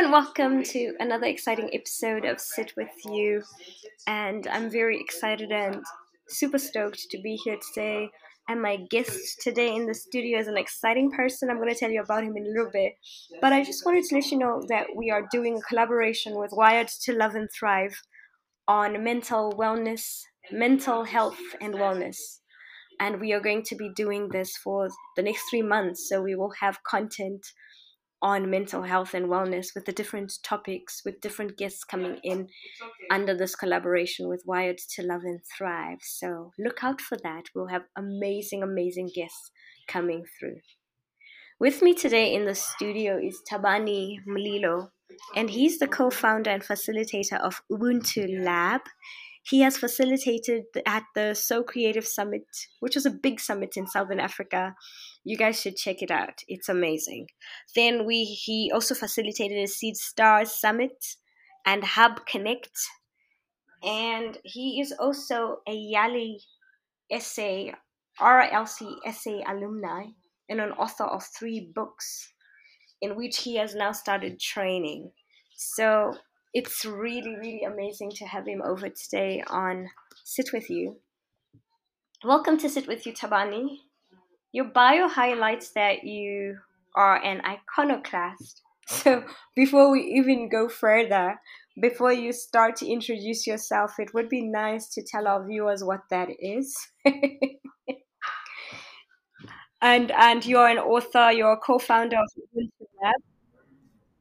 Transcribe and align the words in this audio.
and 0.00 0.12
welcome 0.12 0.62
to 0.62 0.94
another 0.98 1.26
exciting 1.26 1.68
episode 1.74 2.24
of 2.24 2.40
Sit 2.40 2.72
With 2.74 2.88
U. 3.04 3.42
And 4.06 4.46
I'm 4.46 4.70
very 4.70 4.98
excited 4.98 5.52
and 5.52 5.84
super 6.26 6.56
stoked 6.56 7.10
to 7.10 7.20
be 7.20 7.36
here 7.44 7.58
today. 7.68 8.08
And 8.48 8.62
my 8.62 8.78
guest 8.88 9.42
today 9.42 9.74
in 9.74 9.84
the 9.84 9.92
studio 9.92 10.38
is 10.38 10.48
an 10.48 10.56
exciting 10.56 11.10
person. 11.10 11.50
I'm 11.50 11.58
going 11.58 11.68
to 11.68 11.78
tell 11.78 11.90
you 11.90 12.00
about 12.00 12.24
him 12.24 12.34
in 12.34 12.46
a 12.46 12.48
little 12.48 12.70
bit. 12.72 12.94
But 13.42 13.52
I 13.52 13.62
just 13.62 13.84
wanted 13.84 14.04
to 14.04 14.14
let 14.14 14.30
you 14.30 14.38
know 14.38 14.62
that 14.70 14.86
we 14.96 15.10
are 15.10 15.28
doing 15.30 15.58
a 15.58 15.68
collaboration 15.68 16.38
with 16.38 16.52
Wired 16.54 16.88
to 17.02 17.12
Love 17.12 17.34
and 17.34 17.50
Thrive 17.52 18.00
on 18.66 19.04
mental 19.04 19.52
wellness, 19.52 20.22
mental 20.50 21.04
health, 21.04 21.40
and 21.60 21.74
wellness. 21.74 22.38
And 22.98 23.20
we 23.20 23.34
are 23.34 23.40
going 23.40 23.64
to 23.64 23.76
be 23.76 23.92
doing 23.94 24.30
this 24.30 24.56
for 24.56 24.88
the 25.16 25.22
next 25.22 25.42
three 25.50 25.62
months. 25.62 26.08
So 26.08 26.22
we 26.22 26.36
will 26.36 26.54
have 26.58 26.78
content 26.88 27.44
on 28.22 28.50
mental 28.50 28.82
health 28.82 29.14
and 29.14 29.26
wellness 29.26 29.74
with 29.74 29.86
the 29.86 29.92
different 29.92 30.32
topics, 30.42 31.02
with 31.04 31.20
different 31.20 31.56
guests 31.56 31.84
coming 31.84 32.18
in 32.22 32.48
under 33.10 33.34
this 33.34 33.54
collaboration 33.54 34.28
with 34.28 34.44
Wired 34.46 34.78
to 34.94 35.02
Love 35.02 35.22
and 35.24 35.40
Thrive. 35.56 35.98
So 36.02 36.52
look 36.58 36.84
out 36.84 37.00
for 37.00 37.16
that. 37.22 37.44
We'll 37.54 37.68
have 37.68 37.84
amazing, 37.96 38.62
amazing 38.62 39.10
guests 39.14 39.50
coming 39.88 40.24
through. 40.38 40.56
With 41.58 41.82
me 41.82 41.94
today 41.94 42.34
in 42.34 42.46
the 42.46 42.54
studio 42.54 43.18
is 43.18 43.42
Thabani 43.50 44.18
Mlilo, 44.26 44.90
and 45.36 45.50
he's 45.50 45.78
the 45.78 45.88
co 45.88 46.10
founder 46.10 46.50
and 46.50 46.62
facilitator 46.62 47.38
of 47.40 47.62
Ubuntu 47.70 48.42
Lab. 48.42 48.80
He 49.42 49.60
has 49.60 49.76
facilitated 49.76 50.64
at 50.86 51.04
the 51.14 51.34
SoCreative 51.34 52.06
Summit, 52.06 52.44
which 52.80 52.94
was 52.94 53.06
a 53.06 53.10
big 53.10 53.40
summit 53.40 53.76
in 53.76 53.86
Southern 53.86 54.20
Africa. 54.20 54.74
You 55.22 55.36
guys 55.36 55.60
should 55.60 55.76
check 55.76 56.02
it 56.02 56.10
out. 56.10 56.42
It's 56.48 56.68
amazing. 56.68 57.26
Then 57.74 58.06
we 58.06 58.24
he 58.24 58.70
also 58.72 58.94
facilitated 58.94 59.58
a 59.58 59.66
Seed 59.66 59.96
Stars 59.96 60.52
Summit 60.52 61.16
and 61.66 61.84
Hub 61.84 62.26
Konneckt. 62.26 62.86
And 63.82 64.38
he 64.44 64.80
is 64.80 64.92
also 64.98 65.58
a 65.66 65.72
YALI 65.72 66.36
SA, 67.18 67.72
RLC 68.20 68.96
SA 69.12 69.40
alumni 69.46 70.04
and 70.48 70.60
an 70.60 70.72
author 70.72 71.04
of 71.04 71.22
three 71.24 71.70
books 71.74 72.32
in 73.00 73.16
which 73.16 73.38
he 73.38 73.56
has 73.56 73.74
now 73.74 73.92
started 73.92 74.40
training. 74.40 75.10
So 75.56 76.14
it's 76.52 76.84
really, 76.84 77.36
really 77.36 77.62
amazing 77.62 78.10
to 78.16 78.26
have 78.26 78.46
him 78.46 78.62
over 78.62 78.88
today 78.88 79.42
on 79.46 79.88
Sit 80.24 80.52
With 80.52 80.68
U. 80.68 80.96
Welcome 82.24 82.58
to 82.58 82.68
Sit 82.68 82.86
With 82.86 83.06
U, 83.06 83.12
Thabani. 83.12 83.78
Your 84.52 84.66
bio 84.66 85.08
highlights 85.08 85.70
that 85.72 86.04
you 86.04 86.58
are 86.94 87.16
an 87.22 87.40
iconoclast. 87.44 88.62
So 88.86 89.22
before 89.54 89.92
we 89.92 90.00
even 90.02 90.48
go 90.48 90.68
further, 90.68 91.40
before 91.80 92.12
you 92.12 92.32
start 92.32 92.74
to 92.76 92.88
introduce 92.88 93.46
yourself, 93.46 94.00
it 94.00 94.12
would 94.14 94.28
be 94.28 94.42
nice 94.42 94.88
to 94.94 95.02
tell 95.04 95.28
our 95.28 95.46
viewers 95.46 95.84
what 95.84 96.00
that 96.10 96.28
is. 96.40 96.76
and 99.80 100.10
and 100.10 100.44
you're 100.44 100.66
an 100.68 100.78
author, 100.78 101.30
you're 101.32 101.52
a 101.52 101.56
co-founder 101.56 102.16
of 102.16 102.28
Lab. 103.02 103.14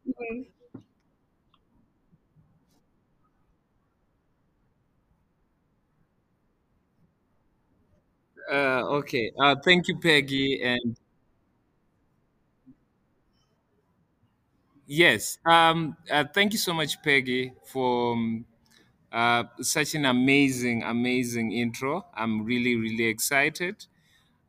Mm-hmm. 0.08 0.59
Uh, 8.52 8.84
okay. 9.00 9.32
Uh, 9.40 9.56
thank 9.64 9.88
you, 9.88 9.98
Peggy. 9.98 10.62
And 10.62 10.96
yes, 14.88 15.38
um, 15.46 15.96
uh, 16.12 16.26
thank 16.34 16.54
you 16.54 16.60
so 16.60 16.74
much, 16.74 17.02
Peggy, 17.04 17.54
for 17.66 18.14
um, 18.14 18.46
uh, 19.12 19.44
such 19.62 19.96
an 19.96 20.06
amazing, 20.06 20.84
amazing 20.84 21.52
intro. 21.52 22.06
I'm 22.16 22.44
really, 22.46 22.76
really 22.76 23.06
excited. 23.06 23.86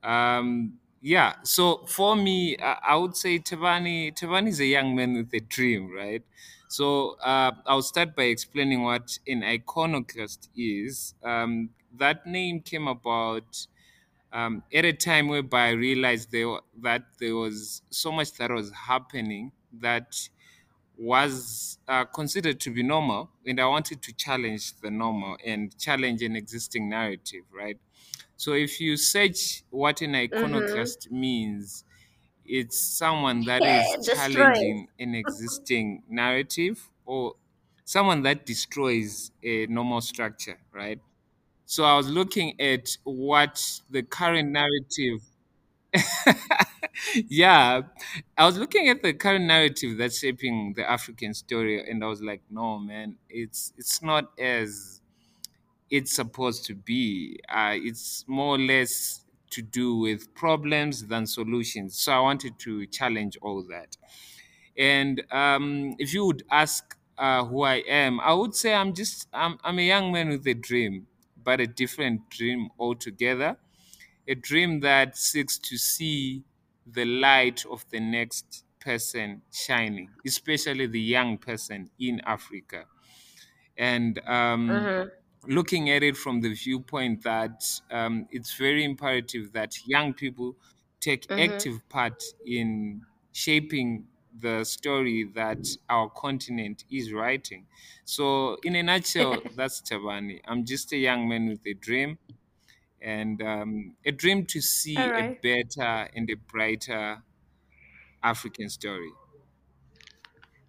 Um, 0.05 0.75
yeah. 1.03 1.35
So 1.45 1.85
for 1.87 2.17
me, 2.17 2.57
uh, 2.57 2.77
I 2.87 2.97
would 2.97 3.17
say 3.17 3.39
Thabani. 3.39 4.15
Thabani 4.19 4.49
is 4.49 4.61
a 4.61 4.67
young 4.67 4.97
man 4.97 5.15
with 5.15 5.33
a 5.35 5.41
dream, 5.41 5.93
right? 5.95 6.23
So 6.69 7.17
uh, 7.25 7.53
I'll 7.67 7.83
start 7.83 8.17
by 8.17 8.25
explaining 8.25 8.83
what 8.83 9.19
an 9.29 9.45
iconoclast 9.45 10.51
is. 10.57 11.15
Um, 11.25 11.71
that 11.99 12.27
name 12.27 12.61
came 12.61 12.89
about 12.89 13.67
um, 14.33 14.63
at 14.73 14.85
a 14.85 14.93
time 14.93 15.29
whereby 15.29 15.69
I 15.69 15.71
realized 15.73 16.31
there, 16.33 16.61
that 16.83 17.05
there 17.19 17.37
was 17.37 17.83
so 17.91 18.13
much 18.13 18.33
that 18.35 18.51
was 18.51 18.71
happening 18.73 19.53
that 19.73 20.29
was 20.97 21.79
uh, 21.89 22.05
considered 22.05 22.61
to 22.61 22.71
be 22.73 22.83
normal, 22.83 23.31
and 23.47 23.61
I 23.61 23.67
wanted 23.67 24.03
to 24.03 24.13
challenge 24.13 24.81
the 24.81 24.91
normal 24.91 25.39
and 25.45 25.77
challenge 25.79 26.23
an 26.23 26.37
existing 26.37 26.89
narrative, 26.91 27.45
right? 27.53 27.79
So 28.37 28.53
if 28.55 28.81
you 28.81 28.97
search 28.97 29.65
what 29.71 30.03
an 30.03 30.15
Mm-hmm. 30.33 30.81
iconoclast 30.95 31.11
means, 31.11 31.85
it's 32.45 32.79
someone 32.81 33.45
that 33.45 33.67
Yeah, 33.67 33.67
is 33.67 33.97
challenging 33.97 34.89
an 34.99 35.15
existing 35.15 36.05
narrative 36.09 36.91
or 37.05 37.35
someone 37.85 38.23
that 38.23 38.47
destroys 38.47 39.31
a 39.43 39.67
normal 39.67 40.01
structure, 40.01 40.59
right? 40.73 41.01
So 41.73 41.85
I 41.85 41.97
was 41.97 42.09
looking 42.11 42.61
at 42.61 42.87
what 43.05 43.55
the 43.91 44.03
current 44.03 44.51
narrative. 44.51 45.21
yeah, 47.29 47.83
I 48.37 48.47
was 48.47 48.59
looking 48.59 48.89
at 48.89 49.03
the 49.03 49.13
current 49.13 49.45
narrative 49.45 49.99
that's 49.99 50.19
shaping 50.19 50.75
the 50.77 50.89
African 50.89 51.35
story, 51.35 51.89
and 51.89 52.03
I 52.05 52.07
was 52.09 52.23
like, 52.23 52.43
no, 52.51 52.79
man, 52.79 53.17
it's 53.29 53.73
it's 53.79 54.03
not 54.03 54.31
as 54.39 55.01
it's 55.91 56.15
supposed 56.15 56.65
to 56.67 56.75
be. 56.75 57.41
Uh, 57.49 57.75
it's 57.77 58.25
more 58.29 58.57
or 58.57 58.59
less 58.59 59.25
to 59.51 59.63
do 59.63 59.97
with 59.97 60.35
problems 60.35 61.07
than 61.07 61.27
solutions. 61.27 61.99
So 61.99 62.13
I 62.13 62.21
wanted 62.21 62.59
to 62.61 62.87
challenge 62.87 63.39
all 63.43 63.65
that. 63.71 63.97
And 64.77 65.23
um, 65.31 65.95
if 65.99 66.15
you 66.15 66.25
would 66.27 66.45
ask 66.51 66.97
uh, 67.19 67.45
who 67.45 67.63
I 67.63 67.77
am, 67.89 68.21
I 68.21 68.33
would 68.33 68.55
say 68.55 68.75
I'm 68.75 68.95
just 68.95 69.29
I'm, 69.33 69.59
I'm 69.65 69.79
a 69.79 69.83
young 69.87 70.13
man 70.13 70.29
with 70.31 70.47
a 70.47 70.55
dream, 70.55 71.07
but 71.45 71.61
a 71.61 71.67
different 71.67 72.31
dream 72.31 72.71
altogether. 72.79 73.59
A 74.29 74.35
dream 74.35 74.81
that 74.81 75.17
seeks 75.17 75.59
to 75.59 75.77
see 75.79 76.45
the 76.87 77.05
light 77.05 77.65
of 77.67 77.85
the 77.91 78.01
next 78.01 78.65
person 78.81 79.43
shining, 79.53 80.11
especially 80.27 80.87
the 80.87 81.01
young 81.01 81.39
person 81.39 81.91
in 81.99 82.21
Africa. 82.21 82.87
And 83.77 84.19
um, 84.29 84.91
Mm-hmm. 84.93 85.11
looking 85.47 85.91
at 85.91 86.03
it 86.03 86.17
from 86.17 86.41
the 86.43 86.55
viewpoint 86.55 87.23
that 87.25 87.63
um, 87.91 88.29
it's 88.31 88.55
very 88.57 88.85
imperative 88.85 89.53
that 89.53 89.87
young 89.87 90.15
people 90.15 90.57
take 91.01 91.29
Mm-hmm. 91.29 91.39
active 91.39 91.89
part 91.89 92.23
in 92.45 93.07
shaping 93.33 94.09
the 94.39 94.65
story 94.65 95.25
that 95.35 95.67
our 95.89 96.09
continent 96.11 96.85
is 96.91 97.13
writing. 97.13 97.67
So, 98.05 98.57
in 98.65 98.77
a 98.77 98.83
nutshell, 98.83 99.41
that's 99.57 99.81
Thabani. 99.83 100.41
I'm 100.47 100.65
just 100.65 100.93
a 100.93 100.97
young 100.97 101.29
man 101.29 101.49
with 101.49 101.67
a 101.67 101.75
dream 101.75 102.19
and 103.01 103.43
um, 103.43 103.97
a 104.05 104.13
dream 104.13 104.45
to 104.47 104.61
see 104.61 104.97
a 104.97 105.39
better 105.43 106.09
and 106.15 106.29
a 106.31 106.35
brighter 106.35 107.23
African 108.23 108.69
story. 108.69 109.11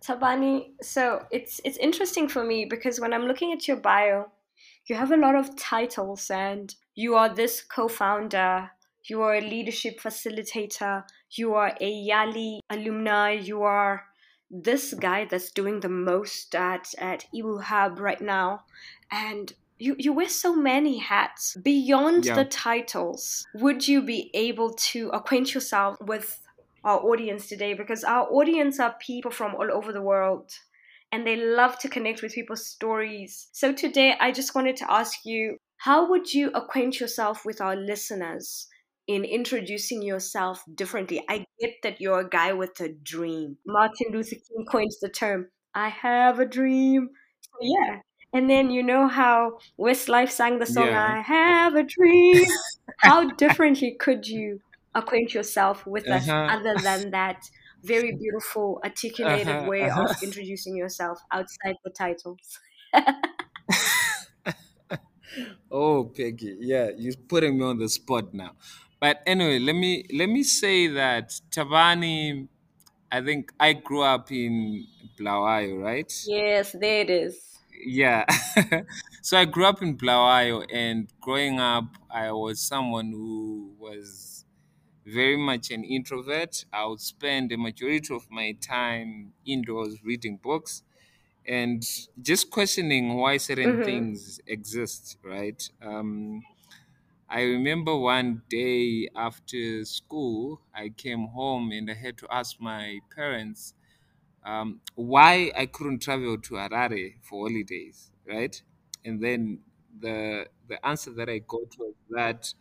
Thabani, 0.02 0.72
so 0.82 1.26
it's 1.30 1.62
it's 1.64 1.78
interesting 1.78 2.28
for 2.28 2.44
me 2.44 2.66
because 2.66 3.00
when 3.00 3.14
I'm 3.14 3.26
looking 3.26 3.52
at 3.52 3.68
your 3.68 3.78
bio, 3.78 4.32
you 4.88 4.96
have 4.96 5.12
a 5.12 5.18
lot 5.18 5.36
of 5.36 5.56
titles 5.56 6.32
and 6.32 6.74
you 6.96 7.16
are 7.16 7.30
this 7.30 7.62
co-founder, 7.62 8.72
you 9.06 9.22
are 9.22 9.36
a 9.36 9.42
leadership 9.42 10.00
facilitator, 10.00 11.04
you 11.32 11.54
are 11.54 11.76
a 11.80 11.92
YALI 12.08 12.60
alumni, 12.70 13.32
you 13.32 13.64
are 13.64 14.06
this 14.50 14.94
guy 14.94 15.26
that's 15.26 15.52
doing 15.52 15.80
the 15.80 15.90
most 15.90 16.54
at 16.56 16.94
at 16.98 17.26
Ibu 17.34 17.64
Hub 17.64 18.00
right 18.00 18.22
now. 18.22 18.64
And 19.10 19.54
you, 19.80 19.96
you 19.98 20.14
wear 20.14 20.30
so 20.30 20.56
many 20.56 21.00
hats. 21.00 21.58
Beyond 21.58 22.26
Yeah. 22.26 22.36
the 22.36 22.46
titles, 22.46 23.46
would 23.56 23.88
you 23.88 24.02
be 24.02 24.30
able 24.34 24.74
to 24.92 25.10
acquaint 25.10 25.54
yourself 25.56 25.98
with 26.02 26.40
our 26.84 27.00
audience 27.00 27.48
today? 27.48 27.74
Because 27.74 28.04
our 28.04 28.28
audience 28.30 28.80
are 28.80 28.96
people 29.00 29.32
from 29.32 29.56
all 29.56 29.72
over 29.72 29.92
the 29.92 30.02
world 30.02 30.52
and 31.12 31.26
they 31.26 31.36
love 31.36 31.80
to 31.80 31.90
connect 31.90 32.22
with 32.22 32.34
people's 32.34 32.66
stories. 32.66 33.48
So 33.52 33.74
today, 33.74 34.16
I 34.20 34.32
just 34.32 34.54
wanted 34.54 34.78
to 34.78 34.92
ask 34.92 35.26
you 35.26 35.58
how 35.78 36.10
would 36.10 36.32
you 36.34 36.52
acquaint 36.54 37.00
yourself 37.00 37.44
with 37.44 37.60
our 37.60 37.76
listeners 37.76 38.68
in 39.14 39.26
introducing 39.26 40.02
yourself 40.02 40.64
differently? 40.74 41.24
I 41.30 41.46
get 41.60 41.76
that 41.84 42.02
you're 42.02 42.20
a 42.22 42.30
guy 42.30 42.54
with 42.54 42.80
a 42.82 42.90
dream. 42.90 43.58
Martin 43.66 44.12
Luther 44.12 44.36
King 44.36 44.66
coins 44.70 45.00
the 45.02 45.10
term, 45.10 45.50
I 45.74 45.90
have 45.90 46.40
a 46.40 46.46
dream. 46.46 47.10
So, 47.42 47.52
yeah. 47.62 48.00
And 48.34 48.50
then 48.50 48.72
you 48.72 48.82
know 48.84 49.08
how 49.08 49.60
Westlife 49.80 50.32
sang 50.32 50.60
the 50.60 50.66
song, 50.66 50.94
Yeah. 50.94 50.96
I 50.96 51.22
have 51.22 51.76
a 51.76 51.84
dream. 51.84 52.46
how 53.04 53.32
differently 53.32 53.96
could 54.00 54.28
you 54.28 54.60
acquaint 54.96 55.34
yourself 55.34 55.86
with 55.86 56.10
us 56.12 56.30
Uh-huh. 56.30 56.48
other 56.48 56.80
than 56.80 57.12
that 57.12 57.44
very 57.84 58.12
beautiful, 58.16 58.80
articulated 58.84 59.58
Uh-huh, 59.58 59.66
way 59.66 59.90
of 59.90 60.10
uh-huh. 60.10 60.14
introducing 60.22 60.76
yourself 60.76 61.20
outside 61.32 61.76
the 61.84 61.92
titles. 61.98 62.60
Oh, 65.70 66.06
Peggy, 66.06 66.58
yeah, 66.60 66.90
you're 66.98 67.16
putting 67.28 67.58
me 67.58 67.64
on 67.66 67.78
the 67.78 67.88
spot 67.90 68.34
now. 68.34 68.52
But 69.02 69.24
anyway, 69.28 69.60
let 69.60 69.76
me 69.76 70.06
let 70.14 70.30
me 70.30 70.44
say 70.44 70.88
that 70.88 71.30
Thabani, 71.52 72.48
I 73.12 73.22
think 73.22 73.54
I 73.60 73.74
grew 73.74 74.04
up 74.04 74.32
in 74.32 74.88
Bulawayo, 75.18 75.78
right? 75.82 76.12
yes, 76.24 76.72
there 76.74 77.02
it 77.02 77.10
is. 77.10 77.60
Yeah. 77.70 78.26
so 79.22 79.38
I 79.38 79.46
grew 79.46 79.66
up 79.66 79.82
in 79.82 79.96
Bulawayo, 79.98 80.66
and 80.72 81.12
growing 81.22 81.60
up, 81.60 81.86
I 82.10 82.32
was 82.32 82.62
someone 82.62 83.12
who 83.12 83.76
was 83.80 84.46
very 85.06 85.38
much 85.38 85.72
an 85.72 85.84
introvert. 85.84 86.66
I 86.74 86.86
would 86.86 87.02
spend 87.02 87.52
the 87.52 87.58
majority 87.58 88.14
of 88.14 88.30
my 88.32 88.54
time 88.54 89.34
indoors 89.46 90.04
reading 90.04 90.38
books 90.38 90.84
and 91.46 91.84
just 92.22 92.52
questioning 92.52 93.16
why 93.16 93.38
certain 93.38 93.80
Mm-hmm. 93.80 93.82
things 93.82 94.40
exist, 94.48 95.18
right? 95.24 95.62
Um, 95.82 96.44
I 97.32 97.44
remember 97.44 97.96
one 97.98 98.44
day 98.50 99.10
after 99.16 99.86
school, 99.86 100.62
I 100.76 100.90
came 100.90 101.28
home 101.30 101.72
and 101.72 101.90
I 101.92 101.96
had 101.96 102.18
to 102.20 102.28
ask 102.32 102.60
my 102.60 103.00
parents 103.16 103.76
um, 104.46 104.82
why 104.96 105.52
I 105.56 105.68
couldn't 105.68 106.00
travel 106.02 106.38
to 106.40 106.56
Harare 106.56 107.16
for 107.24 107.48
holidays, 107.50 108.12
right? 108.28 108.62
And 109.06 109.22
then 109.24 109.62
the 110.00 110.48
the 110.68 110.86
answer 110.86 111.12
that 111.14 111.30
I 111.30 111.40
got 111.40 111.70
was 111.80 111.96
that 112.12 112.54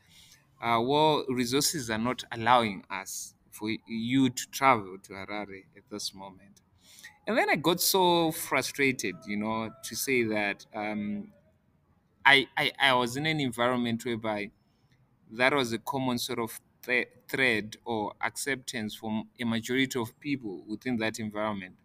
uh, 0.63 0.81
well, 0.83 1.27
resources 1.29 1.91
are 1.91 1.99
not 1.99 2.25
allowing 2.33 2.85
us 2.91 3.35
for 3.51 3.71
you 3.89 4.31
to 4.31 4.47
travel 4.51 4.99
to 5.05 5.13
Harare 5.15 5.65
at 5.77 5.85
this 5.91 6.15
moment. 6.15 6.63
And 7.27 7.39
then 7.39 7.51
I 7.51 7.57
got 7.57 7.81
so 7.81 8.33
frustrated, 8.33 9.17
you 9.27 9.37
know, 9.39 9.71
to 9.85 9.97
say 9.97 10.25
that 10.25 10.67
um, 10.75 11.33
I, 12.25 12.49
I 12.57 12.73
I 12.79 12.95
was 12.95 13.17
in 13.17 13.27
an 13.27 13.41
environment 13.41 14.05
whereby 14.05 14.51
that 15.33 15.55
was 15.55 15.73
a 15.73 15.79
common 15.79 16.19
sort 16.19 16.39
of 16.39 16.59
thre- 16.83 17.11
thread 17.29 17.77
or 17.85 18.15
acceptance 18.21 18.95
from 18.95 19.31
a 19.41 19.45
majority 19.45 19.99
of 19.99 20.19
people 20.21 20.65
within 20.67 20.97
that 20.99 21.19
environment. 21.19 21.77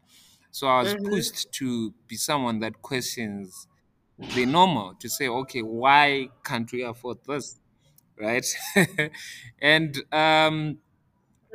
So 0.52 0.68
I 0.68 0.80
was 0.80 0.94
Mm-hmm. 0.94 1.12
pushed 1.12 1.52
to 1.54 1.92
be 2.08 2.16
someone 2.16 2.60
that 2.60 2.82
questions 2.82 3.68
the 4.18 4.46
normal, 4.46 4.96
to 4.96 5.10
say, 5.10 5.28
okay, 5.28 5.62
why 5.62 6.30
can't 6.46 6.72
we 6.72 6.84
afford 6.84 7.24
this? 7.26 7.60
Right? 8.18 8.46
and 9.62 9.98
um, 10.14 10.80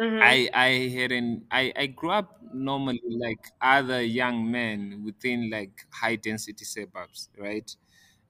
Mm-hmm. 0.00 0.34
I 0.34 0.48
I 0.52 0.69
had 0.96 1.12
an 1.12 1.46
I, 1.50 1.72
I 1.76 1.87
grew 1.87 2.10
up 2.10 2.40
normally 2.52 3.00
like 3.26 3.42
other 3.60 4.02
young 4.02 4.50
men 4.50 5.02
within 5.04 5.50
like 5.50 5.87
high 5.92 6.16
density 6.16 6.64
suburbs, 6.64 7.31
right? 7.38 7.75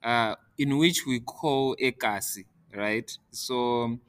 uh, 0.03 0.35
in 0.59 0.77
which 0.79 1.05
we 1.07 1.21
call 1.21 1.77
ekasi, 1.77 2.45
right? 2.75 3.09
So 3.31 3.99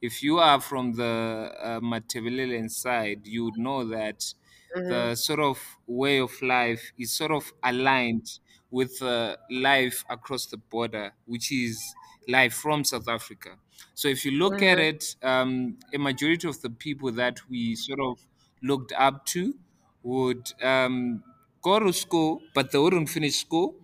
if 0.00 0.22
you 0.22 0.38
are 0.38 0.60
from 0.60 0.94
the 0.94 1.54
uh, 1.60 1.80
Matabeleland 1.80 2.70
side, 2.70 3.26
you 3.26 3.44
would 3.44 3.56
know 3.58 3.84
that 3.88 4.34
Mm-hmm. 4.76 5.06
the 5.06 5.14
sort 5.14 5.40
of 5.40 5.58
way 5.86 6.18
of 6.18 6.40
life 6.42 6.92
is 6.98 7.12
sort 7.12 7.30
of 7.30 7.52
aligned 7.62 8.40
with 8.70 9.00
uh, 9.02 9.36
life 9.50 10.04
across 10.08 10.46
the 10.46 10.56
border, 10.56 11.12
which 11.26 11.52
is 11.52 11.94
life 12.28 12.54
from 12.54 12.84
South 12.84 13.08
Africa. 13.08 13.58
So 13.94 14.08
if 14.08 14.24
you 14.24 14.32
look 14.32 14.62
at 14.62 14.78
Mm-hmm. 14.78 14.80
it, 14.80 15.16
um, 15.22 15.78
a 15.92 15.98
majority 15.98 16.48
of 16.48 16.60
the 16.62 16.70
people 16.70 17.12
that 17.12 17.48
we 17.48 17.74
sort 17.76 18.00
of 18.00 18.18
looked 18.62 18.92
up 18.92 19.24
to 19.26 19.54
would 20.02 20.52
um, 20.62 21.22
go 21.62 21.78
to 21.78 21.92
school, 21.92 22.42
but 22.54 22.72
they 22.72 22.78
wouldn't 22.78 23.08
finish 23.08 23.36
school 23.36 23.76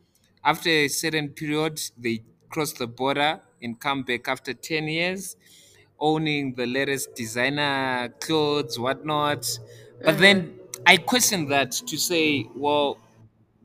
after 0.45 0.71
a 0.71 0.89
certain 0.89 1.31
period, 1.31 1.81
they 1.97 2.25
cross 2.49 2.73
the 2.73 2.87
border 2.87 3.43
and 3.63 3.79
come 3.81 4.03
back 4.03 4.29
after 4.29 4.55
10 4.55 4.89
years, 4.89 5.37
owning 5.99 6.55
the 6.55 6.67
latest 6.67 7.15
designer 7.15 8.09
clothes, 8.21 8.79
whatnot. 8.79 9.47
But 10.05 10.19
Mm-hmm. 10.19 10.19
then 10.19 10.59
I 10.87 10.97
question 10.99 11.49
that 11.49 11.73
to 11.73 11.97
say, 11.99 12.47
well, 12.55 12.99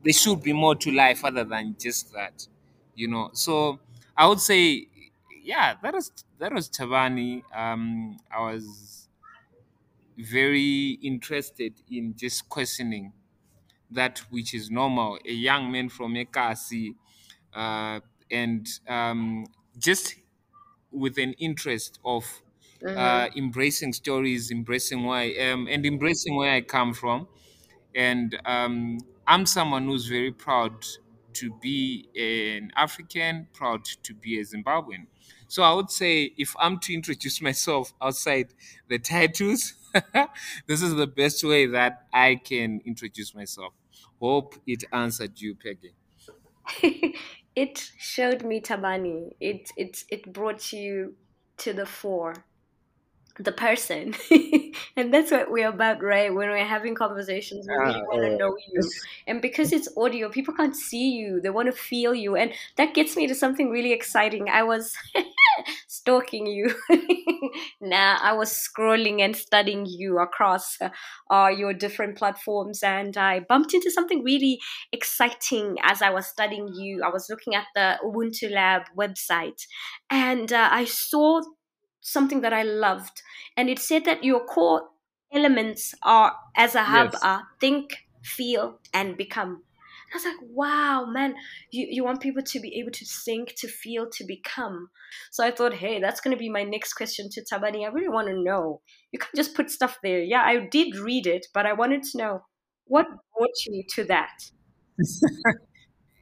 there 0.02 0.12
should 0.12 0.42
be 0.42 0.52
more 0.52 0.74
to 0.76 0.90
life 0.92 1.24
other 1.24 1.44
than 1.44 1.76
just 1.78 2.12
that, 2.12 2.46
you 2.94 3.08
know. 3.08 3.30
So 3.32 3.80
I 4.16 4.26
would 4.28 4.40
say, 4.40 4.88
yeah, 5.42 5.76
that 5.82 5.94
was 5.94 6.12
that 6.38 6.52
was 6.52 6.68
Thabani. 6.68 7.42
Um, 7.54 8.18
I 8.30 8.40
was 8.52 9.08
very 10.16 10.92
interested 11.02 11.74
in 11.90 12.14
just 12.16 12.48
questioning 12.48 13.12
that 13.90 14.20
which 14.30 14.54
is 14.54 14.70
normal. 14.70 15.18
A 15.26 15.32
young 15.32 15.72
man 15.72 15.88
from 15.90 16.14
Ekasi 16.14 16.96
uh, 17.54 18.00
and 18.30 18.68
um, 18.88 19.46
just 19.78 20.16
with 20.90 21.18
an 21.18 21.32
interest 21.34 21.98
of 22.04 22.42
uh, 22.94 23.26
Mm-hmm. 23.26 23.34
embracing 23.36 23.92
stories, 23.92 24.50
embracing 24.50 25.04
why, 25.04 25.22
I 25.22 25.34
am, 25.38 25.66
and 25.68 25.84
embracing 25.84 26.36
where 26.36 26.52
I 26.52 26.60
come 26.60 26.94
from. 26.94 27.28
And 27.94 28.38
um, 28.44 28.98
I'm 29.26 29.46
someone 29.46 29.86
who's 29.86 30.06
very 30.06 30.32
proud 30.32 30.84
to 31.34 31.50
be 31.60 32.08
an 32.16 32.70
African, 32.76 33.48
proud 33.52 33.84
to 33.84 34.14
be 34.14 34.38
a 34.38 34.44
Zimbabwean. 34.44 35.06
So 35.48 35.62
I 35.62 35.72
would 35.72 35.90
say 35.90 36.32
if 36.36 36.54
I'm 36.58 36.78
to 36.80 36.94
introduce 36.94 37.40
myself 37.42 37.92
outside 38.00 38.54
the 38.88 38.98
titles, 38.98 39.74
this 40.66 40.82
is 40.82 40.94
the 40.94 41.06
best 41.06 41.42
way 41.44 41.66
that 41.66 42.06
I 42.12 42.36
can 42.36 42.80
introduce 42.84 43.34
myself. 43.34 43.74
Hope 44.20 44.54
it 44.66 44.84
answered 44.92 45.40
you, 45.40 45.54
Peggy. 45.54 45.94
it 47.56 47.90
showed 47.98 48.44
me 48.44 48.60
Thabani. 48.60 49.34
It 49.40 49.70
it 49.76 50.04
it 50.10 50.32
brought 50.32 50.72
you 50.72 51.16
to 51.58 51.72
the 51.72 51.86
fore. 51.86 52.46
the 53.38 53.52
person. 53.52 54.14
and 54.96 55.12
that's 55.12 55.30
what 55.32 55.50
we're 55.50 55.68
about, 55.68 56.02
right? 56.02 56.32
When 56.32 56.48
we're 56.50 56.64
having 56.64 56.94
conversations, 56.94 57.66
we 57.68 57.74
Ah, 57.74 57.86
really 57.88 58.02
want 58.02 58.22
to 58.22 58.36
know 58.36 58.54
you. 58.72 58.80
And 59.26 59.42
because 59.42 59.72
it's 59.72 59.88
audio, 59.96 60.28
people 60.28 60.54
can't 60.54 60.76
see 60.76 61.10
you, 61.12 61.40
they 61.40 61.50
want 61.50 61.66
to 61.66 61.72
feel 61.72 62.14
you. 62.14 62.36
And 62.36 62.52
that 62.76 62.94
gets 62.94 63.16
me 63.16 63.26
to 63.26 63.34
something 63.34 63.70
really 63.70 63.92
exciting. 63.92 64.48
I 64.48 64.62
was 64.62 64.94
stalking 66.04 66.46
you. 66.46 66.74
nah, 67.80 68.18
I 68.20 68.34
was 68.34 68.52
scrolling 68.52 69.20
and 69.22 69.34
studying 69.34 69.86
you 69.86 70.18
across 70.18 70.76
uh, 70.80 70.90
uh, 71.30 71.48
your 71.48 71.72
different 71.72 72.18
platforms, 72.18 72.82
and 72.82 73.16
I 73.16 73.40
bumped 73.40 73.72
into 73.72 73.90
something 73.90 74.22
really 74.22 74.60
exciting 74.92 75.76
as 75.82 76.02
I 76.02 76.10
was 76.10 76.26
studying 76.26 76.68
you. 76.74 77.02
I 77.02 77.08
was 77.08 77.28
looking 77.30 77.54
at 77.54 77.66
the 77.74 77.98
Ubuntu 78.04 78.50
Lab 78.50 78.82
website, 78.96 79.66
and 80.10 80.52
uh, 80.52 80.68
I 80.70 80.84
saw 80.84 81.40
something 82.00 82.42
that 82.42 82.52
I 82.52 82.62
loved 82.62 83.22
and 83.56 83.70
it 83.70 83.78
said 83.78 84.04
that 84.04 84.22
your 84.22 84.44
core 84.44 84.82
elements 85.32 85.94
are 86.02 86.36
as 86.54 86.74
a 86.74 86.84
hub 86.84 87.10
Yes. 87.12 87.22
are 87.22 87.42
think 87.60 87.96
feel 88.22 88.78
and 88.92 89.16
become 89.16 89.62
I 90.14 90.16
was 90.16 90.24
like, 90.24 90.36
wow, 90.48 91.06
man, 91.06 91.34
you, 91.72 91.88
you 91.90 92.04
want 92.04 92.20
people 92.20 92.42
to 92.42 92.60
be 92.60 92.78
able 92.78 92.92
to 92.92 93.04
think, 93.04 93.54
to 93.56 93.66
feel, 93.66 94.08
to 94.10 94.24
become. 94.24 94.90
So 95.32 95.44
I 95.44 95.50
thought, 95.50 95.74
hey, 95.74 96.00
that's 96.00 96.20
going 96.20 96.36
to 96.36 96.38
be 96.38 96.48
my 96.48 96.62
next 96.62 96.92
question 96.92 97.28
to 97.32 97.42
Thabani. 97.42 97.84
I 97.84 97.88
really 97.88 98.08
want 98.08 98.28
to 98.28 98.40
know. 98.40 98.80
You 99.10 99.18
can't 99.18 99.34
just 99.34 99.56
put 99.56 99.70
stuff 99.70 99.98
there. 100.04 100.20
Yeah, 100.20 100.42
I 100.42 100.68
did 100.70 100.94
read 100.94 101.26
it, 101.26 101.48
but 101.52 101.66
I 101.66 101.72
wanted 101.72 102.04
to 102.04 102.18
know 102.18 102.44
what 102.84 103.06
brought 103.36 103.50
you 103.66 103.82
to 103.96 104.04
that. 104.04 104.38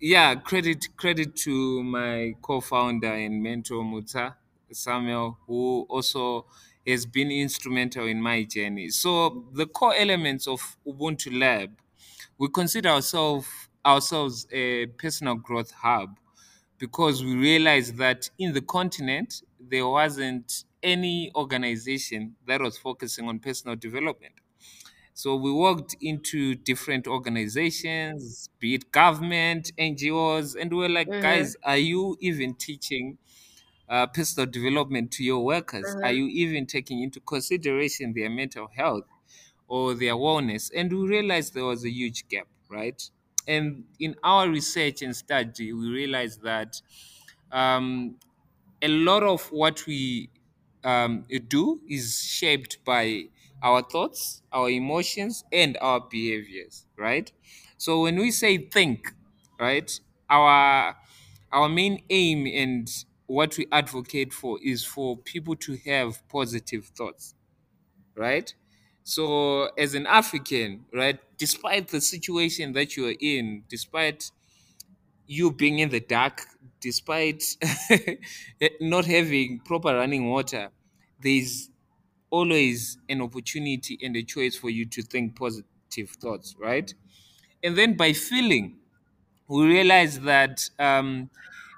Yeah, 0.01 0.37
credit 0.37 0.87
credit 0.97 1.37
to 1.45 1.83
my 1.83 2.33
co-founder 2.41 3.13
and 3.13 3.43
mentor 3.43 3.85
Mutsa 3.85 4.35
Samuel, 4.73 5.39
who 5.47 5.87
also 5.91 6.47
has 6.87 7.05
been 7.05 7.31
instrumental 7.31 8.07
in 8.07 8.23
my 8.23 8.43
journey. 8.45 8.89
So 8.89 9.45
the 9.53 9.67
core 9.67 9.95
elements 9.95 10.49
of 10.49 10.79
Ubuntu 10.87 11.39
Lab, 11.39 11.71
we 12.39 12.49
consider 12.49 12.89
ourselves 12.89 13.47
ourselves 13.87 14.47
a 14.53 14.87
personal 14.87 15.35
growth 15.37 15.71
hub 15.73 16.19
because 16.79 17.25
we 17.25 17.35
realized 17.37 17.97
that 17.99 18.31
in 18.39 18.53
the 18.53 18.63
continent 18.63 19.43
there 19.61 19.87
wasn't 19.87 20.65
any 20.83 21.33
organization 21.37 22.37
that 22.47 22.61
was 22.61 22.79
focusing 22.79 23.29
on 23.29 23.39
personal 23.39 23.77
development. 23.77 24.35
So 25.15 25.37
we 25.37 25.53
worked 25.53 25.95
into 26.01 26.55
different 26.55 27.07
organizations, 27.07 28.49
be 28.59 28.75
it 28.75 28.93
government, 28.93 29.71
NGOs, 29.77 30.55
and 30.55 30.71
we 30.73 30.79
we're 30.79 30.89
like, 30.89 31.11
Mm-hmm, 31.11 31.15
guys, 31.21 31.57
are 31.65 31.77
you 31.77 32.17
even 32.21 32.55
teaching 32.55 33.19
uh, 33.89 34.07
personal 34.09 34.51
development 34.51 35.13
to 35.13 35.25
your 35.25 35.45
workers? 35.45 35.97
Are 36.03 36.13
mm-hmm, 36.13 36.15
you 36.15 36.27
even 36.29 36.67
taking 36.67 37.03
into 37.03 37.21
consideration 37.21 38.15
their 38.15 38.31
mental 38.31 38.69
health 38.69 39.05
or 39.69 39.95
their 39.95 40.15
wellness? 40.15 40.71
And 40.75 40.93
we 40.93 41.07
realized 41.09 41.55
there 41.55 41.65
was 41.67 41.85
a 41.85 41.91
huge 41.91 42.29
gap, 42.29 42.49
right? 42.69 43.03
And 43.47 43.85
in 43.99 44.17
our 44.23 44.49
research 44.49 45.03
and 45.03 45.15
study, 45.17 45.73
we 45.73 45.89
realized 45.89 46.43
that 46.43 46.81
um, 47.51 48.17
a 48.81 48.89
lot 48.89 49.23
of 49.23 49.51
what 49.53 49.87
we 49.87 50.31
um, 50.85 51.27
do 51.49 51.81
is 51.89 52.23
shaped 52.23 52.85
by 52.85 53.25
our 53.63 53.83
thoughts, 53.83 54.43
our 54.53 54.71
emotions, 54.71 55.45
and 55.53 55.79
our 55.81 56.01
behaviors, 56.01 56.87
right? 56.97 57.31
So 57.79 58.03
when 58.03 58.17
we 58.19 58.31
say 58.31 58.59
think, 58.59 59.13
right, 59.59 59.91
our 60.29 60.97
our 61.53 61.69
main 61.69 62.03
aim 62.11 62.47
and 62.47 62.89
what 63.27 63.57
we 63.59 63.67
advocate 63.71 64.33
for 64.33 64.59
is 64.63 64.85
for 64.85 65.17
people 65.17 65.55
to 65.57 65.77
have 65.87 66.27
positive 66.29 66.87
thoughts, 66.87 67.35
right? 68.17 68.55
So 69.05 69.67
as 69.79 69.95
an 69.95 70.07
African, 70.07 70.87
right, 70.93 71.19
despite 71.39 71.89
the 71.89 72.01
situation 72.01 72.73
that 72.75 72.97
you're 72.97 73.15
in, 73.21 73.65
despite 73.69 74.31
you 75.27 75.53
being 75.53 75.79
in 75.79 75.91
the 75.91 76.01
dark, 76.01 76.43
despite 76.81 77.43
not 78.81 79.05
having 79.07 79.61
proper 79.61 79.95
running 79.95 80.29
water, 80.31 80.71
there's 81.21 81.71
always 82.31 82.99
an 83.09 83.21
opportunity 83.23 83.99
and 84.03 84.17
a 84.17 84.23
choice 84.23 84.57
for 84.57 84.71
you 84.71 84.87
to 84.87 85.03
think 85.03 85.37
positive 85.37 86.11
thoughts, 86.21 86.57
right? 86.59 86.93
And 87.63 87.77
then 87.77 87.97
by 87.97 88.13
feeling, 88.13 88.81
we 89.49 89.67
realize 89.67 90.21
that 90.21 90.69
um, 90.79 91.31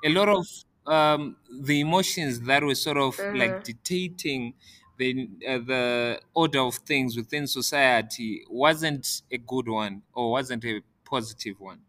a 0.05 0.09
lot 0.11 0.29
of 0.29 0.47
um, 0.87 1.37
the 1.63 1.81
emotions 1.81 2.41
that 2.43 2.63
were 2.63 2.75
sort 2.75 2.99
of 2.99 3.27
like 3.33 3.63
Mhm. 3.63 3.65
dictating 3.65 4.55
the 4.97 5.29
uh, 5.47 5.59
the 5.59 6.21
order 6.35 6.61
of 6.61 6.77
things 6.77 7.17
within 7.17 7.47
society 7.47 8.45
wasn't 8.49 9.23
a 9.31 9.39
good 9.39 9.69
one 9.69 10.03
or 10.13 10.31
wasn't 10.33 10.65
a 10.65 10.83
positive 11.05 11.61
one. 11.61 11.83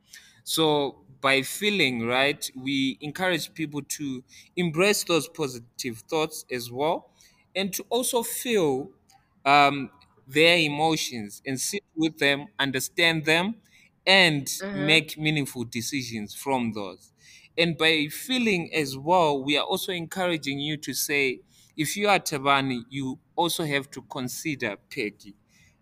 So 0.43 1.05
by 1.21 1.41
feeling 1.41 2.05
right, 2.05 2.49
we 2.55 2.97
encourage 3.01 3.53
people 3.53 3.81
to 3.81 4.23
embrace 4.55 5.03
those 5.03 5.27
positive 5.27 5.99
thoughts 6.09 6.45
as 6.51 6.71
well, 6.71 7.11
and 7.55 7.73
to 7.73 7.83
also 7.89 8.21
feel 8.23 8.91
um, 9.43 9.89
their 10.27 10.57
emotions 10.57 11.41
and 11.45 11.59
sit 11.59 11.83
with 11.95 12.17
them, 12.19 12.47
understand 12.59 13.25
them, 13.25 13.61
and 14.05 14.47
Mhm. 14.61 14.73
make 14.73 15.17
meaningful 15.17 15.63
decisions 15.63 16.33
from 16.35 16.73
those. 16.73 17.11
And 17.57 17.77
by 17.77 18.07
feeling 18.07 18.71
as 18.73 18.97
well, 18.97 19.41
we 19.43 19.57
are 19.57 19.63
also 19.65 19.91
encouraging 19.91 20.59
you 20.59 20.77
to 20.77 20.93
say, 20.93 21.41
if 21.77 21.97
you 21.97 22.07
are 22.09 22.19
Thabani, 22.19 22.85
you 22.89 23.19
also 23.35 23.65
have 23.65 23.89
to 23.91 24.01
consider 24.03 24.77
Peggy, 24.89 25.35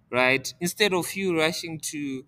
right? 0.09 0.53
Instead 0.59 0.93
of 0.93 1.13
you 1.15 1.37
rushing 1.37 1.79
to 1.79 2.25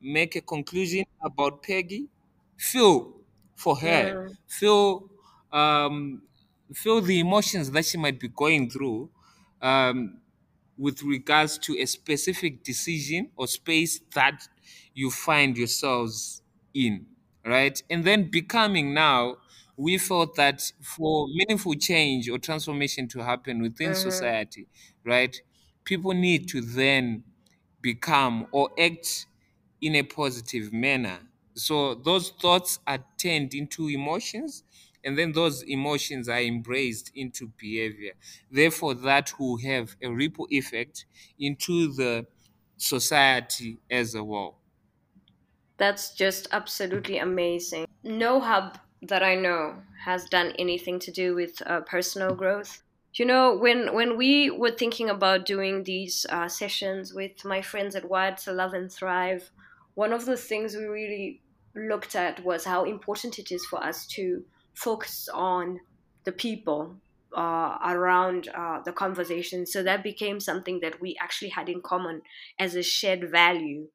make 0.00 0.36
a 0.36 0.40
conclusion 0.40 1.04
about 1.22 1.62
Peggy, 1.62 2.08
feel 2.56 3.20
for 3.54 3.76
her, 3.78 4.18
feel 4.46 5.10
um, 5.52 6.22
feel 6.72 7.00
the 7.00 7.18
emotions 7.20 7.70
that 7.70 7.84
she 7.84 7.98
might 7.98 8.20
be 8.20 8.28
going 8.28 8.70
through. 8.70 9.10
Um, 9.60 10.20
with 10.76 11.02
regards 11.02 11.58
to 11.58 11.76
a 11.78 11.86
specific 11.86 12.62
decision 12.62 13.30
or 13.36 13.48
space 13.48 14.00
that 14.14 14.46
you 14.94 15.10
find 15.10 15.56
yourselves 15.58 16.42
in, 16.72 17.06
right? 17.44 17.82
And 17.90 18.04
then 18.04 18.30
becoming 18.30 18.94
now, 18.94 19.38
we 19.78 19.98
felt 19.98 20.36
that 20.36 20.72
for 20.82 21.28
meaningful 21.28 21.74
change 21.74 22.28
or 22.28 22.38
transformation 22.38 23.08
to 23.08 23.24
happen 23.24 23.62
within 23.62 23.94
Mhm. 23.94 23.94
society, 23.94 24.68
right, 25.04 25.40
people 25.84 26.12
need 26.12 26.48
to 26.50 26.60
then 26.60 27.24
become 27.80 28.46
or 28.52 28.70
act 28.78 29.26
in 29.80 29.94
a 29.94 30.02
positive 30.02 30.72
manner. 30.72 31.20
So 31.54 31.94
those 31.94 32.30
thoughts 32.30 32.80
are 32.86 33.04
turned 33.18 33.54
into 33.54 33.88
emotions, 33.88 34.64
and 35.04 35.16
then 35.18 35.32
those 35.32 35.62
emotions 35.62 36.28
are 36.28 36.40
embraced 36.40 37.12
into 37.14 37.48
behavior. 37.58 38.12
Therefore, 38.50 38.94
that 38.94 39.38
will 39.38 39.58
have 39.58 39.96
a 40.02 40.10
ripple 40.10 40.48
effect 40.50 41.06
into 41.38 41.92
the 41.94 42.26
society 42.76 43.78
as 43.90 44.14
a 44.14 44.24
whole. 44.24 44.58
That's 45.78 46.12
just 46.14 46.46
absolutely 46.52 47.18
amazing. 47.18 47.86
No 48.02 48.40
hub 48.40 48.78
that 49.02 49.22
I 49.22 49.34
know 49.34 49.82
has 50.04 50.28
done 50.28 50.52
anything 50.58 50.98
to 51.00 51.10
do 51.10 51.34
with 51.34 51.62
uh, 51.66 51.80
personal 51.82 52.34
growth. 52.34 52.82
You 53.14 53.24
know, 53.24 53.56
when 53.56 53.94
when 53.94 54.16
we 54.16 54.50
were 54.50 54.70
thinking 54.70 55.08
about 55.08 55.46
doing 55.46 55.84
these 55.84 56.26
uh, 56.30 56.48
sessions 56.48 57.14
with 57.14 57.44
my 57.44 57.62
friends 57.62 57.96
at 57.96 58.08
Wired 58.08 58.36
to 58.38 58.52
Love 58.52 58.74
and 58.74 58.92
Thrive, 58.92 59.50
one 59.94 60.12
of 60.12 60.26
the 60.26 60.36
things 60.36 60.76
we 60.76 60.84
really 60.84 61.42
looked 61.74 62.14
at 62.14 62.44
was 62.44 62.64
how 62.64 62.84
important 62.84 63.38
it 63.38 63.50
is 63.50 63.64
for 63.66 63.82
us 63.82 64.06
to 64.06 64.44
focus 64.74 65.28
on 65.32 65.80
the 66.24 66.32
people 66.32 66.96
uh, 67.36 67.78
around 67.84 68.48
uh, 68.54 68.80
the 68.82 68.92
conversation. 68.92 69.66
So 69.66 69.82
that 69.82 70.02
became 70.02 70.40
something 70.40 70.80
that 70.80 71.00
we 71.00 71.16
actually 71.20 71.50
had 71.50 71.68
in 71.68 71.82
common 71.82 72.22
as 72.58 72.74
a 72.74 72.82
shared 72.82 73.30
value 73.30 73.88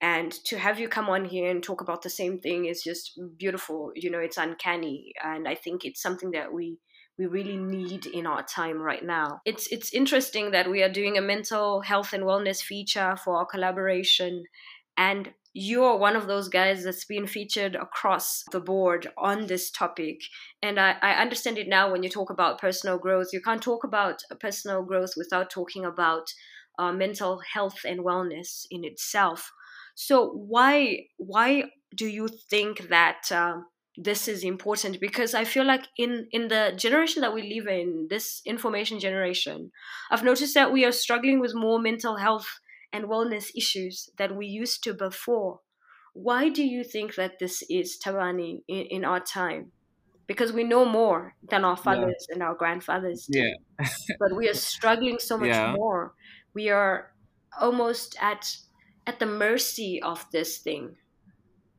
and 0.00 0.32
to 0.44 0.58
have 0.58 0.78
you 0.78 0.88
come 0.88 1.08
on 1.08 1.24
here 1.24 1.50
and 1.50 1.62
talk 1.62 1.80
about 1.80 2.02
the 2.02 2.10
same 2.10 2.38
thing 2.38 2.66
is 2.66 2.82
just 2.82 3.18
beautiful 3.38 3.92
you 3.94 4.10
know 4.10 4.18
it's 4.18 4.36
uncanny. 4.36 5.12
And 5.22 5.48
i 5.48 5.54
think 5.54 5.84
it's 5.84 6.02
something 6.02 6.32
that 6.32 6.52
we 6.52 6.78
we 7.18 7.26
really 7.26 7.56
need 7.56 8.06
in 8.06 8.26
our 8.26 8.42
time 8.42 8.80
right 8.80 9.04
now. 9.04 9.40
It's 9.44 9.66
it's 9.68 9.92
interesting 9.94 10.50
that 10.50 10.70
we 10.70 10.82
are 10.82 10.92
doing 10.92 11.16
a 11.16 11.22
mental 11.22 11.80
health 11.80 12.12
and 12.12 12.24
wellness 12.24 12.62
feature 12.62 13.16
for 13.24 13.38
our 13.38 13.46
collaboration. 13.46 14.44
And 14.98 15.32
you're 15.54 15.96
one 15.96 16.16
of 16.16 16.26
those 16.26 16.48
guys 16.48 16.84
that's 16.84 17.06
been 17.06 17.26
featured 17.26 17.74
across 17.74 18.44
the 18.52 18.60
board 18.60 19.08
on 19.16 19.46
this 19.46 19.70
topic. 19.70 20.20
And 20.62 20.78
I, 20.78 20.96
I 21.00 21.12
understand 21.12 21.56
it 21.56 21.68
now 21.68 21.90
when 21.90 22.02
you 22.02 22.10
talk 22.10 22.28
about 22.28 22.60
personal 22.60 22.98
growth. 22.98 23.28
You 23.32 23.40
can't 23.40 23.62
talk 23.62 23.82
about 23.82 24.20
personal 24.38 24.82
growth 24.82 25.12
without 25.16 25.48
talking 25.48 25.86
about 25.86 26.28
uh, 26.78 26.92
mental 26.92 27.40
health 27.54 27.86
and 27.86 28.00
wellness 28.00 28.66
in 28.70 28.84
itself 28.84 29.50
so 29.96 30.30
why 30.30 31.06
why 31.18 31.64
do 31.96 32.06
you 32.08 32.28
think 32.28 32.90
that 32.90 33.32
um, 33.32 33.66
this 33.96 34.28
is 34.28 34.44
important? 34.44 35.00
Because 35.00 35.34
I 35.34 35.44
feel 35.44 35.64
like 35.66 35.88
in 35.98 36.28
in 36.32 36.48
the 36.48 36.74
generation 36.76 37.22
that 37.22 37.34
we 37.34 37.42
live 37.54 37.68
in, 37.68 38.08
this 38.10 38.42
information 38.46 39.00
generation, 39.00 39.72
I've 40.10 40.24
noticed 40.24 40.54
that 40.54 40.72
we 40.72 40.84
are 40.84 40.92
struggling 40.92 41.40
with 41.40 41.54
more 41.56 41.80
mental 41.80 42.18
health 42.18 42.60
and 42.92 43.06
wellness 43.06 43.50
issues 43.56 44.10
that 44.18 44.36
we 44.36 44.46
used 44.46 44.84
to 44.84 44.94
before. 44.94 45.60
Why 46.14 46.50
do 46.50 46.64
you 46.64 46.84
think 46.84 47.16
that 47.16 47.38
this 47.40 47.62
is, 47.70 47.98
Thabani, 48.04 48.62
in, 48.68 48.86
in 48.86 49.04
our 49.04 49.20
time? 49.20 49.72
Because 50.26 50.52
we 50.52 50.64
know 50.64 50.84
more 50.86 51.36
than 51.50 51.64
our 51.64 51.76
Yeah. 51.84 52.06
fathers 52.06 52.26
and 52.30 52.42
our 52.42 52.54
grandfathers 52.54 53.28
did, 53.32 53.52
Yeah. 53.78 53.86
but 54.18 54.36
we 54.36 54.48
are 54.48 54.54
struggling 54.72 55.18
so 55.20 55.38
much 55.38 55.58
Yeah. 55.58 55.66
more. 55.66 56.14
We 56.54 56.70
are 56.70 57.12
almost 57.60 58.16
at 58.20 58.56
at 59.06 59.18
the 59.18 59.26
mercy 59.26 60.02
of 60.02 60.30
this 60.32 60.58
thing. 60.58 60.98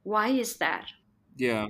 Why 0.03 0.29
is 0.29 0.57
that? 0.57 0.93
Yeah. 1.37 1.67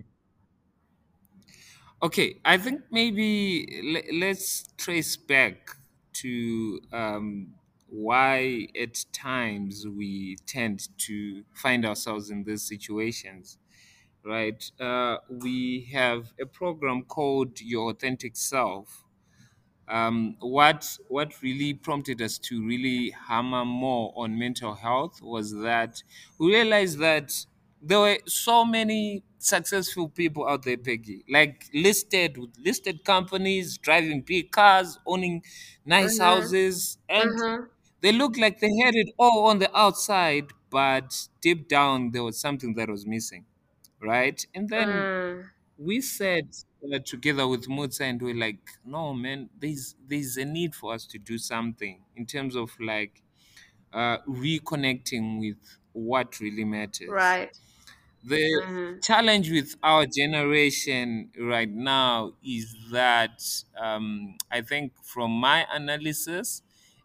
Okay. 2.02 2.40
I 2.46 2.58
think 2.58 2.82
maybe 2.92 4.06
let's 4.14 4.68
trace 4.78 5.16
back 5.18 5.70
to 6.14 6.80
um, 6.92 7.56
why 7.88 8.68
at 8.80 9.06
times 9.14 9.88
we 9.88 10.36
tend 10.46 10.90
to 11.00 11.44
find 11.54 11.86
ourselves 11.86 12.30
in 12.30 12.44
these 12.44 12.64
situations 12.64 13.58
right? 14.26 14.72
Uh, 14.80 15.18
we 15.30 15.86
have 15.94 16.34
a 16.40 16.46
program 16.46 17.04
called 17.04 17.62
Your 17.62 17.92
Authentic 17.92 18.38
Self. 18.38 19.07
Um, 19.88 20.36
what 20.39 20.98
what 21.08 21.41
really 21.41 21.74
prompted 21.74 22.22
us 22.22 22.38
to 22.39 22.65
really 22.65 23.12
hammer 23.12 23.63
more 23.63 24.12
on 24.17 24.38
mental 24.38 24.75
health 24.75 25.22
was 25.22 25.53
that 25.62 26.03
we 26.38 26.53
realized 26.53 27.00
that 27.00 27.32
there 27.82 28.00
were 28.00 28.17
so 28.25 28.65
many 28.65 29.24
successful 29.38 30.10
people 30.10 30.48
out 30.48 30.63
there, 30.63 30.77
Peggy, 30.77 31.24
like 31.29 31.65
listed 31.74 32.38
with 32.38 32.50
listed 32.60 33.06
companies, 33.06 33.77
driving 33.77 34.22
big 34.22 34.51
cars, 34.51 34.98
owning 35.06 35.41
nice 35.86 36.17
Mhm. 36.17 36.17
houses, 36.17 36.98
and 37.08 37.38
Mhm. 37.38 37.70
they 38.01 38.12
looked 38.12 38.38
like 38.38 38.60
they 38.60 38.75
had 38.84 38.96
it 38.96 39.10
all 39.17 39.46
on 39.48 39.60
the 39.60 39.75
outside, 39.77 40.48
but 40.70 41.27
deep 41.41 41.67
down 41.70 42.12
there 42.12 42.24
was 42.24 42.39
something 42.39 42.75
that 42.75 42.89
was 42.89 43.06
missing 43.06 43.46
right? 44.00 44.46
And 44.53 44.70
then 44.70 45.08
Mm. 45.08 45.50
we 45.77 46.01
said 46.01 46.50
uh, 46.93 47.00
together 47.00 47.48
with 47.48 47.67
Mutsa, 47.67 48.01
and 48.01 48.22
we're 48.22 48.36
like, 48.36 48.60
no, 48.86 49.13
man, 49.13 49.50
there's 49.57 49.96
there's 50.05 50.38
a 50.38 50.46
need 50.46 50.75
for 50.75 50.93
us 50.93 51.05
to 51.07 51.19
do 51.19 51.38
something 51.38 52.03
in 52.15 52.25
terms 52.25 52.55
of 52.55 52.79
like 52.79 53.24
uh, 53.93 54.19
reconnecting 54.27 55.39
with 55.39 55.79
what 55.93 56.39
really 56.39 56.65
matters. 56.65 57.39
Right. 57.39 57.57
The 58.24 58.63
Mhm. 58.63 59.01
challenge 59.01 59.51
with 59.51 59.75
our 59.84 60.05
generation 60.05 61.31
right 61.39 61.69
now 61.69 62.34
is 62.43 62.75
that 62.91 63.41
um, 63.77 64.38
I 64.51 64.62
think, 64.62 64.93
from 65.03 65.31
my 65.31 65.65
analysis, 65.72 66.62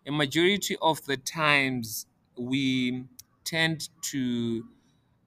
a 0.07 0.11
majority 0.13 0.77
of 0.83 1.05
the 1.07 1.17
times 1.17 2.07
we 2.37 3.07
tend 3.45 3.89
to 4.03 4.69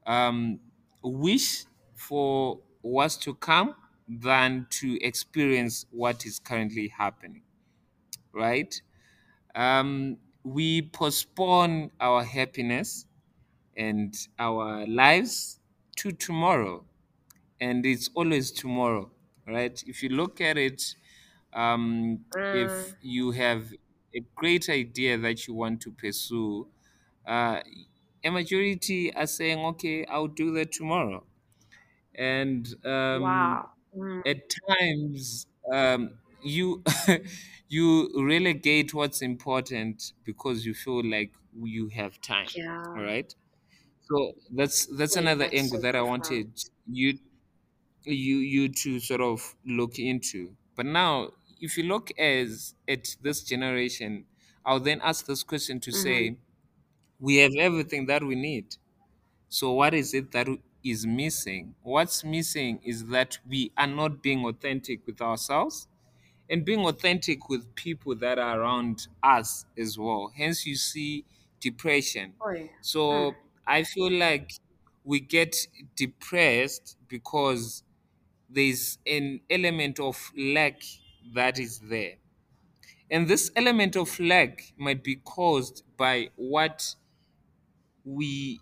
um, 0.06 0.60
wish 1.04 1.66
for 1.96 2.62
what's 2.82 3.18
to 3.18 3.36
come 3.36 3.76
than 4.08 4.68
to 4.70 4.98
experience 5.04 5.86
what 5.92 6.26
is 6.26 6.40
currently 6.40 6.90
happening, 6.90 7.44
right? 8.34 8.82
Um, 9.56 10.20
we 10.44 10.84
postpone 10.84 11.92
our 12.00 12.24
happiness 12.24 13.08
and 13.76 14.16
our 14.40 14.88
lives 14.88 15.60
to 15.98 16.12
tomorrow 16.12 16.86
and 17.60 17.86
it's 17.86 18.10
always 18.16 18.52
tomorrow 18.52 19.12
right 19.48 19.84
if 19.88 20.04
you 20.04 20.10
look 20.10 20.42
at 20.42 20.58
it 20.58 20.96
um, 21.54 22.26
Mm, 22.36 22.46
if 22.52 22.96
you 23.02 23.32
have 23.32 23.74
a 24.16 24.22
great 24.36 24.70
idea 24.70 25.18
that 25.18 25.48
you 25.48 25.54
want 25.54 25.82
to 25.82 25.92
pursue 25.92 26.70
uh, 27.26 27.62
a 28.24 28.30
majority 28.30 29.14
are 29.16 29.28
saying 29.28 29.60
okay 29.60 30.06
i'll 30.08 30.28
do 30.28 30.54
that 30.54 30.72
tomorrow 30.72 31.26
and 32.16 32.76
um, 32.86 33.62
wow. 33.62 33.75
Mm, 33.96 34.22
at 34.26 34.38
times 34.70 35.48
um, 35.72 36.20
you 36.42 36.84
you 37.70 38.12
relegate 38.24 38.94
what's 38.94 39.22
important 39.22 40.14
because 40.24 40.66
you 40.66 40.74
feel 40.74 41.04
like 41.06 41.34
you 41.54 41.90
have 41.90 42.20
time 42.22 42.52
all 42.96 43.02
yeah. 43.02 43.14
right 43.14 43.34
so 44.02 44.34
that's 44.52 44.88
that's 44.98 45.16
Wait, 45.16 45.18
another 45.18 45.48
that's 45.48 45.62
angle 45.62 45.80
so 45.80 45.82
that 45.82 45.96
i 45.96 46.02
profound. 46.02 46.02
wanted 46.02 46.60
you 46.88 47.18
you 48.04 48.38
you 48.38 48.70
to 48.70 49.00
sort 49.00 49.22
of 49.22 49.56
look 49.66 49.98
into 50.00 50.56
but 50.76 50.86
now 50.86 51.32
if 51.60 51.78
you 51.78 51.84
look 51.84 52.12
as 52.20 52.76
at 52.88 53.16
this 53.22 53.44
generation 53.44 54.26
i'll 54.66 54.80
then 54.80 55.02
ask 55.02 55.26
this 55.26 55.44
question 55.44 55.80
to 55.80 55.92
Mm-hmm. 55.92 55.92
say 55.92 56.38
we 57.20 57.38
have 57.38 57.54
everything 57.60 58.06
that 58.08 58.24
we 58.24 58.36
need 58.36 58.78
so 59.50 59.72
what 59.74 59.94
is 59.94 60.14
it 60.14 60.32
that 60.34 60.48
is 60.86 61.06
missing 61.08 61.76
what's 61.84 62.24
missing 62.24 62.80
is 62.84 63.08
that 63.08 63.40
we 63.48 63.72
are 63.78 63.88
not 63.88 64.22
being 64.24 64.46
authentic 64.46 65.06
with 65.08 65.22
ourselves 65.22 65.90
and 66.50 66.66
being 66.66 66.86
authentic 66.86 67.50
with 67.50 67.76
people 67.76 68.16
that 68.16 68.38
are 68.40 68.62
around 68.62 69.08
us 69.24 69.66
as 69.78 69.98
well. 69.98 70.32
Hence, 70.36 70.66
you 70.66 70.76
see 70.76 71.26
depression. 71.60 72.36
Oi. 72.46 72.70
Mm, 73.10 73.28
So, 73.28 73.36
I 73.66 73.84
feel 73.84 74.12
like 74.12 74.52
we 75.04 75.20
get 75.22 75.56
depressed 75.96 76.98
because 77.08 77.84
there's 78.50 79.00
an 79.08 79.42
element 79.50 80.00
of 80.00 80.32
lack 80.38 80.82
that 81.34 81.60
is 81.60 81.80
there. 81.80 82.18
And 83.10 83.28
this 83.28 83.52
element 83.56 83.96
of 83.96 84.20
lack 84.20 84.74
might 84.78 85.04
be 85.04 85.16
caused 85.18 85.84
by 85.98 86.32
what 86.36 86.96
we 88.04 88.60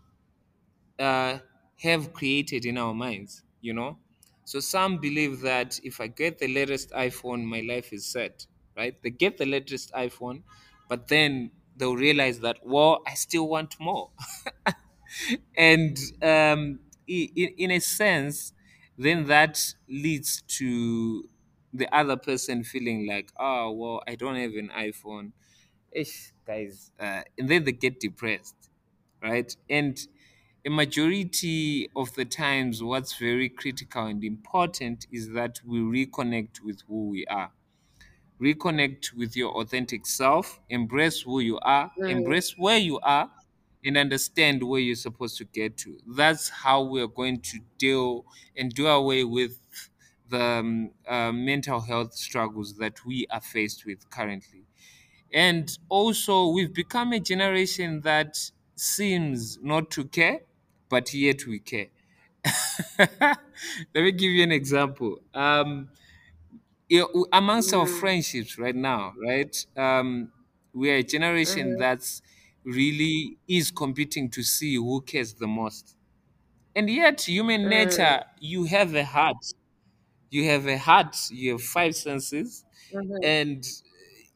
uh, 1.00 1.40
have 1.84 2.14
created 2.14 2.66
in 2.66 2.78
our 2.78 2.94
minds, 2.94 3.44
you 3.62 3.74
know? 3.74 4.00
So 4.46 4.60
some 4.60 5.00
believe 5.00 5.42
that 5.42 5.80
if 5.84 6.02
I 6.02 6.08
get 6.08 6.40
the 6.40 6.48
latest 6.48 6.92
iPhone, 6.92 7.44
my 7.46 7.62
life 7.62 7.94
is 7.94 8.06
set, 8.06 8.48
right? 8.76 9.02
They 9.02 9.10
get 9.12 9.38
the 9.38 9.46
latest 9.46 9.92
iPhone, 9.94 10.44
but 10.90 11.08
then 11.08 11.52
they'll 11.78 11.96
realize 11.96 12.40
that, 12.42 12.58
well, 12.64 13.02
I 13.08 13.14
still 13.16 13.48
want 13.48 13.80
more. 13.80 14.12
and 15.58 15.98
um, 16.22 16.80
i- 17.10 17.32
i- 17.38 17.54
in 17.58 17.72
a 17.72 17.80
sense, 17.80 18.54
then 18.98 19.26
that 19.26 19.60
leads 19.88 20.42
to 20.44 21.30
the 21.74 21.94
other 21.96 22.16
person 22.18 22.64
feeling 22.64 23.08
like, 23.08 23.32
oh, 23.40 23.72
well, 23.72 24.04
I 24.08 24.16
don't 24.16 24.36
have 24.36 24.54
an 24.54 24.70
iPhone. 24.70 25.32
Ish, 25.92 26.34
guys. 26.46 26.92
Uh, 27.00 27.22
and 27.38 27.50
then 27.50 27.64
they 27.64 27.72
get 27.72 28.00
depressed 28.00 28.56
right? 29.24 29.56
And 29.70 29.98
a 30.66 30.70
majority 30.70 31.90
of 31.96 32.14
the 32.16 32.26
times, 32.26 32.82
what's 32.84 33.18
very 33.18 33.50
critical 33.50 34.06
and 34.06 34.24
important 34.24 35.08
is 35.12 35.32
that 35.32 35.60
we 35.66 35.80
reconnect 35.80 36.62
with 36.62 36.82
who 36.88 37.10
we 37.10 37.26
are. 37.28 37.52
Reconnect 38.42 39.14
with 39.14 39.36
your 39.38 39.54
authentic 39.62 40.06
self, 40.06 40.62
embrace 40.70 41.22
who 41.22 41.40
you 41.40 41.60
are, 41.60 41.94
embrace 42.08 42.58
where 42.58 42.78
you 42.78 43.00
are, 43.02 43.32
and 43.86 43.98
understand 43.98 44.64
where 44.64 44.80
you're 44.82 44.96
supposed 44.96 45.38
to 45.38 45.46
get 45.46 45.78
to. 45.78 46.00
That's 46.08 46.50
how 46.50 46.84
we're 46.84 47.08
going 47.08 47.42
to 47.42 47.60
deal 47.78 48.26
and 48.56 48.74
do 48.74 48.88
away 48.88 49.24
with 49.24 49.60
the 50.30 50.42
um, 50.42 50.92
uh, 51.08 51.32
mental 51.32 51.82
health 51.82 52.14
struggles 52.16 52.78
that 52.78 53.06
we 53.06 53.28
are 53.30 53.42
faced 53.42 53.86
with 53.86 54.10
currently. 54.10 54.66
And 55.34 55.78
also, 55.90 56.50
we've 56.50 56.74
become 56.74 57.14
a 57.14 57.20
generation 57.20 58.02
that 58.02 58.38
seems 58.76 59.60
not 59.62 59.92
to 59.92 60.06
care, 60.06 60.42
but 60.94 61.14
yet 61.14 61.46
we 61.48 61.60
care. 61.60 61.88
Let 63.00 63.38
me 63.96 64.12
give 64.12 64.32
you 64.32 64.44
an 64.44 64.52
example. 64.52 65.20
Um, 65.34 65.90
you 66.90 67.00
know, 67.00 67.28
amongst 67.32 67.74
our 67.74 67.86
mm, 67.86 68.00
friendships 68.00 68.58
right 68.58 68.76
now, 68.76 69.14
right? 69.26 69.56
Um, 69.76 70.32
we 70.74 70.92
are 70.92 70.96
a 70.98 71.04
generation 71.04 71.72
mm-hmm. 71.72 71.80
that's 71.80 72.22
really 72.64 73.38
is 73.48 73.72
competing 73.72 74.30
to 74.32 74.44
see 74.44 74.76
who 74.76 75.02
cares 75.02 75.34
the 75.36 75.48
most. 75.48 75.96
And 76.76 76.90
yet, 76.90 77.22
human 77.22 77.68
Mm, 77.68 77.70
nature, 77.70 78.26
you 78.40 78.66
have 78.66 78.96
a 78.96 79.06
heart. 79.06 79.44
You 80.30 80.46
have 80.46 80.68
a 80.68 80.78
heart. 80.78 81.16
You 81.32 81.54
have 81.54 81.62
five 81.64 81.96
senses, 81.96 82.66
mm-hmm. 82.94 83.24
and 83.24 83.66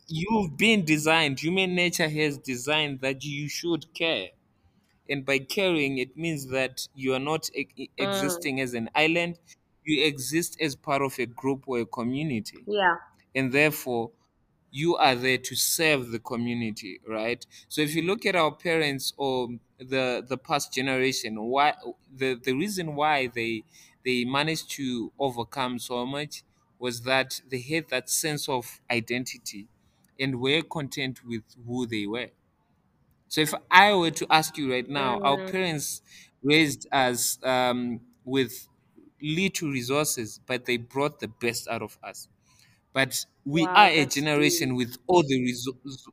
you've 0.08 0.58
been 0.58 0.86
designed 0.86 1.39
human 1.39 1.76
nature 1.76 2.10
has 2.10 2.38
designed 2.39 3.02
that 3.02 3.24
you 3.24 3.50
should 3.50 3.93
care 3.93 4.30
and 5.10 5.26
by 5.26 5.39
caring 5.39 5.98
it 5.98 6.17
means 6.17 6.48
that 6.48 6.88
you 6.93 7.13
are 7.13 7.20
not 7.20 7.50
e- 7.56 7.89
Mm, 8.00 8.38
existing 8.38 8.60
as 8.62 8.74
an 8.74 8.89
island. 8.96 9.39
You 9.84 10.04
exist 10.06 10.60
as 10.62 10.76
part 10.76 11.02
of 11.02 11.17
a 11.20 11.26
group 11.26 11.63
or 11.67 11.80
a 11.80 11.86
community. 11.86 12.67
Yeah. 12.67 12.98
and 13.36 13.52
therefore 13.52 14.12
you 14.70 14.96
are 14.96 15.15
there 15.15 15.38
to 15.38 15.56
serve 15.56 16.10
the 16.12 16.20
community 16.20 17.00
right? 17.08 17.46
So 17.70 17.82
if 17.82 17.96
you 17.96 18.02
look 18.04 18.26
at 18.26 18.36
our 18.36 18.54
parents 18.56 19.13
or 19.17 19.50
the 19.78 20.26
the 20.28 20.38
past 20.38 20.74
generation 20.74 21.41
why 21.43 21.76
the 22.13 22.36
the 22.36 22.54
reason 22.54 22.96
why 22.96 23.28
they 23.28 23.63
they 24.04 24.26
managed 24.26 24.70
to 24.72 25.12
overcome 25.20 25.80
so 25.80 26.06
much 26.06 26.43
was 26.80 27.02
that 27.04 27.41
they 27.50 27.62
had 27.62 27.88
that 27.89 28.10
sense 28.10 28.48
of 28.50 28.82
identity 28.91 29.67
and 30.20 30.39
were 30.41 30.62
content 30.62 31.24
with 31.26 31.43
who 31.65 31.86
they 31.88 32.06
were 32.08 32.30
so 33.28 33.42
if 33.42 33.54
i 33.72 33.94
were 33.94 34.12
to 34.12 34.26
ask 34.30 34.58
you 34.58 34.72
right 34.72 34.90
now 34.90 35.20
our 35.24 35.38
Mm, 35.38 35.52
parents 35.52 36.02
raised 36.44 36.88
us 36.92 37.40
um, 37.44 38.02
with 38.24 38.68
little 39.22 39.70
resources 39.70 40.40
but 40.46 40.66
they 40.66 40.78
brought 40.78 41.20
the 41.20 41.28
best 41.28 41.68
out 41.68 41.82
of 41.82 41.98
us. 42.04 42.28
But 42.94 43.26
we 43.46 43.72
are 43.76 43.88
a 43.90 44.06
that's 44.06 44.22
deep. 44.36 44.46
generation 44.46 44.76
with 44.76 44.98
all 45.08 45.24
the 45.24 45.42
resources 45.42 46.08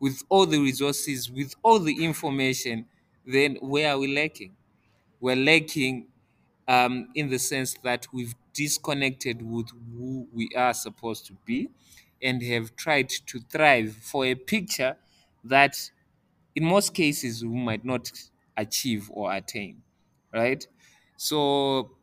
with 0.00 0.22
all 0.28 0.46
the 0.46 0.60
resources 0.60 1.30
with 1.30 1.54
all 1.62 1.78
the 1.80 2.04
information 2.04 2.86
then 3.26 3.56
where 3.56 3.90
are 3.92 3.98
we 3.98 4.14
lacking? 4.14 4.56
We're 5.20 5.36
lacking 5.36 6.08
um, 6.66 7.08
in 7.14 7.28
the 7.28 7.38
sense 7.38 7.74
that 7.82 8.06
we've 8.12 8.34
disconnected 8.52 9.42
with 9.42 9.68
who 9.70 10.28
we 10.32 10.50
are 10.56 10.74
supposed 10.74 11.26
to 11.26 11.34
be 11.44 11.70
and 12.22 12.42
have 12.42 12.76
tried 12.76 13.08
to 13.10 13.40
thrive 13.40 13.94
for 13.96 14.24
a 14.24 14.34
picture 14.34 14.96
that 15.44 15.90
in 16.54 16.64
most 16.64 16.94
cases 16.94 17.44
we 17.44 17.56
might 17.56 17.84
not 17.84 18.10
achieve 18.56 19.10
or 19.12 19.32
attain 19.32 19.82
right 20.32 20.66
so 21.16 21.96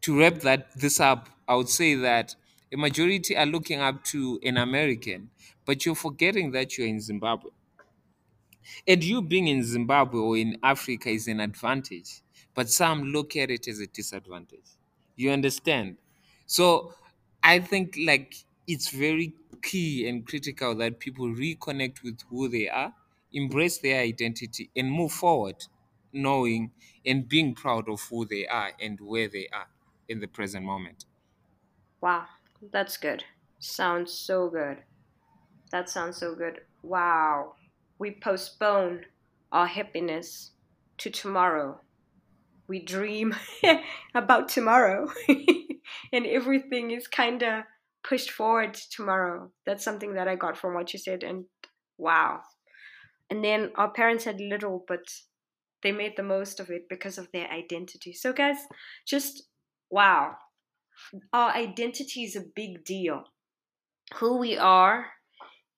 to 0.00 0.18
wrap 0.18 0.34
that 0.36 0.72
this 0.78 1.00
up 1.00 1.28
i 1.48 1.54
would 1.54 1.68
say 1.68 1.94
that 1.94 2.34
a 2.72 2.76
majority 2.76 3.36
are 3.36 3.46
looking 3.46 3.80
up 3.80 4.04
to 4.04 4.38
an 4.42 4.56
american 4.56 5.30
but 5.64 5.84
you're 5.84 5.94
forgetting 5.94 6.52
that 6.52 6.76
you're 6.78 6.86
in 6.86 7.00
zimbabwe 7.00 7.50
and 8.86 9.02
you 9.02 9.22
being 9.22 9.46
in 9.48 9.62
Zimbabwe 9.64 10.20
or 10.20 10.36
in 10.36 10.58
Africa 10.62 11.08
is 11.10 11.28
an 11.28 11.40
advantage, 11.40 12.22
but 12.54 12.68
some 12.68 13.04
look 13.04 13.36
at 13.36 13.50
it 13.50 13.68
as 13.68 13.80
a 13.80 13.86
disadvantage. 13.86 14.66
You 15.16 15.30
understand? 15.30 15.98
So 16.46 16.94
I 17.42 17.60
think 17.60 17.96
like 17.98 18.34
it's 18.66 18.90
very 18.90 19.34
key 19.62 20.08
and 20.08 20.26
critical 20.26 20.74
that 20.76 20.98
people 21.00 21.26
reconnect 21.26 22.02
with 22.02 22.20
who 22.28 22.48
they 22.48 22.68
are, 22.68 22.94
embrace 23.32 23.78
their 23.78 24.00
identity, 24.00 24.70
and 24.76 24.90
move 24.90 25.12
forward, 25.12 25.56
knowing 26.12 26.72
and 27.04 27.28
being 27.28 27.54
proud 27.54 27.88
of 27.88 28.00
who 28.10 28.24
they 28.26 28.46
are 28.46 28.72
and 28.80 28.98
where 29.00 29.28
they 29.28 29.48
are 29.52 29.68
in 30.08 30.20
the 30.20 30.26
present 30.26 30.64
moment. 30.64 31.04
Wow, 32.00 32.26
that's 32.72 32.96
good. 32.96 33.24
Sounds 33.58 34.12
so 34.12 34.48
good. 34.48 34.78
That 35.70 35.90
sounds 35.90 36.16
so 36.16 36.34
good. 36.34 36.60
Wow. 36.82 37.54
We 37.98 38.12
postpone 38.12 39.04
our 39.52 39.66
happiness 39.66 40.52
to 40.98 41.10
tomorrow. 41.10 41.80
We 42.68 42.80
dream 42.80 43.34
about 44.14 44.48
tomorrow. 44.48 45.10
and 46.12 46.26
everything 46.26 46.90
is 46.90 47.06
kind 47.06 47.42
of 47.42 47.64
pushed 48.04 48.30
forward 48.30 48.74
to 48.74 48.90
tomorrow. 48.90 49.50
That's 49.66 49.84
something 49.84 50.14
that 50.14 50.28
I 50.28 50.36
got 50.36 50.56
from 50.56 50.74
what 50.74 50.92
you 50.92 50.98
said. 50.98 51.22
And 51.22 51.46
wow. 51.96 52.40
And 53.30 53.44
then 53.44 53.72
our 53.76 53.90
parents 53.90 54.24
had 54.24 54.40
little, 54.40 54.84
but 54.88 55.06
they 55.82 55.92
made 55.92 56.14
the 56.16 56.22
most 56.22 56.60
of 56.60 56.70
it 56.70 56.88
because 56.88 57.18
of 57.18 57.30
their 57.32 57.48
identity. 57.50 58.12
So, 58.12 58.32
guys, 58.32 58.56
just 59.06 59.44
wow. 59.90 60.36
Our 61.32 61.52
identity 61.52 62.24
is 62.24 62.34
a 62.34 62.44
big 62.54 62.84
deal. 62.84 63.24
Who 64.14 64.38
we 64.38 64.56
are 64.56 65.06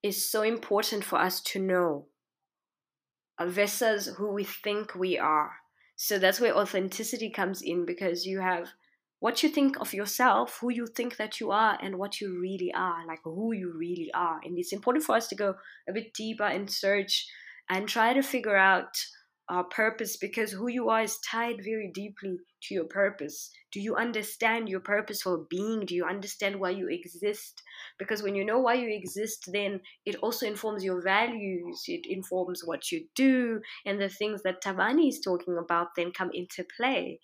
is 0.03 0.31
so 0.31 0.43
important 0.43 1.05
for 1.05 1.19
us 1.19 1.41
to 1.43 1.59
know. 1.59 2.07
Uh, 3.41 3.47
versus 3.47 4.07
who 4.19 4.31
we 4.33 4.45
think 4.45 4.95
we 4.95 5.19
are. 5.19 5.53
So 5.97 6.19
that's 6.19 6.41
where 6.41 6.57
authenticity 6.57 7.31
comes 7.31 7.63
in 7.63 7.87
because 7.87 8.27
you 8.27 8.41
have 8.41 8.69
what 9.21 9.43
you 9.43 9.49
think 9.49 9.79
of 9.81 9.95
yourself, 9.95 10.59
who 10.61 10.71
you 10.73 10.87
think 10.87 11.17
that 11.17 11.41
you 11.41 11.51
are, 11.51 11.79
and 11.81 11.97
what 11.97 12.21
you 12.21 12.41
really 12.41 12.73
are, 12.75 13.07
like 13.07 13.21
who 13.23 13.53
you 13.53 13.73
really 13.77 14.11
are. 14.15 14.41
And 14.43 14.59
it's 14.59 14.73
important 14.73 15.05
for 15.05 15.15
us 15.15 15.29
to 15.29 15.37
go 15.37 15.55
a 15.89 15.93
bit 15.93 16.13
deeper 16.15 16.45
and 16.45 16.71
search 16.71 17.27
and 17.69 17.89
try 17.89 18.13
to 18.13 18.23
figure 18.23 18.57
out 18.57 18.97
our 19.51 19.65
purpose 19.65 20.17
because 20.17 20.53
who 20.53 20.69
you 20.69 20.89
are 20.89 21.03
is 21.03 21.19
tied 21.29 21.57
very 21.65 21.91
deeply 21.93 22.39
to 22.63 22.75
your 22.75 22.85
purpose. 22.85 23.51
Do 23.73 23.81
you 23.81 23.97
understand 23.97 24.69
your 24.69 24.81
purpose 24.81 25.23
for 25.23 25.45
being? 25.51 25.87
Do 25.87 25.95
you 25.95 26.05
understand 26.05 26.61
why 26.61 26.71
you 26.71 26.89
exist? 26.89 27.61
Because 27.99 28.23
when 28.23 28.37
you 28.37 28.45
know 28.45 28.61
why 28.61 28.75
you 28.75 28.89
exist, 28.95 29.51
then 29.53 29.81
it 30.07 30.17
also 30.23 30.47
informs 30.47 30.85
your 30.85 31.03
values, 31.03 31.83
it 31.89 32.07
informs 32.09 32.63
what 32.65 32.93
you 32.93 33.07
do, 33.17 33.61
and 33.85 34.01
the 34.01 34.09
things 34.09 34.43
that 34.45 34.63
Thabani 34.63 35.09
is 35.09 35.21
talking 35.21 35.59
about 35.59 35.89
then 35.97 36.13
come 36.13 36.31
into 36.33 36.65
play. 36.77 37.19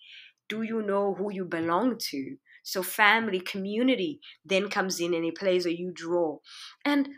Do 0.49 0.61
you 0.61 0.81
know 0.81 1.13
who 1.15 1.31
you 1.31 1.45
belong 1.45 1.97
to? 2.09 2.37
So, 2.63 2.83
family, 2.83 3.39
community 3.39 4.19
then 4.43 4.69
comes 4.69 4.99
in 4.99 5.13
and 5.13 5.23
it 5.25 5.35
plays 5.35 5.65
a 5.65 5.75
huge 5.75 6.01
role. 6.03 6.41
And 6.85 7.09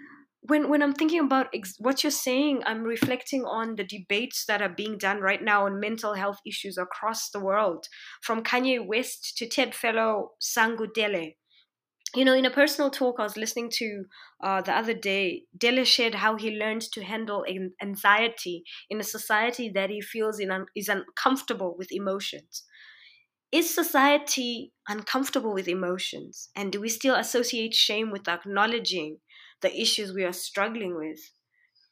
when 0.41 0.69
when 0.69 0.81
I'm 0.81 0.93
thinking 0.93 1.19
about 1.19 1.49
ex- 1.53 1.75
what 1.79 2.03
you're 2.03 2.11
saying, 2.11 2.63
I'm 2.65 2.83
reflecting 2.83 3.43
on 3.45 3.75
the 3.75 3.83
debates 3.83 4.45
that 4.45 4.61
are 4.61 4.69
being 4.69 4.97
done 4.97 5.19
right 5.21 5.41
now 5.43 5.65
on 5.65 5.79
mental 5.79 6.13
health 6.13 6.39
issues 6.45 6.77
across 6.77 7.29
the 7.29 7.39
world, 7.39 7.87
from 8.21 8.43
Kanye 8.43 8.85
West 8.85 9.37
to 9.37 9.47
TED 9.47 9.75
fellow 9.75 10.33
Sangu 10.41 10.87
Delle. 10.93 11.33
You 12.15 12.25
know, 12.25 12.33
in 12.33 12.45
a 12.45 12.51
personal 12.51 12.89
talk 12.91 13.19
I 13.19 13.23
was 13.23 13.37
listening 13.37 13.69
to 13.75 14.05
uh, 14.43 14.61
the 14.61 14.75
other 14.75 14.93
day, 14.95 15.45
Delle 15.57 15.83
shared 15.85 16.15
how 16.15 16.35
he 16.37 16.51
learned 16.57 16.81
to 16.93 17.03
handle 17.03 17.45
anxiety 17.81 18.63
in 18.89 18.99
a 18.99 19.03
society 19.03 19.69
that 19.69 19.89
he 19.91 20.01
feels 20.01 20.39
in 20.39 20.49
un- 20.51 20.65
is 20.75 20.89
uncomfortable 20.89 21.75
with 21.77 21.91
emotions. 21.91 22.63
Is 23.51 23.73
society 23.73 24.73
uncomfortable 24.87 25.53
with 25.53 25.67
emotions? 25.67 26.49
And 26.55 26.71
do 26.71 26.79
we 26.79 26.89
still 26.89 27.15
associate 27.15 27.73
shame 27.73 28.11
with 28.11 28.27
acknowledging 28.27 29.17
the 29.61 29.81
issues 29.81 30.13
we 30.13 30.23
are 30.23 30.33
struggling 30.33 30.95
with 30.95 31.19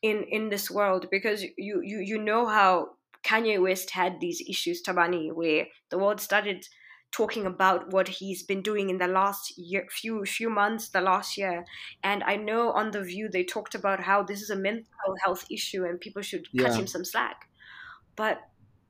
in 0.02 0.24
in 0.30 0.50
this 0.50 0.70
world 0.70 1.08
because 1.10 1.44
you 1.58 1.82
you 1.84 2.00
you 2.00 2.18
know 2.18 2.46
how 2.46 2.90
Kanye 3.24 3.62
West 3.62 3.92
had 3.92 4.20
these 4.20 4.42
issues 4.48 4.84
Thabani, 4.84 5.34
where 5.34 5.66
the 5.90 5.98
world 5.98 6.22
started 6.22 6.68
talking 7.12 7.46
about 7.46 7.92
what 7.92 8.08
he's 8.08 8.44
been 8.44 8.62
doing 8.62 8.90
in 8.90 8.98
the 8.98 9.08
last 9.08 9.58
year 9.58 9.88
few 9.90 10.24
few 10.26 10.50
months 10.50 10.90
the 10.90 11.00
last 11.00 11.38
year 11.38 11.64
and 12.04 12.22
i 12.24 12.36
know 12.36 12.72
on 12.72 12.92
the 12.92 13.02
view 13.02 13.30
they 13.30 13.46
talked 13.46 13.74
about 13.74 14.02
how 14.02 14.22
this 14.22 14.42
is 14.42 14.50
a 14.50 14.56
mental 14.56 15.16
health 15.24 15.46
issue 15.50 15.86
and 15.86 16.02
people 16.02 16.22
should 16.22 16.46
yeah. 16.52 16.64
cut 16.64 16.76
him 16.76 16.86
some 16.86 17.06
slack 17.06 17.48
but 18.18 18.42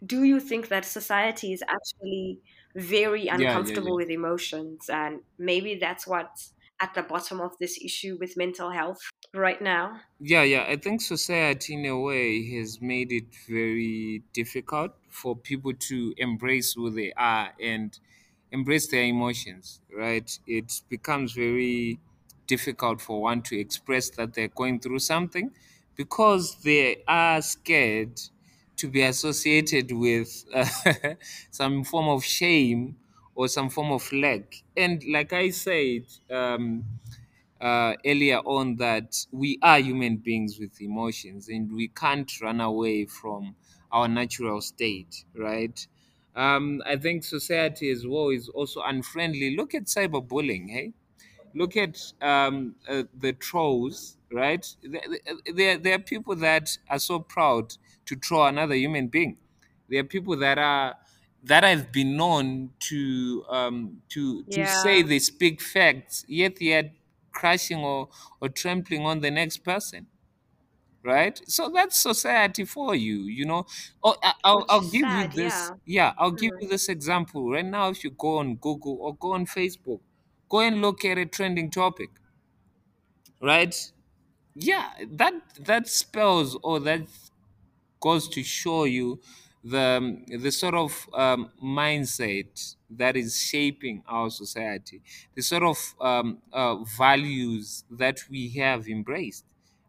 do 0.05 0.23
you 0.23 0.39
think 0.39 0.67
that 0.67 0.83
society 0.83 1.53
is 1.53 1.63
actually 1.67 2.39
very 2.77 3.27
uncomfortable 3.27 3.89
yeah, 3.89 3.89
yeah, 3.89 3.95
with 3.95 4.09
emotions 4.09 4.89
and 4.89 5.21
maybe 5.37 5.75
that's 5.75 6.07
what's 6.07 6.53
at 6.79 6.93
the 6.93 7.03
bottom 7.03 7.41
of 7.41 7.57
this 7.59 7.77
issue 7.83 8.17
with 8.19 8.37
mental 8.37 8.69
health 8.71 8.99
right 9.33 9.61
now? 9.61 10.01
Yeah, 10.19 10.43
yeah. 10.43 10.65
I 10.67 10.77
think 10.77 11.01
society, 11.01 11.73
in 11.75 11.85
a 11.85 11.99
way, 11.99 12.43
has 12.55 12.81
made 12.81 13.11
it 13.11 13.35
very 13.47 14.23
difficult 14.33 14.93
for 15.09 15.35
people 15.35 15.73
to 15.73 16.13
embrace 16.17 16.73
who 16.73 16.89
they 16.89 17.13
are 17.13 17.53
and 17.61 17.97
embrace 18.51 18.87
their 18.87 19.03
emotions, 19.03 19.81
right? 19.95 20.39
It 20.47 20.81
becomes 20.89 21.33
very 21.33 21.99
difficult 22.47 23.01
for 23.01 23.21
one 23.21 23.41
to 23.43 23.59
express 23.59 24.09
that 24.11 24.33
they're 24.33 24.47
going 24.47 24.79
through 24.79 24.99
something 24.99 25.51
because 25.95 26.61
they 26.63 27.03
are 27.07 27.41
scared 27.41 28.19
to 28.77 28.87
be 28.89 29.01
associated 29.01 29.91
with 29.91 30.45
uh, 30.53 30.65
some 31.51 31.83
form 31.83 32.07
of 32.09 32.23
shame 32.23 32.97
or 33.35 33.47
some 33.47 33.69
form 33.69 33.91
of 33.91 34.11
lack. 34.13 34.63
And 34.75 35.03
like 35.05 35.33
I 35.33 35.49
said 35.51 36.05
um, 36.29 36.85
uh, 37.59 37.95
earlier 38.05 38.39
on, 38.39 38.75
that 38.77 39.25
we 39.31 39.59
are 39.61 39.79
human 39.79 40.17
beings 40.17 40.59
with 40.59 40.79
emotions 40.81 41.49
and 41.49 41.71
we 41.73 41.87
can't 41.89 42.31
run 42.41 42.61
away 42.61 43.05
from 43.05 43.55
our 43.91 44.07
natural 44.07 44.61
state, 44.61 45.25
right? 45.35 45.87
Um, 46.35 46.83
I 46.85 46.97
think 46.97 47.23
society 47.23 47.89
as 47.89 48.05
well 48.05 48.29
is 48.29 48.47
also 48.49 48.81
unfriendly. 48.81 49.55
Look 49.55 49.73
at 49.73 49.83
cyberbullying, 49.85 50.69
hey? 50.69 50.93
Look 51.53 51.75
at 51.77 51.97
um, 52.21 52.75
uh, 52.87 53.03
the 53.17 53.33
trolls, 53.33 54.17
right? 54.31 54.65
There, 54.83 55.77
there 55.77 55.95
are 55.95 55.99
people 55.99 56.35
that 56.37 56.77
are 56.89 56.99
so 56.99 57.19
proud 57.19 57.73
to 58.07 58.15
throw 58.15 58.45
another 58.45 58.75
human 58.75 59.07
being. 59.07 59.37
There 59.89 59.99
are 59.99 60.03
people 60.03 60.35
that 60.37 60.57
are 60.57 60.95
that 61.43 61.63
have 61.63 61.91
been 61.91 62.17
known 62.17 62.71
to 62.79 63.45
um, 63.49 64.01
to 64.09 64.43
to 64.43 64.59
yeah. 64.59 64.83
say 64.83 65.01
they 65.01 65.19
speak 65.19 65.61
facts, 65.61 66.25
yet 66.27 66.61
yet 66.61 66.93
crushing 67.31 67.83
or 67.83 68.09
or 68.41 68.49
trampling 68.49 69.05
on 69.05 69.21
the 69.21 69.31
next 69.31 69.57
person. 69.63 70.07
Right, 71.03 71.39
so 71.47 71.69
that's 71.69 71.95
society 71.95 72.65
for 72.65 72.93
you, 72.93 73.19
you 73.27 73.45
know. 73.45 73.65
Oh, 74.03 74.17
I, 74.21 74.51
will 74.51 74.65
I'll 74.67 74.81
give 74.81 75.03
sad, 75.03 75.33
you 75.33 75.43
this. 75.43 75.53
Yeah, 75.53 75.75
yeah 75.85 76.13
I'll 76.17 76.33
mm. 76.33 76.39
give 76.39 76.53
you 76.59 76.67
this 76.67 76.89
example 76.89 77.49
right 77.49 77.65
now. 77.65 77.89
If 77.89 78.03
you 78.03 78.09
go 78.09 78.39
on 78.39 78.55
Google 78.55 78.97
or 78.99 79.15
go 79.15 79.31
on 79.31 79.45
Facebook, 79.45 80.01
go 80.49 80.59
and 80.59 80.81
look 80.81 81.05
at 81.05 81.17
a 81.17 81.25
trending 81.25 81.71
topic. 81.71 82.09
Right, 83.41 83.73
yeah, 84.53 84.89
that 85.11 85.33
that 85.61 85.87
spells 85.87 86.57
or 86.61 86.79
that 86.81 87.07
goes 88.07 88.27
to 88.35 88.41
show 88.43 88.81
you 88.97 89.07
the 89.63 89.85
the 90.45 90.51
sort 90.51 90.75
of 90.75 90.91
um, 91.13 91.41
mindset 91.63 92.75
that 92.89 93.15
is 93.17 93.31
shaping 93.41 94.03
our 94.07 94.29
society, 94.29 95.01
the 95.35 95.41
sort 95.41 95.63
of 95.63 95.77
um, 95.99 96.41
uh, 96.53 96.75
values 97.05 97.83
that 97.89 98.17
we 98.29 98.49
have 98.61 98.87
embraced, 98.87 99.45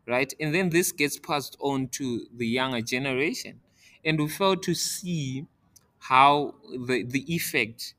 right? 0.06 0.32
And 0.40 0.54
then 0.54 0.70
this 0.70 0.92
gets 0.92 1.18
passed 1.18 1.56
on 1.60 1.88
to 1.98 2.26
the 2.34 2.46
younger 2.46 2.80
generation, 2.80 3.60
and 4.04 4.18
we 4.18 4.28
fail 4.28 4.56
to 4.56 4.74
see 4.74 5.46
how 5.98 6.54
the 6.86 7.02
the 7.04 7.24
effect 7.34 7.94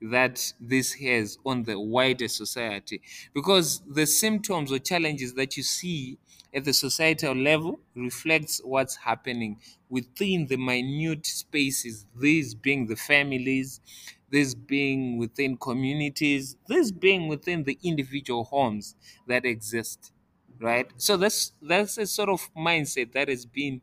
that 0.00 0.52
this 0.60 0.94
has 0.94 1.38
on 1.46 1.62
the 1.62 1.78
wider 1.80 2.28
society 2.28 3.00
because 3.32 3.80
the 3.88 4.04
symptoms 4.06 4.70
or 4.70 4.78
challenges 4.78 5.32
that 5.34 5.56
you 5.56 5.62
see 5.62 6.18
at 6.54 6.64
the 6.64 6.72
societal 6.72 7.34
level 7.34 7.80
reflects 7.94 8.60
what's 8.64 8.96
happening 8.96 9.60
within 9.88 10.46
the 10.46 10.56
minute 10.56 11.26
spaces, 11.26 12.06
these 12.16 12.54
being 12.54 12.86
the 12.86 12.96
families, 12.96 13.80
this 14.30 14.54
being 14.54 15.18
within 15.18 15.56
communities, 15.56 16.56
this 16.68 16.92
being 16.92 17.28
within 17.28 17.64
the 17.64 17.78
individual 17.82 18.44
homes 18.44 18.96
that 19.26 19.44
exist, 19.44 20.12
right? 20.60 20.90
So 20.96 21.16
that's 21.16 21.52
that's 21.60 21.98
a 21.98 22.06
sort 22.06 22.28
of 22.28 22.48
mindset 22.54 23.12
that 23.12 23.28
has 23.28 23.46
been 23.46 23.82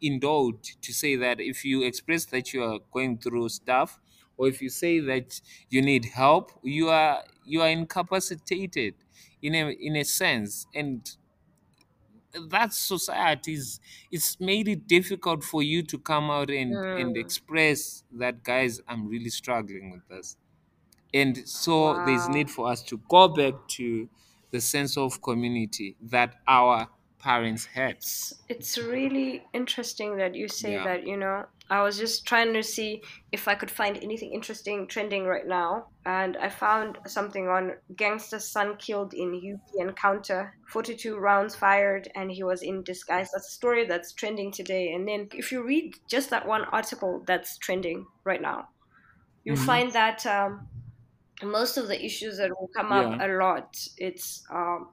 indulged 0.00 0.80
to 0.82 0.92
say 0.92 1.16
that 1.16 1.40
if 1.40 1.64
you 1.64 1.82
express 1.82 2.24
that 2.26 2.52
you 2.52 2.62
are 2.64 2.78
going 2.92 3.18
through 3.18 3.48
stuff, 3.50 4.00
or 4.36 4.48
if 4.48 4.62
you 4.62 4.70
say 4.70 5.00
that 5.00 5.40
you 5.68 5.82
need 5.82 6.06
help, 6.06 6.50
you 6.62 6.88
are 6.88 7.24
you 7.44 7.60
are 7.60 7.68
incapacitated 7.68 8.94
in 9.42 9.54
a 9.54 9.70
in 9.70 9.96
a 9.96 10.04
sense, 10.04 10.66
and 10.74 11.16
that 12.48 12.72
society's 12.72 13.80
it's 14.10 14.38
made 14.40 14.68
it 14.68 14.86
difficult 14.86 15.42
for 15.44 15.62
you 15.62 15.82
to 15.82 15.98
come 15.98 16.30
out 16.30 16.50
and 16.50 16.86
and 16.96 17.16
Mm. 17.16 17.16
express 17.16 18.04
that 18.10 18.42
guys 18.42 18.80
i'm 18.88 19.08
really 19.08 19.30
struggling 19.30 19.90
with 19.90 20.06
this 20.08 20.36
and 21.14 21.48
so 21.48 21.98
there's 21.98 22.28
Wow. 22.28 22.30
need 22.30 22.50
for 22.50 22.68
us 22.70 22.82
to 22.82 22.98
go 23.08 23.28
back 23.28 23.54
to 23.68 24.08
the 24.50 24.60
sense 24.60 24.96
of 24.96 25.22
community 25.22 25.96
that 26.00 26.36
our 26.48 26.88
parents 27.18 27.66
had 27.66 27.98
It's 27.98 28.32
it's 28.48 28.78
really 28.78 29.46
interesting 29.52 30.16
that 30.16 30.34
you 30.34 30.48
say 30.48 30.78
yeah 30.78 30.82
that, 30.82 31.06
you 31.06 31.16
know. 31.16 31.46
I 31.70 31.82
was 31.82 31.96
just 31.98 32.26
trying 32.26 32.52
to 32.54 32.62
see 32.62 33.02
if 33.32 33.48
I 33.48 33.54
could 33.54 33.70
find 33.70 33.96
anything 33.96 34.32
interesting 34.34 34.88
trending 34.88 35.24
right 35.26 35.46
now, 35.46 35.86
and 36.04 36.36
I 36.36 36.48
found 36.50 36.98
something 37.06 37.48
on 37.48 37.76
gangster's 37.96 38.50
son 38.52 38.76
killed 38.76 39.14
in 39.14 39.34
UP 39.34 39.62
encounter, 39.78 40.52
42 40.72 41.16
rounds 41.18 41.54
fired, 41.56 42.08
and 42.14 42.30
he 42.30 42.42
was 42.42 42.62
in 42.62 42.82
disguise. 42.82 43.30
That's 43.32 43.48
a 43.48 43.56
story 43.56 43.86
that's 43.86 44.12
trending 44.14 44.52
today. 44.52 44.92
And 44.92 45.08
then 45.08 45.28
if 45.32 45.52
you 45.52 45.64
read 45.64 45.94
just 46.10 46.30
that 46.30 46.46
one 46.46 46.64
article 46.66 47.24
that's 47.26 47.56
trending 47.58 48.06
right 48.24 48.42
now, 48.42 48.68
you 49.44 49.56
hmm 49.56 49.56
find 49.56 49.92
that 49.92 50.26
um, 50.26 50.66
most 51.42 51.76
of 51.76 51.88
the 51.88 52.04
issues 52.04 52.38
that 52.38 52.50
will 52.50 52.70
come 52.76 52.92
up 52.92 53.14
yeah 53.14 53.20
a 53.20 53.28
lot, 53.28 53.74
it's 53.96 54.42
um, 54.50 54.92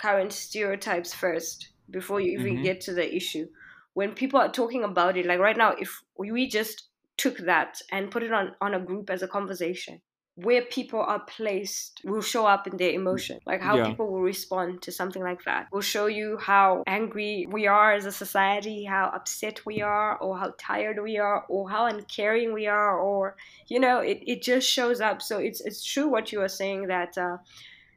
current 0.00 0.32
stereotypes 0.32 1.14
first 1.14 1.72
before 1.90 2.20
you 2.20 2.38
even 2.38 2.60
hmm 2.60 2.62
get 2.62 2.80
to 2.82 2.94
the 2.94 3.14
issue. 3.16 3.46
When 3.94 4.12
people 4.14 4.40
are 4.40 4.50
talking 4.52 4.84
about 4.84 5.16
it, 5.16 5.26
like 5.26 5.38
right 5.40 5.56
now, 5.56 5.72
if 5.78 6.02
we 6.16 6.48
just 6.48 6.88
took 7.16 7.38
that 7.38 7.80
and 7.90 8.10
put 8.10 8.22
it 8.22 8.32
on 8.32 8.54
on 8.60 8.74
a 8.74 8.80
group 8.80 9.08
as 9.10 9.22
a 9.22 9.28
conversation, 9.28 10.00
where 10.36 10.62
people 10.62 11.00
are 11.00 11.20
placed 11.20 12.00
will 12.04 12.20
show 12.20 12.44
up 12.44 12.66
in 12.66 12.76
their 12.76 12.90
emotion. 12.90 13.38
Like 13.46 13.60
how 13.60 13.76
Yeah. 13.76 13.86
people 13.86 14.10
will 14.10 14.22
respond 14.22 14.82
to 14.82 14.90
something 14.92 15.22
like 15.22 15.44
that. 15.44 15.68
Will 15.72 15.80
show 15.80 16.06
you 16.06 16.36
how 16.38 16.82
angry 16.88 17.46
we 17.48 17.68
are 17.68 17.92
as 17.92 18.04
a 18.04 18.10
society, 18.10 18.84
how 18.84 19.06
upset 19.14 19.64
we 19.64 19.80
are, 19.80 20.18
or 20.18 20.36
how 20.38 20.52
tired 20.58 21.00
we 21.00 21.18
are, 21.18 21.44
or 21.48 21.70
how 21.70 21.86
uncaring 21.86 22.52
we 22.52 22.66
are, 22.66 22.98
or 22.98 23.36
you 23.68 23.78
know, 23.78 24.00
it, 24.00 24.18
it 24.26 24.42
just 24.42 24.68
shows 24.68 25.00
up. 25.00 25.22
So 25.22 25.38
it's 25.38 25.60
it's 25.60 25.84
true 25.84 26.08
what 26.08 26.32
you 26.32 26.40
are 26.42 26.48
saying 26.48 26.88
that 26.88 27.16
uh, 27.16 27.36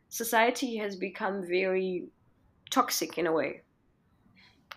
society 0.10 0.78
has 0.78 0.96
become 0.96 1.44
very 1.48 2.08
toxic 2.70 3.18
in 3.18 3.26
a 3.28 3.32
way. 3.32 3.64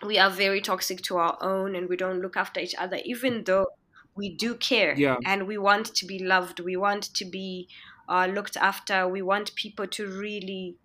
We 0.03 0.17
are 0.19 0.29
very 0.29 0.61
toxic 0.61 1.01
to 1.03 1.17
our 1.17 1.37
own 1.41 1.75
and 1.75 1.87
we 1.89 1.97
don't 1.97 2.21
look 2.21 2.37
after 2.37 2.59
each 2.59 2.75
other, 2.75 2.99
even 3.05 3.43
though 3.45 3.67
we 4.15 4.35
do 4.35 4.55
care 4.57 4.97
Yeah. 4.97 5.17
and 5.25 5.47
we 5.47 5.57
want 5.57 5.87
to 5.95 6.05
be 6.05 6.19
loved 6.19 6.59
we 6.59 6.75
want 6.75 7.03
to 7.15 7.23
be 7.25 7.69
uh, 8.09 8.25
looked 8.25 8.57
after 8.57 9.07
we 9.07 9.21
want 9.21 9.55
people 9.55 9.87
to 9.87 10.05
really 10.07 10.77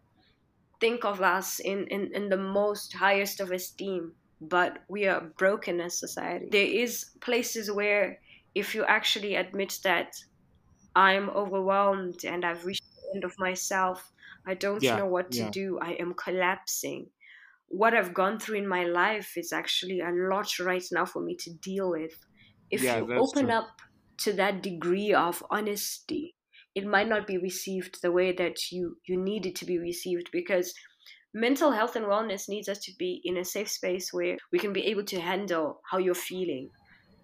think 0.80 1.04
of 1.04 1.20
us 1.22 1.60
in, 1.60 1.86
in, 1.88 2.10
in 2.14 2.28
the 2.28 2.36
most 2.36 2.94
highest 2.96 3.40
of 3.40 3.50
esteem 3.52 4.16
but 4.40 4.84
we 4.88 5.06
are 5.06 5.32
broken 5.38 5.80
as 5.80 5.98
society 5.98 6.48
there 6.50 6.66
is 6.66 7.06
places 7.22 7.70
where 7.72 8.20
if 8.54 8.74
you 8.74 8.84
actually 8.86 9.34
admit 9.34 9.78
that 9.84 10.14
i'm 10.94 11.30
overwhelmed 11.30 12.24
and 12.24 12.44
i've 12.44 12.64
reached 12.64 12.82
the 12.96 13.16
end 13.16 13.24
of 13.24 13.34
myself 13.38 14.12
i 14.46 14.54
don't 14.54 14.92
Yeah. 14.92 14.94
know 14.94 15.06
what 15.06 15.30
to 15.32 15.44
Yeah. 15.44 15.50
do 15.50 15.78
i 15.80 15.92
am 15.92 16.14
collapsing 16.14 17.10
what 17.68 17.94
i've 17.94 18.14
gone 18.14 18.38
through 18.38 18.58
in 18.58 18.68
my 18.68 18.84
life 18.84 19.36
is 19.36 19.52
actually 19.52 20.00
a 20.00 20.10
lot 20.10 20.58
right 20.58 20.84
now 20.92 21.04
for 21.04 21.22
me 21.22 21.36
to 21.36 21.52
deal 21.54 21.90
with. 21.90 22.12
If 22.70 22.82
Yeah, 22.82 22.94
you 22.94 23.12
open 23.16 23.50
true. 23.50 23.50
up 23.50 23.80
to 24.18 24.32
that 24.34 24.62
degree 24.62 25.12
of 25.12 25.42
honesty 25.50 26.34
it 26.74 26.86
might 26.86 27.08
not 27.08 27.26
be 27.26 27.38
received 27.38 28.02
the 28.02 28.12
way 28.12 28.32
that 28.32 28.70
you 28.70 28.98
you 29.06 29.16
need 29.16 29.46
it 29.46 29.56
to 29.56 29.64
be 29.64 29.78
received 29.78 30.28
because 30.32 30.74
mental 31.34 31.72
health 31.72 31.96
and 31.96 32.06
wellness 32.06 32.48
needs 32.48 32.68
us 32.68 32.78
to 32.80 32.92
be 32.98 33.20
in 33.24 33.36
a 33.36 33.44
safe 33.44 33.68
space 33.70 34.12
where 34.12 34.36
we 34.52 34.58
can 34.58 34.72
be 34.72 34.86
able 34.86 35.04
to 35.04 35.20
handle 35.20 35.80
how 35.90 35.98
you're 35.98 36.14
feeling 36.14 36.70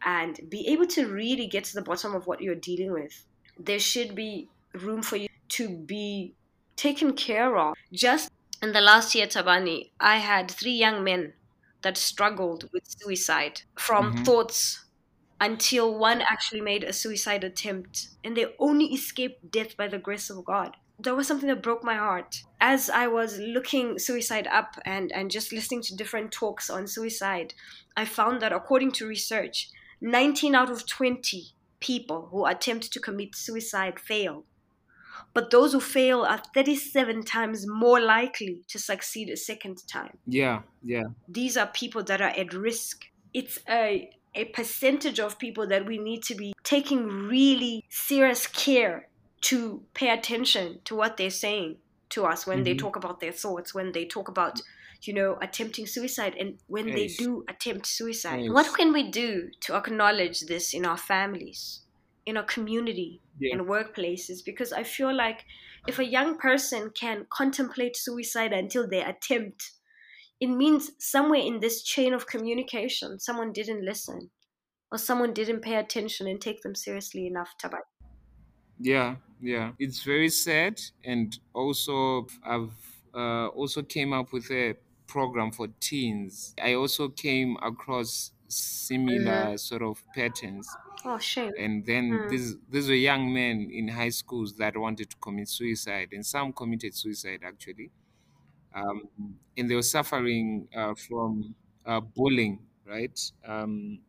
and 0.04 0.40
be 0.50 0.66
able 0.68 0.86
to 0.86 1.06
really 1.08 1.46
get 1.46 1.64
to 1.64 1.74
the 1.74 1.82
bottom 1.82 2.14
of 2.14 2.26
what 2.26 2.40
you're 2.40 2.54
dealing 2.56 2.92
with. 2.92 3.26
There 3.56 3.78
should 3.78 4.14
be 4.14 4.50
room 4.74 5.02
for 5.02 5.16
you 5.16 5.28
to 5.50 5.68
be 5.86 6.36
taken 6.76 7.14
care 7.14 7.56
of. 7.56 7.74
Just 7.92 8.28
in 8.62 8.72
the 8.72 8.80
last 8.80 9.14
year 9.14 9.26
thabani 9.26 9.92
i 10.00 10.16
had 10.18 10.50
three 10.50 10.72
young 10.72 11.02
men 11.04 11.34
that 11.82 11.96
struggled 11.96 12.68
with 12.72 12.84
suicide 12.86 13.62
from 13.76 14.12
Mhm. 14.12 14.24
thoughts 14.24 14.86
until 15.40 15.98
one 15.98 16.22
actually 16.22 16.60
made 16.62 16.84
a 16.84 16.92
suicide 16.92 17.44
attempt 17.44 18.08
and 18.24 18.36
they 18.36 18.54
only 18.58 18.86
escaped 18.94 19.50
death 19.50 19.76
by 19.76 19.88
the 19.88 19.98
grace 19.98 20.30
of 20.30 20.44
God. 20.44 20.76
That 20.98 21.16
was 21.16 21.26
something 21.28 21.48
that 21.48 21.62
broke 21.62 21.84
my 21.84 21.96
heart. 21.96 22.36
As 22.60 22.88
I 22.88 23.08
was 23.08 23.38
looking 23.38 23.98
suicide 23.98 24.46
up 24.46 24.78
and, 24.86 25.10
and 25.12 25.30
just 25.32 25.52
listening 25.52 25.82
to 25.82 25.96
different 25.96 26.32
talks 26.32 26.70
on 26.70 26.86
suicide, 26.86 27.54
I 27.96 28.04
found 28.04 28.40
that 28.42 28.52
according 28.52 28.92
to 28.92 29.06
research, 29.08 29.68
19 30.00 30.54
out 30.54 30.70
of 30.70 30.86
20 30.86 31.56
people 31.80 32.28
who 32.30 32.46
attempt 32.46 32.92
to 32.92 33.00
commit 33.00 33.34
suicide 33.34 33.98
fail. 34.00 34.46
But 35.34 35.50
those 35.50 35.72
who 35.72 35.80
fail 35.80 36.22
are 36.22 36.42
37 36.54 37.24
times 37.24 37.66
more 37.66 38.00
likely 38.00 38.62
to 38.68 38.78
succeed 38.78 39.28
a 39.30 39.36
second 39.36 39.78
time 39.88 40.18
Yeah. 40.26 40.62
Yeah. 40.84 41.04
these 41.28 41.56
are 41.56 41.66
people 41.66 42.02
that 42.04 42.20
are 42.20 42.30
at 42.36 42.52
risk. 42.52 43.06
It's 43.34 43.58
a 43.68 44.10
a 44.34 44.46
percentage 44.46 45.20
of 45.20 45.38
people 45.38 45.66
that 45.66 45.84
we 45.84 45.98
need 45.98 46.22
to 46.22 46.34
be 46.34 46.54
taking 46.64 47.06
really 47.06 47.84
serious 47.90 48.46
care 48.46 49.08
to 49.42 49.82
pay 49.92 50.08
attention 50.08 50.80
to 50.84 50.96
what 50.96 51.16
they're 51.18 51.28
saying 51.28 51.76
to 52.08 52.24
us 52.24 52.46
when 52.46 52.62
they 52.64 52.74
Mhm. 52.74 52.78
talk 52.78 52.96
about 52.96 53.20
their 53.20 53.32
thoughts, 53.32 53.74
when 53.74 53.92
they 53.92 54.06
talk 54.06 54.28
about, 54.28 54.62
you 55.02 55.12
know, 55.12 55.36
attempting 55.42 55.86
suicide 55.86 56.34
and 56.40 56.58
when 56.66 56.86
they 56.86 57.08
do 57.08 57.44
attempt 57.46 57.86
suicide. 57.86 58.44
Yes. 58.44 58.52
What 58.52 58.74
can 58.74 58.90
we 58.92 59.10
do 59.10 59.50
to 59.60 59.74
acknowledge 59.76 60.40
this 60.46 60.72
in 60.72 60.86
our 60.86 60.96
families, 60.96 61.81
in 62.26 62.36
our 62.36 62.44
community, 62.44 63.20
Yeah. 63.38 63.54
in 63.54 63.66
workplaces? 63.66 64.44
Because 64.44 64.72
I 64.72 64.84
feel 64.84 65.14
like 65.14 65.44
if 65.88 65.98
a 65.98 66.04
young 66.04 66.38
person 66.38 66.90
can 66.90 67.26
contemplate 67.30 67.96
suicide 67.96 68.52
until 68.52 68.88
they 68.88 69.02
attempt 69.02 69.72
it 70.42 70.48
means 70.48 70.90
somewhere 70.98 71.40
in 71.40 71.60
this 71.60 71.84
chain 71.84 72.12
of 72.12 72.26
communication, 72.26 73.20
someone 73.20 73.52
didn't 73.52 73.84
listen 73.84 74.28
or 74.90 74.98
someone 74.98 75.32
didn't 75.32 75.60
pay 75.60 75.76
attention 75.76 76.26
and 76.26 76.40
take 76.40 76.62
them 76.62 76.74
seriously 76.74 77.28
enough. 77.28 77.54
Tabai. 77.62 77.78
Yeah, 78.80 79.16
yeah. 79.40 79.70
It's 79.78 80.02
very 80.02 80.28
sad, 80.28 80.80
and 81.04 81.38
also 81.54 82.26
I've 82.44 82.74
uh, 83.14 83.46
also 83.54 83.82
came 83.82 84.12
up 84.12 84.32
with 84.32 84.50
a 84.50 84.74
program 85.06 85.52
for 85.52 85.68
teens. 85.78 86.54
I 86.60 86.74
also 86.74 87.08
came 87.08 87.56
across 87.62 88.32
similar 88.52 89.56
sort 89.58 89.82
of 89.82 90.04
patterns, 90.12 90.78
Oh, 91.04 91.18
shame. 91.18 91.52
and 91.56 91.86
then 91.86 92.06
Mm. 92.10 92.28
these 92.28 92.56
these 92.68 92.88
were 92.88 92.94
young 92.94 93.32
men 93.32 93.70
in 93.72 93.88
high 93.88 94.10
schools 94.10 94.56
that 94.56 94.76
wanted 94.76 95.10
to 95.10 95.16
commit 95.16 95.48
suicide, 95.48 96.10
and 96.12 96.24
some 96.26 96.52
committed 96.52 96.94
suicide 96.94 97.42
actually, 97.44 97.90
um, 98.74 99.38
and 99.56 99.70
they 99.70 99.74
were 99.74 99.82
suffering 99.82 100.68
uh, 100.74 100.94
from 100.94 101.54
uh, 101.86 102.00
bullying, 102.00 102.66
right? 102.86 103.18
Um, 103.44 104.02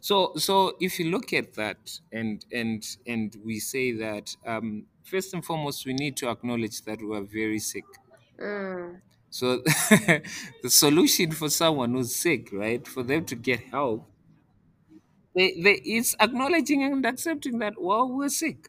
so 0.00 0.34
so 0.36 0.76
if 0.80 0.98
you 0.98 1.10
look 1.10 1.32
at 1.32 1.54
that 1.54 2.00
and 2.12 2.44
and 2.52 2.96
and 3.06 3.36
we 3.44 3.58
say 3.60 3.92
that 3.92 4.36
um, 4.46 4.86
first 5.04 5.34
and 5.34 5.44
foremost 5.44 5.86
we 5.86 5.94
need 5.94 6.16
to 6.18 6.28
acknowledge 6.28 6.82
that 6.82 7.00
we 7.00 7.16
are 7.16 7.22
very 7.22 7.58
sick. 7.58 7.98
Mm. 8.38 9.02
So 9.30 9.58
the 9.62 10.22
solution 10.70 11.32
for 11.32 11.48
someone 11.50 11.92
who's 11.92 12.14
sick, 12.14 12.52
right, 12.52 12.86
for 12.86 13.02
them 13.02 13.24
to 13.26 13.36
get 13.36 13.60
help, 13.60 14.10
they, 15.34 15.60
they 15.60 15.74
it's 15.84 16.14
acknowledging 16.20 16.82
and 16.82 17.04
accepting 17.06 17.58
that 17.58 17.74
well 17.80 18.08
we're 18.10 18.28
sick. 18.28 18.68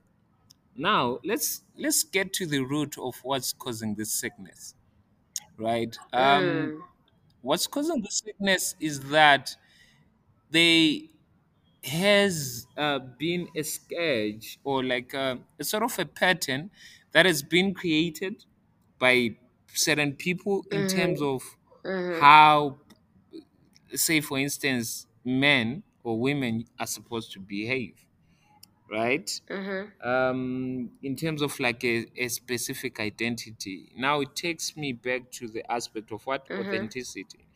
Now 0.75 1.19
let's 1.25 1.63
let's 1.77 2.03
get 2.03 2.33
to 2.35 2.47
the 2.47 2.61
root 2.61 2.97
of 2.99 3.15
what's 3.23 3.53
causing 3.53 3.95
this 3.95 4.13
sickness, 4.13 4.75
right? 5.57 5.97
Um, 6.13 6.73
Mm. 6.73 6.83
what's 7.41 7.67
causing 7.67 8.01
the 8.01 8.11
sickness 8.11 8.75
is 8.79 9.09
that 9.11 9.55
they 10.51 11.09
has 11.83 12.67
uh, 12.77 12.99
been 12.99 13.47
a 13.55 13.63
scourge 13.63 14.59
or 14.63 14.83
like 14.83 15.13
a, 15.13 15.39
a 15.59 15.63
sort 15.63 15.83
of 15.83 15.97
a 15.99 16.05
pattern 16.05 16.71
that 17.13 17.25
has 17.25 17.43
been 17.43 17.73
created 17.73 18.45
by 18.99 19.37
certain 19.75 20.15
people 20.15 20.65
in 20.71 20.85
terms 20.85 21.21
of 21.21 21.43
Mhm. 21.83 22.21
how, 22.21 22.79
say, 23.93 24.21
for 24.21 24.37
instance, 24.37 25.07
men 25.23 25.83
or 26.03 26.19
women 26.19 26.65
are 26.79 26.87
supposed 26.87 27.31
to 27.33 27.39
behave, 27.39 28.05
right? 28.91 29.41
Mhm. 29.49 29.91
um, 30.03 30.91
in 31.03 31.15
terms 31.15 31.41
of 31.41 31.59
like 31.59 31.83
a, 31.83 32.05
a 32.17 32.27
specific 32.29 32.99
identity. 32.99 33.91
Now 33.97 34.21
it 34.21 34.35
takes 34.35 34.77
me 34.77 34.93
back 34.93 35.31
to 35.33 35.47
the 35.47 35.69
aspect 35.71 36.11
of 36.11 36.25
what 36.27 36.49
Mhm. 36.49 36.57
authenticity. 36.57 37.47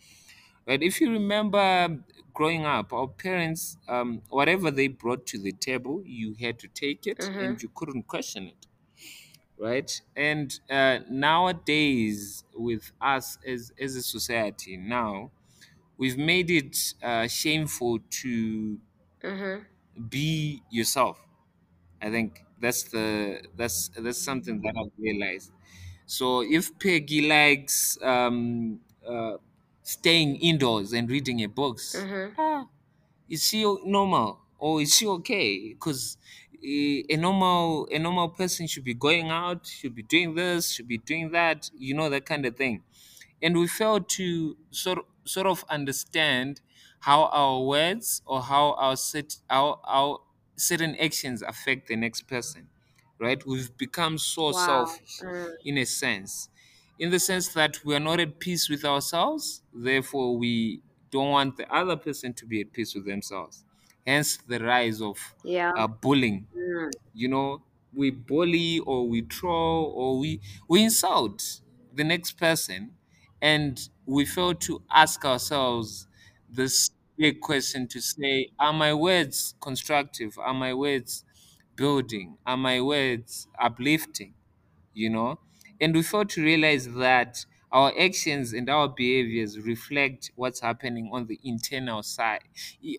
Right? 0.67 0.83
If 0.83 1.01
you 1.01 1.11
remember 1.11 2.03
growing 2.33 2.65
up, 2.65 2.93
our 2.93 3.07
parents, 3.07 3.77
um, 3.87 4.23
whatever 4.29 4.71
they 4.71 4.87
brought 4.89 5.25
to 5.27 5.39
the 5.39 5.53
table, 5.53 6.03
you 6.05 6.35
had 6.39 6.59
to 6.59 6.67
take 6.69 7.07
it 7.07 7.29
Mhm. 7.29 7.35
and 7.39 7.61
you 7.61 7.69
couldn't 7.75 8.03
question 8.07 8.45
it. 8.47 8.67
Right? 9.57 10.01
And 10.15 10.59
uh, 10.69 10.99
nowadays, 11.09 12.43
with 12.53 12.91
us 12.99 13.37
as, 13.47 13.71
as 13.79 13.95
a 13.95 14.01
society, 14.03 14.75
now 14.77 15.31
we've 15.97 16.17
made 16.17 16.51
it 16.51 16.95
uh, 17.03 17.27
shameful 17.27 17.99
to 17.99 18.79
Mhm. 19.23 19.65
be 20.09 20.61
yourself. 20.69 21.19
I 22.01 22.09
think 22.11 22.43
that's 22.59 22.83
the 22.85 23.43
that's 23.55 23.89
that's 23.89 24.23
something 24.23 24.61
that 24.61 24.75
I've 24.77 24.93
realized. 24.99 25.51
So 26.05 26.41
if 26.41 26.77
Peggy 26.79 27.27
likes 27.27 27.97
um, 28.03 28.81
uh, 29.07 29.37
staying 29.83 30.37
indoors 30.37 30.93
and 30.93 31.09
reading 31.09 31.39
her 31.39 31.49
books, 31.49 32.07
Mhm. 32.07 32.35
ah, 32.37 32.67
is 33.29 33.45
she 33.47 33.63
normal 33.85 34.41
or 34.59 34.81
is 34.81 34.95
she 34.95 35.07
okay? 35.07 35.69
Because 35.73 36.17
a 37.09 37.17
normal 37.17 37.87
a 37.91 37.99
normal 37.99 38.29
person 38.29 38.67
should 38.67 38.83
be 38.83 38.93
going 38.93 39.29
out, 39.29 39.67
should 39.67 39.95
be 39.95 40.03
doing 40.03 40.35
this, 40.35 40.71
should 40.71 40.87
be 40.87 40.97
doing 40.97 41.31
that, 41.31 41.69
you 41.75 41.93
know 41.93 42.09
that 42.09 42.25
kind 42.25 42.45
of 42.45 42.55
thing. 42.57 42.83
And 43.41 43.57
we 43.57 43.67
fail 43.67 43.99
to 44.01 44.57
sort 44.71 44.99
sort 45.25 45.47
of 45.47 45.63
understand 45.69 46.61
how 47.01 47.25
our 47.25 47.61
words 47.63 48.21
or 48.25 48.41
how 48.41 48.73
our 48.73 48.95
set 48.97 49.37
our, 49.49 49.79
our 49.83 50.19
certain 50.55 50.95
actions 50.97 51.41
affect 51.41 51.87
the 51.87 51.95
next 51.95 52.23
person. 52.27 52.69
Right? 53.19 53.45
We've 53.45 53.75
become 53.77 54.17
so 54.17 54.51
Wow. 54.51 54.51
selfish 54.51 55.23
Mm. 55.23 55.55
in 55.63 55.77
a 55.77 55.85
sense. 55.85 56.49
In 56.97 57.11
the 57.11 57.19
sense 57.19 57.49
that 57.53 57.83
we 57.85 57.95
are 57.95 57.99
not 57.99 58.19
at 58.19 58.39
peace 58.39 58.69
with 58.69 58.85
ourselves, 58.85 59.63
therefore 59.73 60.37
we 60.37 60.81
don't 61.11 61.29
want 61.31 61.57
the 61.57 61.71
other 61.73 61.97
person 61.97 62.33
to 62.33 62.45
be 62.45 62.61
at 62.61 62.71
peace 62.73 62.95
with 62.95 63.05
themselves. 63.05 63.65
Hence 64.05 64.37
the 64.37 64.59
rise 64.59 65.01
of 65.01 65.17
Yeah. 65.43 65.71
uh, 65.75 65.87
bullying. 65.87 66.47
Mm. 66.55 66.91
you 67.13 67.27
know 67.27 67.63
we 67.93 68.11
bully 68.11 68.79
or 68.79 69.07
we 69.07 69.21
troll 69.21 69.85
or 69.95 70.19
we 70.19 70.41
we 70.67 70.83
insult 70.83 71.61
the 71.93 72.03
next 72.03 72.33
person 72.37 72.97
and 73.41 73.89
we 74.05 74.25
fail 74.25 74.53
to 74.53 74.83
ask 74.91 75.23
ourselves 75.25 76.07
this 76.49 76.89
big 77.17 77.39
question 77.41 77.87
to 77.87 78.01
say 78.01 78.49
are 78.59 78.73
my 78.73 78.93
words 78.93 79.55
constructive? 79.61 80.37
Are 80.37 80.53
my 80.53 80.73
words 80.73 81.23
building? 81.75 82.37
Are 82.45 82.57
my 82.57 82.81
words 82.81 83.47
uplifting? 83.59 84.35
You 84.93 85.09
know? 85.09 85.39
And 85.79 85.93
we 85.93 86.03
fail 86.03 86.25
to 86.25 86.43
realize 86.43 86.93
that 86.95 87.45
our 87.75 87.91
actions 87.99 88.53
and 88.53 88.69
our 88.69 88.87
behaviors 88.87 89.59
reflect 89.59 90.31
what's 90.35 90.61
happening 90.61 91.09
on 91.11 91.27
the 91.27 91.39
internal 91.43 92.01
side 92.03 92.43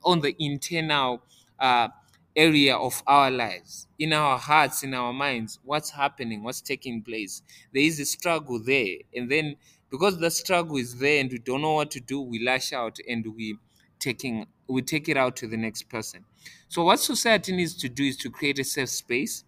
on 0.05 0.21
the 0.21 0.35
internal 0.39 1.23
uh, 1.59 1.89
area 2.35 2.77
of 2.77 3.03
our 3.07 3.31
lives. 3.31 3.87
In 3.99 4.13
our 4.13 4.39
hearts 4.39 4.83
in 4.83 4.93
our 4.95 5.13
minds 5.13 5.59
what's 5.65 5.91
happening 5.91 6.43
what's 6.43 6.61
taking 6.61 7.03
place. 7.03 7.43
There 7.73 7.83
is 7.83 7.99
a 8.01 8.05
struggle 8.05 8.63
there 8.63 8.99
and 9.15 9.31
then 9.31 9.57
because 9.91 10.19
the 10.19 10.31
struggle 10.31 10.77
is 10.77 10.99
there 10.99 11.21
and 11.21 11.31
we 11.31 11.39
don't 11.39 11.63
know 11.63 11.75
what 11.75 11.91
to 11.93 12.01
do 12.01 12.21
we 12.21 12.45
lash 12.45 12.73
out 12.73 12.99
and 13.09 13.25
we 13.35 13.57
taking 13.99 14.47
we 14.69 14.83
take 14.83 15.09
it 15.09 15.17
out 15.17 15.37
to 15.37 15.47
the 15.47 15.57
next 15.57 15.89
person. 15.89 16.25
So 16.69 16.85
what 16.85 17.01
society 17.01 17.53
needs 17.57 17.75
to 17.79 17.89
do 17.89 18.05
is 18.05 18.17
to 18.19 18.31
create 18.31 18.59
a 18.59 18.65
safe 18.65 18.91
space 18.91 19.45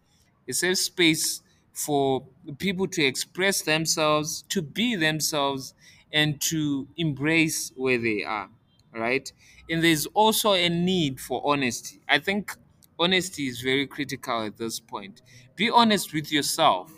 a 0.49 0.53
safe 0.55 0.79
space 0.79 1.43
for 1.79 2.27
people 2.59 2.89
to 2.89 3.03
express 3.05 3.63
themselves, 3.63 4.43
to 4.49 4.63
be 4.63 4.97
themselves, 4.97 5.75
and 6.13 6.41
to 6.41 6.89
embrace 6.97 7.73
where 7.77 7.99
they 7.99 8.25
are, 8.25 8.51
right? 8.93 9.33
And 9.71 9.83
there's 9.85 10.07
also 10.07 10.53
a 10.55 10.69
need 10.69 11.21
for 11.21 11.43
honesty. 11.45 12.01
I 12.09 12.19
think 12.19 12.57
honesty 12.99 13.47
is 13.47 13.61
very 13.61 13.87
critical 13.87 14.43
at 14.43 14.57
this 14.57 14.81
point. 14.81 15.23
Be 15.57 15.71
honest 15.71 16.13
with 16.13 16.33
yourself 16.33 16.93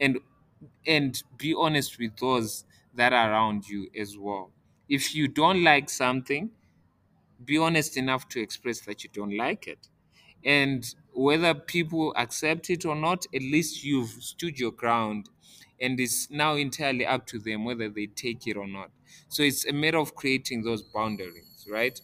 and 0.00 0.18
and 0.86 1.22
be 1.38 1.54
honest 1.54 1.98
with 1.98 2.16
those 2.18 2.64
that 2.94 3.12
are 3.12 3.30
around 3.30 3.68
you 3.68 3.90
as 3.98 4.16
well. 4.18 4.50
If 4.88 5.14
you 5.14 5.28
don't 5.28 5.62
like 5.64 5.88
something, 5.90 6.50
be 7.44 7.58
honest 7.58 7.96
enough 7.96 8.28
to 8.30 8.40
express 8.40 8.80
that 8.82 9.04
you 9.04 9.10
don't 9.12 9.36
like 9.36 9.66
it 9.68 9.88
and 10.44 10.94
whether 11.12 11.54
people 11.54 12.12
accept 12.16 12.70
it 12.70 12.84
or 12.84 12.94
not 12.94 13.24
at 13.34 13.40
least 13.42 13.84
you've 13.84 14.10
stood 14.10 14.58
your 14.58 14.72
ground. 14.72 15.28
And 15.80 15.98
it's 16.00 16.30
now 16.30 16.54
entirely 16.54 17.04
up 17.04 17.26
to 17.26 17.38
them 17.38 17.64
whether 17.64 17.88
they 17.88 18.06
take 18.06 18.46
it 18.46 18.56
or 18.56 18.66
not. 18.66 18.90
So 19.28 19.42
it's 19.42 19.66
a 19.66 19.72
matter 19.72 19.98
of 19.98 20.14
creating 20.14 20.62
those 20.62 20.82
boundaries 20.82 21.66
right? 21.68 22.00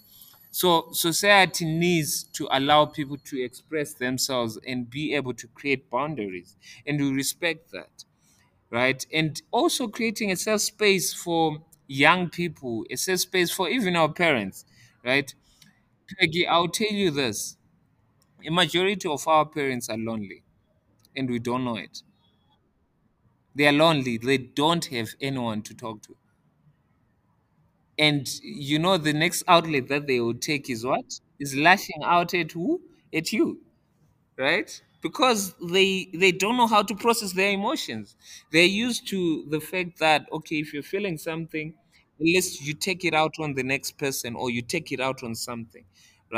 So 0.52 0.88
society 0.92 1.64
needs 1.64 2.24
to 2.24 2.48
allow 2.50 2.86
people 2.86 3.16
to 3.26 3.42
express 3.42 3.94
themselves 3.94 4.58
and 4.66 4.90
be 4.90 5.14
able 5.14 5.34
to 5.34 5.46
create 5.48 5.88
boundaries. 5.90 6.56
And 6.86 7.00
we 7.00 7.12
respect 7.12 7.70
that 7.72 8.04
right? 8.70 9.04
And 9.12 9.40
also 9.50 9.88
creating 9.88 10.30
a 10.30 10.36
safe 10.36 10.60
space 10.62 11.12
for 11.14 11.64
young 11.88 12.30
people 12.30 12.84
a 12.90 12.96
safe 12.96 13.20
space 13.20 13.50
for 13.50 13.68
even 13.68 13.96
our 13.96 14.12
parents 14.12 14.64
right? 15.04 15.34
Peggy 16.18 16.46
i'll 16.46 16.68
tell 16.68 16.92
you 16.92 17.10
this 17.10 17.56
a 18.46 18.50
majority 18.50 19.08
of 19.08 19.26
our 19.28 19.46
parents 19.46 19.88
are 19.88 19.98
lonely 19.98 20.42
and 21.16 21.30
we 21.30 21.38
don't 21.40 21.64
know 21.64 21.76
it. 21.76 22.02
They 23.54 23.68
are 23.68 23.72
lonely. 23.72 24.18
They 24.18 24.38
don't 24.38 24.84
have 24.86 25.10
anyone 25.20 25.62
to 25.62 25.72
talk 25.76 26.02
to. 26.02 26.16
And 27.98 28.26
you 28.42 28.78
know, 28.78 28.96
the 28.96 29.12
next 29.12 29.44
outlet 29.46 29.88
that 29.88 30.06
they 30.06 30.20
will 30.20 30.34
take 30.34 30.70
is 30.70 30.84
what? 30.84 31.20
Is 31.38 31.54
lashing 31.54 32.02
out 32.04 32.34
at 32.34 32.52
who? 32.52 32.80
At 33.12 33.32
you. 33.32 33.60
right 34.38 34.70
because 35.02 35.54
they 35.72 36.08
they 36.14 36.32
don't 36.32 36.56
know 36.58 36.66
how 36.68 36.82
to 36.82 36.94
process 36.96 37.32
their 37.34 37.52
emotions 37.52 38.16
they're 38.52 38.74
used 38.86 39.02
to 39.08 39.20
the 39.54 39.60
fact 39.60 39.98
that 40.00 40.22
okay 40.32 40.58
if 40.64 40.72
you're 40.74 40.90
feeling 40.94 41.18
something 41.18 41.74
unless 42.20 42.48
you 42.66 42.74
take 42.74 43.04
it 43.04 43.14
out 43.14 43.34
on 43.40 43.54
the 43.54 43.62
next 43.74 43.92
person 43.98 44.34
or 44.36 44.50
you 44.50 44.62
take 44.62 44.92
it 44.92 45.00
out 45.00 45.22
on 45.24 45.34
something 45.34 45.84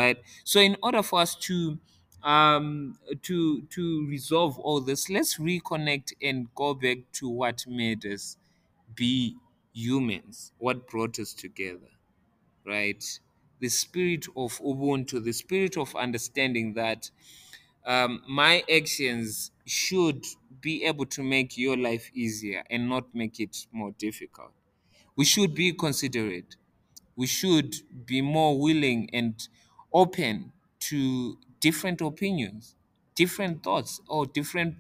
right 0.01 0.19
so 0.45 0.61
in 0.61 0.77
order 0.83 1.03
for 1.03 1.21
us 1.21 1.35
to 1.49 1.79
um 2.23 2.99
to 3.23 3.63
to 3.63 4.07
resolve 4.07 4.59
all 4.59 4.81
this 4.81 5.11
let's 5.11 5.39
reconnect 5.39 6.13
and 6.23 6.55
go 6.55 6.75
back 6.75 6.99
to 7.13 7.29
what 7.29 7.67
made 7.67 8.05
us 8.07 8.37
be 8.95 9.37
humans 9.73 10.53
what 10.59 10.87
brought 10.89 11.19
us 11.19 11.35
together 11.35 11.89
right 12.65 13.21
the 13.61 13.69
spirit 13.69 14.27
of 14.37 14.59
ubuntu 14.61 15.23
the 15.23 15.33
spirit 15.33 15.77
of 15.77 15.95
understanding 15.97 16.75
that 16.75 17.11
um, 17.85 18.23
my 18.29 18.63
actions 18.73 19.51
should 19.67 20.25
be 20.61 20.85
able 20.85 21.07
to 21.07 21.23
make 21.23 21.57
your 21.59 21.77
life 21.77 22.11
easier 22.15 22.63
and 22.71 22.89
not 22.89 23.15
make 23.15 23.41
it 23.41 23.67
more 23.73 23.93
difficult. 23.93 24.53
We 25.17 25.25
should 25.25 25.55
be 25.55 25.73
considerate. 25.73 26.57
We 27.17 27.27
should 27.27 27.75
be 28.07 28.23
more 28.23 28.59
willing 28.61 29.11
and 29.13 29.37
open 29.93 30.53
to 30.81 31.39
different 31.62 32.03
opinions, 32.03 32.75
different 33.14 33.62
thoughts, 33.62 34.01
or 34.09 34.27
different 34.27 34.75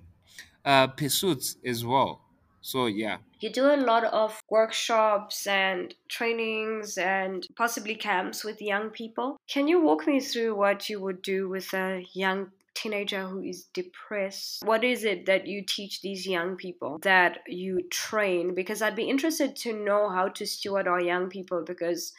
uh, 0.66 0.88
pursuits 0.88 1.56
as 1.64 1.86
well. 1.86 2.20
So, 2.60 2.86
yeah. 2.86 3.18
You 3.40 3.50
do 3.50 3.66
a 3.66 3.76
lot 3.76 4.04
of 4.04 4.40
workshops 4.50 5.46
and 5.46 5.94
trainings 6.08 6.96
and 6.98 7.46
possibly 7.56 7.94
camps 7.94 8.44
with 8.44 8.60
young 8.60 8.90
people. 8.90 9.36
Can 9.48 9.66
you 9.66 9.80
walk 9.80 10.06
me 10.06 10.20
through 10.20 10.54
what 10.54 10.88
you 10.88 11.00
would 11.00 11.22
do 11.22 11.48
with 11.48 11.72
a 11.72 12.04
young 12.12 12.52
teenager 12.74 13.26
who 13.26 13.42
is 13.42 13.64
depressed? 13.74 14.62
What 14.64 14.84
is 14.84 15.04
it 15.04 15.26
that 15.26 15.46
you 15.46 15.64
teach 15.66 16.02
these 16.02 16.26
young 16.26 16.56
people 16.56 16.98
that 17.02 17.38
you 17.48 17.82
train? 17.90 18.54
Because 18.54 18.80
I'd 18.80 18.96
be 18.96 19.10
interested 19.10 19.56
to 19.56 19.72
know 19.72 20.08
how 20.08 20.28
to 20.28 20.46
steward 20.46 20.86
our 20.86 21.00
young 21.00 21.28
people 21.28 21.64
because 21.66 22.12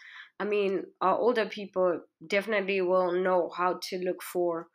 I 0.43 0.45
mean, 0.45 0.83
our 1.01 1.17
older 1.17 1.45
people 1.45 2.01
definitely 2.25 2.81
will 2.81 3.11
know 3.11 3.49
how 3.55 3.79
to 3.89 3.97
look 3.99 4.21
for 4.21 4.67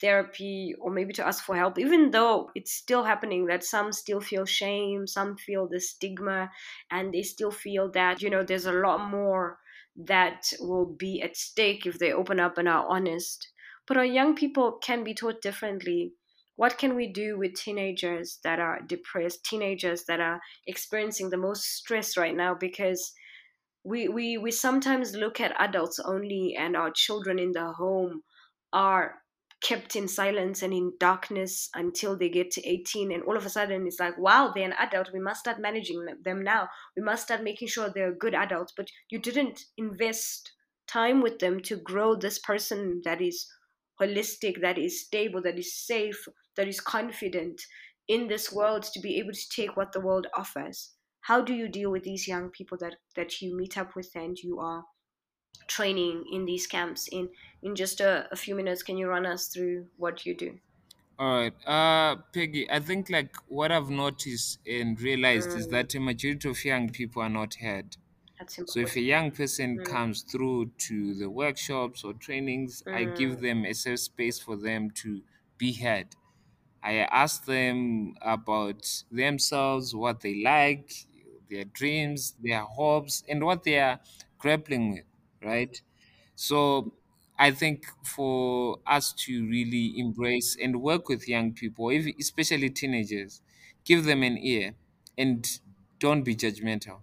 therapy 0.00 0.74
or 0.80 0.90
maybe 0.90 1.12
to 1.14 1.26
ask 1.26 1.44
for 1.44 1.56
help, 1.56 1.78
even 1.78 2.10
though 2.10 2.50
it's 2.54 2.72
still 2.72 3.04
happening 3.04 3.46
that 3.46 3.62
some 3.64 3.92
still 3.92 4.20
feel 4.20 4.44
shame, 4.44 5.06
some 5.06 5.36
feel 5.36 5.68
the 5.68 5.80
stigma, 5.80 6.50
and 6.90 7.14
they 7.14 7.22
still 7.22 7.52
feel 7.52 7.90
that, 7.92 8.20
you 8.20 8.28
know, 8.30 8.42
there's 8.42 8.66
a 8.66 8.72
lot 8.72 9.08
more 9.10 9.58
that 9.96 10.52
will 10.60 10.86
be 10.86 11.22
at 11.22 11.36
stake 11.36 11.86
if 11.86 11.98
they 11.98 12.12
open 12.12 12.40
up 12.40 12.58
and 12.58 12.68
are 12.68 12.86
honest. 12.88 13.48
But 13.86 13.96
our 13.96 14.04
young 14.04 14.34
people 14.34 14.78
can 14.82 15.04
be 15.04 15.14
taught 15.14 15.40
differently. 15.40 16.14
What 16.56 16.78
can 16.78 16.94
we 16.96 17.06
do 17.12 17.38
with 17.38 17.54
teenagers 17.54 18.38
that 18.44 18.58
are 18.58 18.80
depressed, 18.82 19.44
teenagers 19.44 20.04
that 20.04 20.20
are 20.20 20.40
experiencing 20.66 21.30
the 21.30 21.36
most 21.36 21.64
stress 21.64 22.16
right 22.16 22.34
now? 22.34 22.54
Because 22.54 23.12
we, 23.84 24.08
we, 24.08 24.38
we 24.38 24.50
sometimes 24.50 25.14
look 25.14 25.40
at 25.40 25.54
adults 25.58 25.98
only 25.98 26.54
and 26.58 26.76
our 26.76 26.90
children 26.90 27.38
in 27.38 27.52
the 27.52 27.72
home 27.72 28.22
are 28.72 29.22
kept 29.62 29.94
in 29.94 30.08
silence 30.08 30.62
and 30.62 30.72
in 30.72 30.92
darkness 30.98 31.68
until 31.74 32.16
they 32.16 32.28
get 32.28 32.50
to 32.50 32.68
18 32.68 33.12
and 33.12 33.22
all 33.22 33.36
of 33.36 33.46
a 33.46 33.50
sudden 33.50 33.86
it's 33.86 34.00
like 34.00 34.18
wow 34.18 34.50
they're 34.52 34.64
an 34.64 34.74
adult. 34.78 35.10
We 35.12 35.20
must 35.20 35.40
start 35.40 35.60
managing 35.60 36.04
them 36.24 36.42
now. 36.42 36.68
We 36.96 37.02
must 37.02 37.24
start 37.24 37.44
making 37.44 37.68
sure 37.68 37.88
they're 37.88 38.14
good 38.14 38.34
adults 38.34 38.72
but 38.76 38.88
you 39.10 39.20
didn't 39.20 39.60
invest 39.78 40.52
time 40.88 41.22
with 41.22 41.38
them 41.38 41.60
to 41.60 41.76
grow 41.76 42.16
this 42.16 42.40
person 42.40 43.02
that 43.04 43.20
is 43.20 43.46
holistic 44.00 44.60
that 44.62 44.78
is 44.78 45.04
stable 45.04 45.40
that 45.42 45.58
is 45.58 45.76
safe 45.86 46.26
that 46.56 46.66
is 46.66 46.80
confident 46.80 47.60
in 48.08 48.26
this 48.26 48.52
world 48.52 48.82
to 48.82 49.00
be 49.00 49.18
able 49.18 49.32
to 49.32 49.48
take 49.54 49.76
what 49.76 49.92
the 49.92 50.00
world 50.00 50.26
offers 50.36 50.92
how 51.22 51.42
do 51.42 51.54
you 51.54 51.68
deal 51.68 51.90
with 51.90 52.04
these 52.04 52.28
young 52.28 52.50
people 52.50 52.78
that 52.78 52.96
that 53.16 53.40
you 53.42 53.56
meet 53.56 53.78
up 53.78 53.94
with 53.96 54.14
and 54.16 54.38
you 54.38 54.58
are 54.60 54.84
training 55.68 56.24
in 56.32 56.46
these 56.46 56.66
camps 56.66 57.08
in 57.08 57.30
in 57.62 57.74
just 57.76 58.00
a, 58.00 58.28
a 58.32 58.36
few 58.36 58.54
minutes 58.54 58.82
can 58.82 58.98
you 58.98 59.08
run 59.08 59.26
us 59.26 59.48
through 59.48 59.88
what 59.96 60.26
you 60.26 60.36
do 60.36 60.60
All 61.18 61.36
right. 61.36 61.66
Uh, 61.66 62.16
Peggy, 62.32 62.68
I 62.70 62.80
think 62.80 63.08
like 63.10 63.34
what 63.48 63.70
I've 63.72 63.90
noticed 63.90 64.58
and 64.66 65.00
realized 65.00 65.54
is 65.56 65.68
mm, 65.68 65.68
that 65.68 65.94
a 65.94 66.00
majority 66.00 66.48
of 66.48 66.64
young 66.64 66.90
people 66.90 67.22
are 67.22 67.28
not 67.28 67.54
heard. 67.54 67.96
that's 68.38 68.58
So 68.64 68.80
if 68.80 68.96
a 68.96 69.00
young 69.00 69.32
person 69.32 69.80
mm, 69.80 69.82
comes 69.82 70.22
through 70.22 70.72
to 70.88 71.14
the 71.14 71.30
workshops 71.30 72.04
or 72.04 72.14
trainings, 72.14 72.82
I 72.92 73.04
give 73.06 73.40
mm, 73.40 73.42
them 73.42 73.64
a 73.66 73.74
safe 73.74 74.00
space 74.00 74.38
for 74.40 74.56
them 74.56 74.90
to 75.02 75.22
be 75.58 75.72
heard. 75.74 76.16
I 76.82 76.94
ask 76.98 77.44
them 77.46 78.16
about 78.22 79.04
themselves, 79.10 79.94
what 79.94 80.20
they 80.20 80.42
like, 80.42 80.92
their 81.52 81.64
dreams, 81.64 82.32
their 82.40 82.62
hopes, 82.62 83.22
and 83.28 83.44
what 83.44 83.64
they 83.64 83.78
are 83.78 84.00
grappling 84.38 84.92
with, 84.92 85.04
right? 85.42 85.80
So 86.34 86.94
I 87.38 87.50
think 87.52 87.86
for 88.04 88.80
us 88.86 89.12
to 89.26 89.46
really 89.48 89.98
embrace 89.98 90.56
and 90.60 90.82
work 90.82 91.08
with 91.08 91.28
young 91.28 91.54
people, 91.54 91.90
especially 91.90 92.70
teenagers, 92.70 93.42
give 93.84 94.04
them 94.04 94.22
an 94.22 94.38
ear 94.38 94.74
and 95.18 95.46
don't 95.98 96.22
be 96.24 96.34
judgmental 96.36 97.02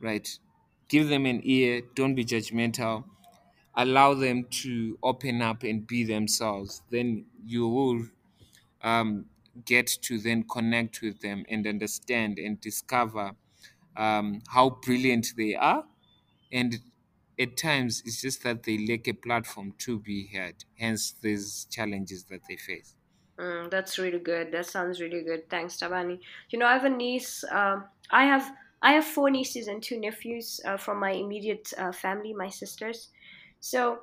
right? 0.00 0.38
Give 0.88 1.08
them 1.08 1.26
an 1.26 1.40
ear, 1.44 1.82
don't 1.94 2.14
be 2.14 2.24
judgmental, 2.24 3.04
allow 3.74 4.14
them 4.14 4.44
to 4.62 4.98
open 5.02 5.42
up 5.42 5.62
and 5.62 5.86
be 5.86 6.04
themselves. 6.04 6.82
Then 6.90 7.26
you 7.44 7.68
will 7.68 8.06
um, 8.82 9.29
get 9.64 9.86
to 10.02 10.18
then 10.18 10.44
connect 10.44 11.02
with 11.02 11.20
them 11.20 11.44
and 11.48 11.66
understand 11.66 12.38
and 12.38 12.60
discover 12.60 13.32
um, 13.96 14.42
how 14.48 14.70
brilliant 14.70 15.28
they 15.36 15.54
are. 15.54 15.84
And 16.52 16.80
at 17.38 17.56
times, 17.56 18.02
it's 18.04 18.20
just 18.20 18.42
that 18.44 18.64
they 18.64 18.78
lack 18.86 19.08
a 19.08 19.14
platform 19.14 19.72
to 19.78 19.98
be 19.98 20.28
heard. 20.28 20.64
Hence, 20.78 21.12
these 21.12 21.66
challenges 21.70 22.24
that 22.24 22.42
they 22.48 22.56
face. 22.56 22.96
Mm, 23.38 23.70
that's 23.70 23.98
really 23.98 24.18
good. 24.18 24.52
That 24.52 24.66
sounds 24.66 25.00
really 25.00 25.22
good. 25.22 25.48
Thanks, 25.48 25.76
Thabani. 25.76 26.20
You 26.50 26.58
know, 26.58 26.66
I 26.66 26.72
have 26.74 26.84
a 26.84 26.90
niece. 26.90 27.42
Um, 27.50 27.86
I 28.10 28.24
have 28.24 28.52
I 28.82 28.92
have 28.92 29.04
four 29.04 29.30
nieces 29.30 29.68
and 29.68 29.82
two 29.82 29.98
nephews 29.98 30.60
uh, 30.64 30.76
from 30.76 30.98
my 31.00 31.12
immediate 31.12 31.72
uh, 31.78 31.92
family, 31.92 32.32
my 32.34 32.48
sisters. 32.48 33.10
So 33.60 34.00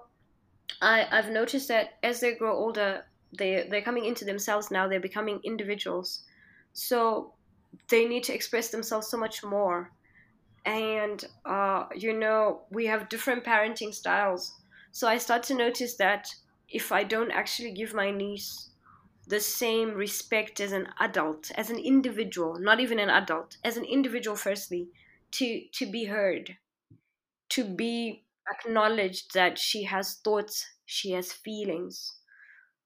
I 0.82 1.08
I've 1.12 1.32
noticed 1.32 1.70
that 1.70 1.99
as 2.03 2.22
they 2.22 2.36
grow 2.36 2.55
older, 2.55 3.07
they 3.34 3.67
they're 3.69 3.82
coming 3.82 4.05
into 4.05 4.25
themselves 4.25 4.71
now. 4.71 4.88
They're 4.88 4.99
becoming 4.99 5.39
individuals. 5.43 6.23
So 6.73 7.34
they 7.89 8.05
need 8.05 8.23
to 8.25 8.34
express 8.34 8.69
themselves 8.69 9.07
so 9.07 9.17
much 9.17 9.43
more. 9.43 9.91
And 10.65 11.23
uh, 11.45 11.88
you 11.95 12.13
know, 12.13 12.63
we 12.69 12.86
have 12.88 13.09
different 13.09 13.43
parenting 13.43 13.93
styles. 13.93 14.53
So 14.91 15.07
I 15.07 15.17
start 15.17 15.43
to 15.43 15.55
notice 15.55 15.95
that 15.97 16.36
if 16.69 16.91
I 16.91 17.03
don't 17.03 17.32
actually 17.32 17.71
give 17.71 17.93
my 17.93 18.11
niece 18.11 18.71
the 19.28 19.39
same 19.39 19.93
respect 19.93 20.59
as 20.59 20.71
an 20.71 20.89
adult, 20.99 21.51
as 21.55 21.69
an 21.69 21.78
individual, 21.80 22.59
not 22.59 22.80
even 22.80 22.99
an 22.99 23.09
adult, 23.09 23.57
as 23.63 23.78
an 23.78 23.86
individual, 23.86 24.36
firstly, 24.38 24.89
to 25.32 25.67
to 25.73 25.86
be 25.86 26.05
heard, 26.05 26.57
to 27.49 27.63
be 27.65 28.25
acknowledged 28.49 29.34
that 29.34 29.57
she 29.59 29.84
has 29.84 30.15
thoughts, 30.15 30.65
she 30.86 31.11
has 31.11 31.34
feelings. 31.34 32.16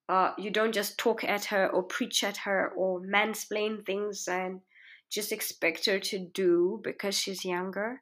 Uh, 0.10 0.34
you 0.38 0.52
don't 0.52 0.74
just 0.74 0.98
talk 0.98 1.24
at 1.24 1.46
her 1.46 1.68
or 1.68 1.84
preach 1.84 2.24
at 2.24 2.38
her 2.38 2.70
or 2.76 3.02
mansplain 3.02 3.86
things 3.86 4.28
and 4.28 4.62
just 5.10 5.32
expect 5.32 5.86
her 5.86 6.00
to 6.00 6.20
do 6.34 6.80
because 6.84 7.16
she's 7.18 7.46
younger 7.46 8.02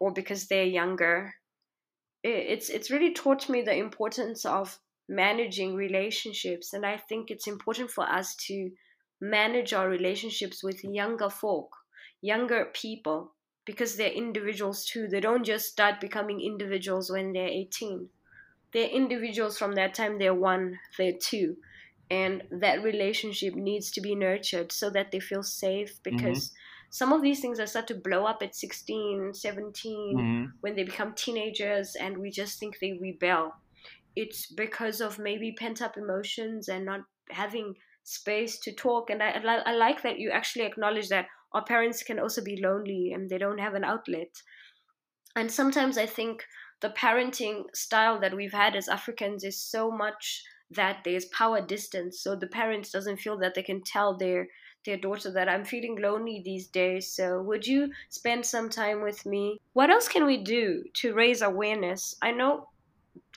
or 0.00 0.12
because 0.12 0.46
they're 0.46 0.64
younger. 0.64 1.34
It's 2.22 2.68
it's 2.68 2.90
really 2.90 3.12
taught 3.12 3.48
me 3.48 3.62
the 3.62 3.76
importance 3.76 4.44
of 4.44 4.78
managing 5.08 5.74
relationships. 5.74 6.72
And 6.72 6.84
I 6.84 6.96
think 6.96 7.30
it's 7.30 7.46
important 7.46 7.90
for 7.90 8.04
us 8.04 8.34
to 8.48 8.70
manage 9.20 9.72
our 9.72 9.88
relationships 9.88 10.62
with 10.62 10.84
younger 10.84 11.30
folk, 11.30 11.70
younger 12.20 12.66
people, 12.74 13.34
because 13.64 13.96
they're 13.96 14.10
individuals 14.10 14.84
too. 14.84 15.08
They 15.08 15.20
don't 15.20 15.44
just 15.44 15.66
start 15.66 16.00
becoming 16.00 16.40
individuals 16.40 17.10
when 17.10 17.32
they're 17.32 17.48
18. 17.48 18.08
They're 18.76 18.88
individuals 18.88 19.58
from 19.58 19.74
that 19.74 19.94
time 19.94 20.18
they're 20.18 20.34
one, 20.34 20.78
they're 20.98 21.18
two. 21.18 21.56
And 22.10 22.44
that 22.50 22.84
relationship 22.84 23.54
needs 23.54 23.90
to 23.92 24.00
be 24.00 24.14
nurtured 24.14 24.70
so 24.70 24.90
that 24.90 25.10
they 25.10 25.18
feel 25.18 25.42
safe 25.42 25.98
because 26.04 26.50
mm-hmm. 26.50 26.90
some 26.90 27.12
of 27.12 27.22
these 27.22 27.40
things 27.40 27.58
are 27.58 27.66
start 27.66 27.88
to 27.88 27.94
blow 27.94 28.26
up 28.26 28.42
at 28.42 28.54
16, 28.54 29.32
17, 29.34 30.16
mm-hmm. 30.16 30.44
when 30.60 30.76
they 30.76 30.84
become 30.84 31.14
teenagers 31.14 31.96
and 31.96 32.18
we 32.18 32.30
just 32.30 32.60
think 32.60 32.78
they 32.78 32.98
rebel 33.00 33.54
it's 34.16 34.46
because 34.46 35.00
of 35.00 35.18
maybe 35.18 35.52
pent 35.52 35.82
up 35.82 35.96
emotions 35.96 36.68
and 36.68 36.86
not 36.86 37.02
having 37.30 37.74
space 38.02 38.58
to 38.60 38.72
talk. 38.72 39.10
And 39.10 39.22
I, 39.22 39.42
I 39.66 39.72
like 39.74 40.02
that 40.02 40.18
you 40.18 40.30
actually 40.30 40.64
acknowledge 40.64 41.10
that 41.10 41.26
our 41.52 41.62
parents 41.62 42.02
can 42.02 42.18
also 42.18 42.42
be 42.42 42.60
lonely 42.60 43.12
and 43.12 43.28
they 43.28 43.38
don't 43.38 43.58
have 43.58 43.74
an 43.74 43.84
outlet. 43.84 44.42
And 45.36 45.52
sometimes 45.52 45.98
I 45.98 46.06
think 46.06 46.44
the 46.80 46.90
parenting 46.90 47.64
style 47.74 48.20
that 48.20 48.36
we've 48.36 48.52
had 48.52 48.76
as 48.76 48.88
Africans 48.88 49.44
is 49.44 49.56
so 49.60 49.90
much 49.90 50.44
that 50.70 51.02
there's 51.04 51.24
power 51.26 51.60
distance. 51.60 52.20
So 52.20 52.36
the 52.36 52.46
parents 52.46 52.90
doesn't 52.90 53.18
feel 53.18 53.38
that 53.38 53.54
they 53.54 53.62
can 53.62 53.82
tell 53.82 54.16
their 54.16 54.48
their 54.84 54.96
daughter 54.96 55.32
that 55.32 55.48
I'm 55.48 55.64
feeling 55.64 56.00
lonely 56.00 56.42
these 56.44 56.68
days. 56.68 57.10
So 57.10 57.42
would 57.42 57.66
you 57.66 57.90
spend 58.08 58.46
some 58.46 58.70
time 58.70 59.02
with 59.02 59.26
me? 59.26 59.60
What 59.72 59.90
else 59.90 60.06
can 60.06 60.24
we 60.24 60.36
do 60.36 60.84
to 61.00 61.12
raise 61.12 61.42
awareness? 61.42 62.14
I 62.22 62.30
know 62.30 62.68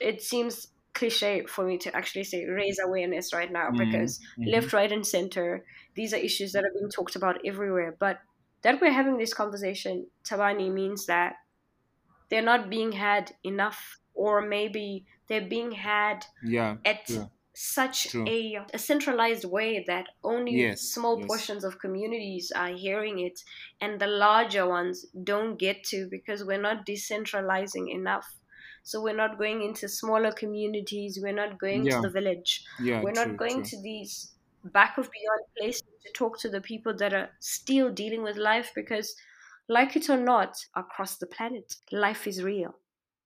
it 0.00 0.22
seems 0.22 0.68
cliche 0.94 1.44
for 1.46 1.64
me 1.64 1.76
to 1.78 1.94
actually 1.94 2.24
say 2.24 2.46
raise 2.46 2.78
awareness 2.78 3.32
right 3.32 3.50
now 3.50 3.68
mm-hmm. 3.68 3.78
because 3.90 4.18
mm-hmm. 4.18 4.50
left, 4.50 4.72
right, 4.72 4.92
and 4.92 5.06
center, 5.06 5.64
these 5.94 6.14
are 6.14 6.18
issues 6.18 6.52
that 6.52 6.64
are 6.64 6.72
being 6.72 6.90
talked 6.90 7.16
about 7.16 7.38
everywhere. 7.44 7.96
But 7.98 8.20
that 8.62 8.80
we're 8.80 8.92
having 8.92 9.18
this 9.18 9.34
conversation, 9.34 10.06
Thabani, 10.24 10.72
means 10.72 11.06
that 11.06 11.34
they're 12.30 12.42
not 12.42 12.70
being 12.70 12.92
had 12.92 13.32
enough, 13.44 13.98
or 14.14 14.40
maybe 14.40 15.06
they're 15.28 15.48
being 15.48 15.72
had 15.72 16.26
yeah, 16.42 16.76
at 16.84 17.08
yeah. 17.08 17.26
such 17.54 18.14
a, 18.14 18.58
a, 18.72 18.78
centralized 18.78 19.44
way 19.44 19.84
that 19.86 20.06
only 20.24 20.52
yes, 20.52 20.80
small 20.82 21.18
yes. 21.18 21.26
portions 21.26 21.64
of 21.64 21.78
communities 21.78 22.52
are 22.54 22.68
hearing 22.68 23.18
it, 23.18 23.40
and 23.80 24.00
the 24.00 24.06
larger 24.06 24.66
ones 24.66 25.06
don't 25.24 25.58
get 25.58 25.84
to 25.84 26.08
because 26.10 26.44
we're 26.44 26.60
not 26.60 26.86
decentralizing 26.86 27.92
enough 27.92 28.40
so 28.82 29.02
we're 29.02 29.16
not 29.16 29.38
going 29.38 29.62
into 29.62 29.88
smaller 29.88 30.32
communities. 30.32 31.18
We're 31.22 31.32
not 31.32 31.58
going 31.58 31.84
Yeah. 31.84 31.96
to 31.96 32.02
the 32.02 32.10
village. 32.10 32.64
Yeah, 32.80 33.02
We're 33.02 33.12
not 33.12 33.36
going 33.36 33.62
true. 33.62 33.70
to 33.70 33.82
these 33.82 34.32
back 34.64 34.98
of 34.98 35.10
beyond 35.10 35.42
places 35.56 35.82
to 36.04 36.12
talk 36.12 36.38
to 36.40 36.48
the 36.48 36.60
people 36.60 36.94
that 36.96 37.12
are 37.12 37.30
still 37.40 37.90
dealing 37.90 38.22
with 38.22 38.36
life 38.36 38.72
because, 38.74 39.14
like 39.70 39.96
it 39.96 40.10
or 40.10 40.18
not, 40.18 40.66
across 40.76 41.16
the 41.16 41.26
planet, 41.26 41.76
life 41.92 42.26
is 42.26 42.42
real. 42.42 42.74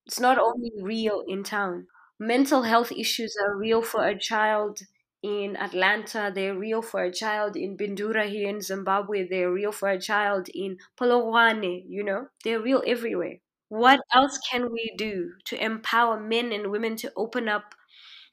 It's 0.07 0.21
not 0.21 0.39
only 0.39 0.73
real 0.81 1.25
in 1.29 1.45
town. 1.45 1.89
Mental 2.19 2.63
health 2.63 2.93
issues 2.93 3.37
are 3.45 3.57
real 3.57 3.83
for 3.83 4.07
a 4.07 4.19
child 4.19 4.81
in 5.23 5.57
Atlanta, 5.57 6.31
they're 6.35 6.57
real 6.57 6.83
for 6.83 7.03
a 7.05 7.13
child 7.13 7.57
in 7.57 7.77
Bindura 7.77 8.29
here 8.29 8.49
in 8.49 8.61
Zimbabwe, 8.63 9.27
they're 9.29 9.51
real 9.53 9.73
for 9.73 9.89
a 9.91 10.01
child 10.01 10.49
in 10.55 10.79
Polokwane, 10.99 11.85
you 11.89 12.05
know? 12.05 12.29
They're 12.45 12.61
real 12.61 12.83
everywhere. 12.87 13.39
What 13.69 14.01
else 14.15 14.39
can 14.51 14.71
we 14.73 14.95
do 14.99 15.33
to 15.47 15.63
empower 15.65 16.21
men 16.21 16.53
and 16.53 16.71
women 16.71 16.97
to 16.97 17.13
open 17.17 17.49
up 17.49 17.75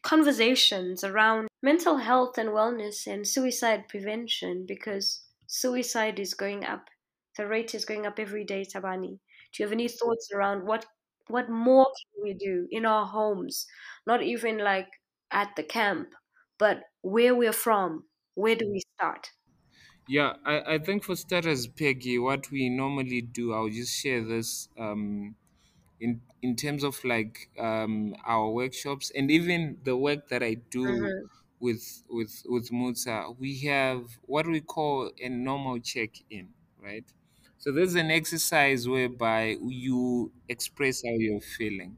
conversations 0.03 1.03
around 1.03 1.49
mental 1.63 1.97
health 1.97 2.37
and 2.37 2.51
wellness 2.51 3.07
and 3.07 3.27
suicide 3.27 3.89
prevention? 3.89 4.67
Because 4.67 5.23
suicide 5.47 6.19
is 6.19 6.35
going 6.35 6.63
up. 6.65 6.90
The 7.37 7.47
rate 7.47 7.73
is 7.75 7.85
going 7.85 8.05
up 8.05 8.19
every 8.19 8.43
day, 8.45 8.63
Thabani. 8.63 9.19
Do 9.51 9.63
you 9.63 9.65
have 9.65 9.71
any 9.73 9.87
thoughts 9.87 10.29
around 10.33 10.65
what 10.65 10.85
what 11.27 11.49
more 11.49 11.85
can 11.85 12.23
we 12.23 12.33
do 12.33 12.67
in 12.71 12.85
our 12.85 13.05
homes? 13.05 13.67
Not 14.05 14.21
even 14.23 14.57
like 14.59 14.89
at 15.31 15.55
the 15.55 15.63
camp, 15.63 16.13
but 16.57 16.83
where 17.01 17.35
we're 17.35 17.53
from. 17.53 18.09
Where 18.35 18.55
do 18.55 18.69
we 18.71 18.81
start? 18.95 19.31
Yeah, 20.07 20.33
I, 20.45 20.75
I 20.75 20.77
think 20.79 21.03
for 21.03 21.15
starters, 21.15 21.67
Peggy, 21.67 22.17
what 22.19 22.51
we 22.51 22.69
normally 22.69 23.21
do, 23.21 23.53
I'll 23.53 23.69
just 23.69 23.95
share 23.97 24.23
this 24.23 24.67
um, 24.77 25.35
in 25.99 26.21
in 26.41 26.55
terms 26.55 26.83
of 26.83 27.03
like 27.05 27.49
um, 27.59 28.15
our 28.25 28.49
workshops 28.51 29.11
and 29.15 29.31
even 29.31 29.79
the 29.83 29.97
work 29.97 30.29
that 30.29 30.43
I 30.43 30.55
do 30.55 31.11
Mm-hmm. 31.11 31.27
with 31.59 32.03
with 32.09 32.43
with 32.47 32.71
Mutsa. 32.71 33.37
We 33.37 33.59
have 33.61 34.19
what 34.23 34.47
we 34.47 34.61
call 34.61 35.11
a 35.21 35.29
normal 35.29 35.79
check-in, 35.79 36.53
right? 36.79 37.05
So 37.61 37.71
there's 37.71 37.95
an 37.95 38.11
exercise 38.11 38.87
whereby 38.87 39.57
you 39.61 40.31
express 40.49 41.03
how 41.05 41.13
you're 41.13 41.41
feeling 41.41 41.97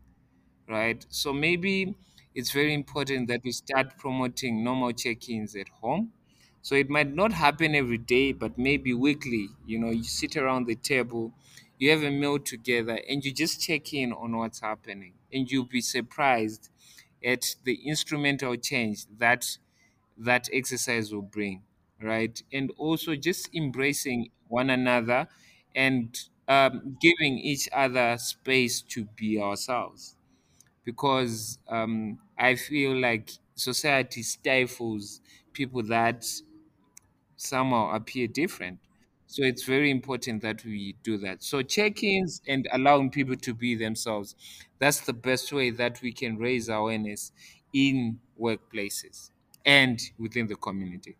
right? 0.70 1.06
So 1.10 1.34
maybe 1.34 1.96
it's 2.36 2.52
very 2.52 2.74
important 2.74 3.28
that 3.30 3.42
we 3.44 3.52
start 3.52 3.98
promoting 3.98 4.64
normal 4.64 4.94
check-ins 4.94 5.56
at 5.56 5.70
home. 5.70 6.14
So 6.62 6.76
it 6.76 6.90
might 6.90 7.14
not 7.14 7.34
happen 7.34 7.76
every 7.76 8.00
day, 8.00 8.34
but 8.34 8.58
maybe 8.58 8.94
weekly. 8.94 9.50
You 9.66 9.80
know, 9.80 9.92
you 9.92 10.06
sit 10.06 10.38
around 10.38 10.68
the 10.68 10.76
table, 10.76 11.34
you 11.80 11.92
have 11.92 12.04
a 12.04 12.12
meal 12.12 12.40
together, 12.40 13.00
and 13.10 13.26
you 13.26 13.34
just 13.34 13.62
check 13.62 13.94
in 13.94 14.14
on 14.14 14.38
what's 14.38 14.62
happening, 14.62 15.16
and 15.34 15.52
you'll 15.52 15.66
be 15.66 15.82
surprised 15.82 16.70
at 17.26 17.56
the 17.66 17.76
instrumental 17.88 18.56
change 18.58 19.06
that 19.20 19.58
that 20.18 20.48
exercise 20.54 21.14
will 21.14 21.22
bring, 21.22 21.64
right? 22.02 22.42
And 22.52 22.72
also 22.78 23.16
just 23.16 23.54
embracing 23.54 24.30
one 24.48 24.70
another 24.70 25.28
and 25.76 26.20
um, 26.48 26.98
giving 27.02 27.38
each 27.40 27.70
other 27.74 28.18
space 28.18 28.82
to 28.82 29.06
be 29.16 29.40
ourselves 29.42 30.16
because 30.86 31.60
um, 31.70 32.20
I 32.38 32.56
feel 32.56 33.00
like 33.00 33.32
society 33.56 34.24
stifles 34.24 35.22
people 35.54 35.84
that 35.84 36.26
somehow 37.36 37.94
appear 37.94 38.28
different. 38.28 38.80
So 39.28 39.44
it's 39.44 39.64
very 39.64 39.90
important 39.90 40.42
that 40.44 40.64
we 40.64 40.96
do 41.04 41.18
that. 41.20 41.44
So 41.44 41.62
check-ins 41.64 42.42
and 42.48 42.68
allowing 42.72 43.10
people 43.10 43.36
to 43.38 43.54
be 43.54 43.76
themselves. 43.76 44.36
That's 44.80 45.02
the 45.02 45.14
best 45.14 45.52
way 45.52 45.72
that 45.72 46.02
we 46.02 46.12
can 46.14 46.38
raise 46.38 46.70
awareness 46.70 47.32
in 47.74 48.20
workplaces 48.40 49.32
and 49.66 50.00
within 50.20 50.48
the 50.48 50.56
community. 50.56 51.16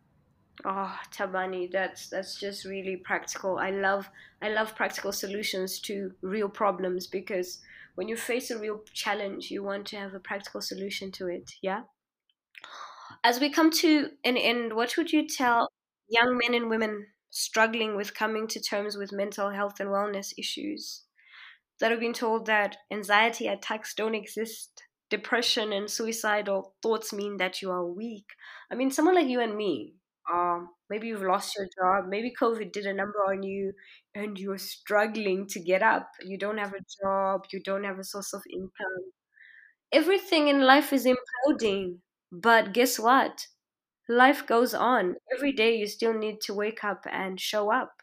Oh, 0.62 0.96
Thabani, 1.12 1.70
that's 1.70 2.08
that's 2.08 2.38
just 2.38 2.64
really 2.64 2.96
practical. 2.96 3.58
I 3.58 3.70
love 3.70 4.08
I 4.40 4.50
love 4.50 4.76
practical 4.76 5.10
solutions 5.12 5.80
to 5.80 6.12
real 6.22 6.48
problems 6.48 7.06
because 7.06 7.60
when 7.96 8.08
you 8.08 8.16
face 8.16 8.50
a 8.50 8.58
real 8.58 8.82
challenge, 8.92 9.50
you 9.50 9.62
want 9.62 9.86
to 9.88 9.96
have 9.96 10.14
a 10.14 10.20
practical 10.20 10.60
solution 10.60 11.10
to 11.12 11.28
it. 11.28 11.52
Yeah. 11.62 11.82
As 13.24 13.40
we 13.40 13.50
come 13.50 13.70
to 13.72 14.10
an 14.24 14.36
end, 14.36 14.74
what 14.74 14.96
would 14.96 15.12
you 15.12 15.26
tell 15.26 15.68
young 16.08 16.38
men 16.38 16.54
and 16.54 16.68
women 16.70 17.08
struggling 17.30 17.96
with 17.96 18.14
coming 18.14 18.46
to 18.48 18.60
terms 18.60 18.96
with 18.96 19.12
mental 19.12 19.50
health 19.50 19.80
and 19.80 19.90
wellness 19.90 20.32
issues 20.38 21.02
that 21.80 21.90
have 21.90 22.00
been 22.00 22.12
told 22.12 22.46
that 22.46 22.76
anxiety 22.90 23.48
attacks 23.48 23.94
don't 23.94 24.14
exist? 24.14 24.82
Depression 25.10 25.72
and 25.72 25.90
suicidal 25.90 26.74
thoughts 26.82 27.12
mean 27.12 27.38
that 27.38 27.62
you 27.62 27.70
are 27.70 27.84
weak. 27.86 28.26
I 28.70 28.74
mean, 28.74 28.90
someone 28.90 29.14
like 29.14 29.28
you 29.28 29.40
and 29.40 29.56
me, 29.56 29.94
um, 30.32 30.70
maybe 30.90 31.08
you've 31.08 31.22
lost 31.22 31.54
your 31.56 31.66
job, 31.78 32.06
maybe 32.08 32.32
COVID 32.40 32.72
did 32.72 32.86
a 32.86 32.94
number 32.94 33.18
on 33.28 33.42
you, 33.42 33.72
and 34.14 34.38
you're 34.38 34.58
struggling 34.58 35.46
to 35.48 35.60
get 35.60 35.82
up. 35.82 36.08
You 36.22 36.38
don't 36.38 36.58
have 36.58 36.72
a 36.74 36.84
job, 37.02 37.42
you 37.52 37.60
don't 37.62 37.84
have 37.84 37.98
a 37.98 38.04
source 38.04 38.32
of 38.32 38.42
income. 38.52 39.12
Everything 39.92 40.48
in 40.48 40.60
life 40.62 40.92
is 40.92 41.06
imploding. 41.06 42.00
But 42.32 42.74
guess 42.74 42.98
what? 42.98 43.46
Life 44.08 44.46
goes 44.46 44.74
on. 44.74 45.16
Every 45.34 45.52
day 45.52 45.76
you 45.76 45.86
still 45.88 46.14
need 46.14 46.40
to 46.42 46.54
wake 46.54 46.84
up 46.84 47.06
and 47.10 47.40
show 47.40 47.72
up. 47.72 48.02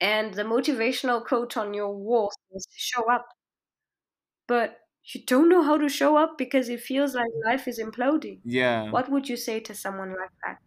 And 0.00 0.34
the 0.34 0.42
motivational 0.44 1.24
quote 1.24 1.56
on 1.56 1.74
your 1.74 1.96
wall 1.96 2.32
says 2.52 2.66
show 2.76 3.10
up. 3.12 3.28
But 4.48 4.80
you 5.14 5.24
don't 5.24 5.48
know 5.48 5.62
how 5.62 5.78
to 5.78 5.88
show 5.88 6.16
up 6.16 6.36
because 6.38 6.68
it 6.68 6.80
feels 6.80 7.14
like 7.14 7.30
life 7.44 7.68
is 7.68 7.78
imploding. 7.78 8.40
Yeah. 8.44 8.90
What 8.90 9.08
would 9.10 9.28
you 9.28 9.36
say 9.36 9.60
to 9.60 9.74
someone 9.74 10.10
like 10.10 10.32
that? 10.44 10.58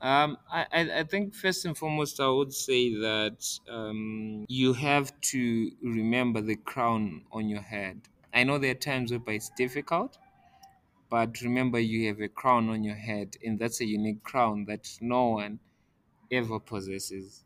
Um, 0.00 0.38
I, 0.52 0.66
I 1.00 1.04
think 1.04 1.34
first 1.34 1.64
and 1.64 1.76
foremost, 1.76 2.20
I 2.20 2.28
would 2.28 2.52
say 2.52 2.94
that 2.94 3.44
um, 3.68 4.44
you 4.48 4.72
have 4.74 5.18
to 5.32 5.70
remember 5.82 6.40
the 6.40 6.56
crown 6.56 7.24
on 7.32 7.48
your 7.48 7.62
head. 7.62 8.02
I 8.32 8.44
know 8.44 8.58
there 8.58 8.70
are 8.72 8.74
times 8.90 9.10
whereby 9.10 9.32
it's 9.34 9.50
difficult, 9.50 10.18
but 11.10 11.40
remember 11.42 11.78
you 11.80 12.08
have 12.08 12.20
a 12.20 12.28
crown 12.28 12.68
on 12.70 12.84
your 12.84 12.96
head, 12.96 13.36
and 13.44 13.58
that's 13.58 13.80
a 13.80 13.86
unique 13.86 14.22
crown 14.24 14.64
that 14.66 14.88
no 15.00 15.28
one 15.30 15.60
ever 16.32 16.60
possesses, 16.60 17.44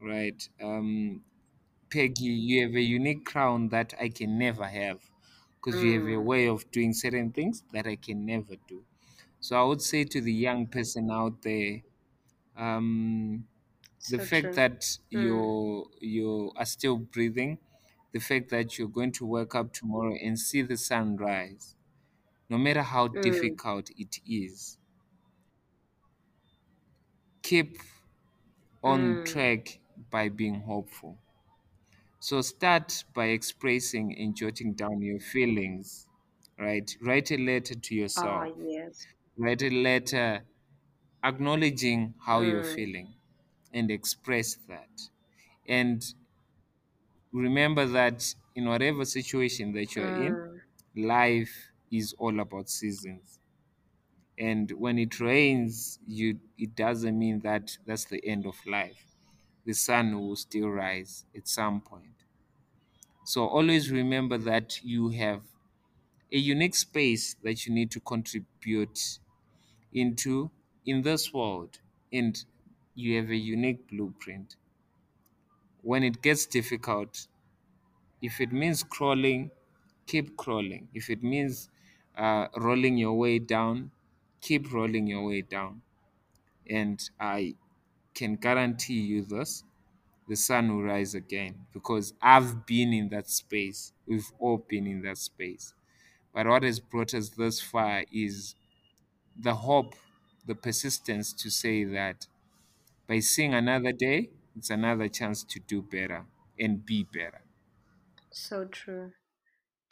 right? 0.00 0.48
Um, 0.62 1.22
Peggy, 1.90 2.24
you 2.26 2.62
have 2.66 2.76
a 2.76 2.82
unique 2.82 3.24
crown 3.26 3.68
that 3.70 3.94
I 4.00 4.08
can 4.10 4.38
never 4.38 4.66
have 4.66 5.00
because 5.56 5.82
you 5.82 5.94
have 6.00 6.08
a 6.08 6.20
Mm, 6.20 6.24
way 6.24 6.48
of 6.48 6.70
doing 6.72 6.94
certain 6.94 7.32
things 7.32 7.64
that 7.72 7.86
I 7.86 7.96
can 7.96 8.26
never 8.26 8.56
do. 8.68 8.84
So 9.40 9.60
I 9.60 9.64
would 9.64 9.82
say 9.82 10.04
to 10.04 10.20
the 10.20 10.32
young 10.32 10.66
person 10.68 11.10
out 11.10 11.42
there, 11.42 11.82
um, 12.56 13.48
the 14.08 14.18
so 14.18 14.26
fact 14.30 14.54
true. 14.56 14.56
that 14.56 14.98
Mm, 15.14 15.50
you 15.50 15.90
you 16.00 16.52
are 16.56 16.66
still 16.66 16.98
breathing, 16.98 17.58
the 18.12 18.20
fact 18.20 18.50
that 18.50 18.78
you're 18.78 18.88
going 19.00 19.12
to 19.12 19.26
wake 19.26 19.54
up 19.54 19.72
tomorrow 19.72 20.16
and 20.16 20.38
see 20.38 20.62
the 20.62 20.76
sun 20.76 21.16
rise, 21.16 21.76
no 22.50 22.58
matter 22.58 22.82
how 22.82 23.08
mm, 23.14 23.58
difficult 23.68 23.90
it 23.96 24.20
is, 24.26 24.78
keep 27.42 27.78
on 28.82 29.22
mm. 29.22 29.24
track 29.24 29.80
by 30.10 30.28
being 30.28 30.60
hopeful. 30.60 31.18
So 32.18 32.40
start 32.40 33.04
by 33.14 33.26
expressing 33.26 34.16
and 34.16 34.34
jotting 34.34 34.72
down 34.74 35.02
your 35.02 35.20
feelings, 35.20 36.06
right? 36.58 36.90
Write 37.02 37.30
a 37.30 37.36
letter 37.36 37.74
to 37.74 37.94
Ah, 38.14 38.44
yourself. 38.44 38.48
yes. 38.56 39.08
Write 39.40 39.62
a 39.62 39.70
letter 39.70 40.46
acknowledging 41.24 42.14
how 42.26 42.42
you're 42.42 42.62
Mm, 42.62 42.76
feeling 42.76 43.14
and 43.72 43.90
express 43.90 44.56
that. 44.68 44.90
And 45.68 46.02
remember 47.32 47.86
that 47.86 48.34
in 48.54 48.66
whatever 48.68 49.04
situation 49.04 49.72
that 49.72 49.94
you're 49.96 50.06
in, 50.08 50.40
mm. 50.40 50.60
life 50.96 51.70
is 51.90 52.12
all 52.18 52.38
about 52.40 52.68
seasons. 52.68 53.40
And 54.38 54.70
when 54.72 54.98
it 54.98 55.20
rains, 55.20 56.00
you 56.06 56.40
it 56.58 56.74
doesn't 56.74 57.18
mean 57.18 57.40
that 57.40 57.78
that's 57.86 58.06
the 58.06 58.24
end 58.26 58.46
of 58.46 58.56
life. 58.66 59.16
The 59.64 59.74
sun 59.74 60.18
will 60.18 60.36
still 60.36 60.70
rise 60.70 61.26
at 61.36 61.48
some 61.48 61.80
point. 61.82 62.24
So 63.24 63.46
always 63.46 63.90
remember 63.90 64.36
that 64.38 64.82
you 64.82 65.08
have 65.10 65.44
a 66.32 66.38
unique 66.38 66.74
space 66.76 67.34
that 67.42 67.66
you 67.66 67.74
need 67.74 67.90
to 67.92 68.00
contribute 68.00 69.20
into 69.92 70.50
in 70.86 71.02
this 71.02 71.32
world 71.32 71.80
and 72.12 72.44
you 72.94 73.16
have 73.16 73.30
a 73.30 73.36
unique 73.36 73.88
blueprint. 73.88 74.56
When 75.82 76.02
it 76.02 76.22
gets 76.22 76.46
difficult, 76.46 77.26
if 78.22 78.40
it 78.40 78.52
means 78.52 78.82
crawling, 78.82 79.50
keep 80.06 80.36
crawling. 80.36 80.88
If 80.94 81.10
it 81.10 81.22
means 81.22 81.70
uh, 82.16 82.48
rolling 82.56 82.98
your 82.98 83.14
way 83.14 83.38
down, 83.38 83.92
keep 84.40 84.72
rolling 84.72 85.06
your 85.06 85.24
way 85.26 85.42
down. 85.42 85.82
And 86.68 87.00
I 87.20 87.56
can 88.14 88.36
guarantee 88.36 89.00
you 89.00 89.22
this 89.24 89.64
the 90.28 90.36
sun 90.36 90.74
will 90.76 90.84
rise 90.84 91.14
again 91.14 91.66
because 91.72 92.14
I've 92.22 92.66
been 92.66 92.92
in 92.92 93.08
that 93.10 93.28
space. 93.30 93.92
We've 94.06 94.32
all 94.38 94.58
been 94.58 94.86
in 94.86 95.02
that 95.02 95.18
space. 95.18 95.74
But 96.34 96.46
what 96.46 96.62
has 96.64 96.80
brought 96.80 97.14
us 97.14 97.30
this 97.30 97.60
far 97.60 98.04
is 98.12 98.54
the 99.42 99.54
hope, 99.54 99.94
the 100.46 100.54
persistence 100.54 101.32
to 101.32 101.50
say 101.50 101.84
that 101.84 102.26
by 103.08 103.20
seeing 103.20 103.54
another 103.54 103.92
day, 103.92 104.30
it's 104.56 104.70
another 104.70 105.08
chance 105.08 105.42
to 105.44 105.60
do 105.60 105.82
better 105.82 106.26
and 106.58 106.84
be 106.84 107.04
better. 107.04 107.42
So 108.32 108.66
true. 108.66 109.12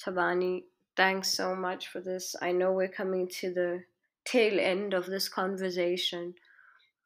Thabani, 0.04 0.64
thanks 0.96 1.32
so 1.32 1.56
much 1.56 1.88
for 1.88 2.00
this. 2.00 2.36
I 2.40 2.52
know 2.52 2.72
we're 2.72 2.88
coming 2.88 3.28
to 3.40 3.52
the 3.52 3.84
tail 4.24 4.60
end 4.60 4.94
of 4.94 5.06
this 5.06 5.28
conversation, 5.28 6.34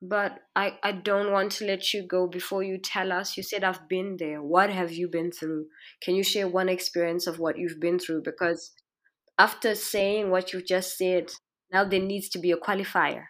but 0.02 0.40
I, 0.56 0.78
I 0.82 0.92
don't 0.92 1.30
want 1.30 1.52
to 1.52 1.66
let 1.66 1.94
you 1.94 2.06
go 2.06 2.26
before 2.26 2.62
you 2.62 2.78
tell 2.78 3.12
us. 3.12 3.36
You 3.36 3.42
said, 3.42 3.62
I've 3.62 3.88
been 3.88 4.16
there. 4.18 4.42
What 4.42 4.70
have 4.70 4.92
you 4.92 5.08
been 5.08 5.30
through? 5.30 5.66
Can 6.02 6.16
you 6.16 6.24
share 6.24 6.48
one 6.48 6.68
experience 6.68 7.26
of 7.26 7.38
what 7.38 7.56
you've 7.56 7.80
been 7.80 7.98
through? 7.98 8.22
Because 8.22 8.72
after 9.38 9.74
saying 9.74 10.30
what 10.30 10.52
you've 10.52 10.66
just 10.66 10.98
said, 10.98 11.30
now 11.72 11.84
there 11.84 12.00
needs 12.02 12.28
to 12.30 12.38
be 12.38 12.52
a 12.52 12.56
qualifier. 12.56 13.26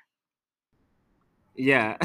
Yeah, 1.55 1.99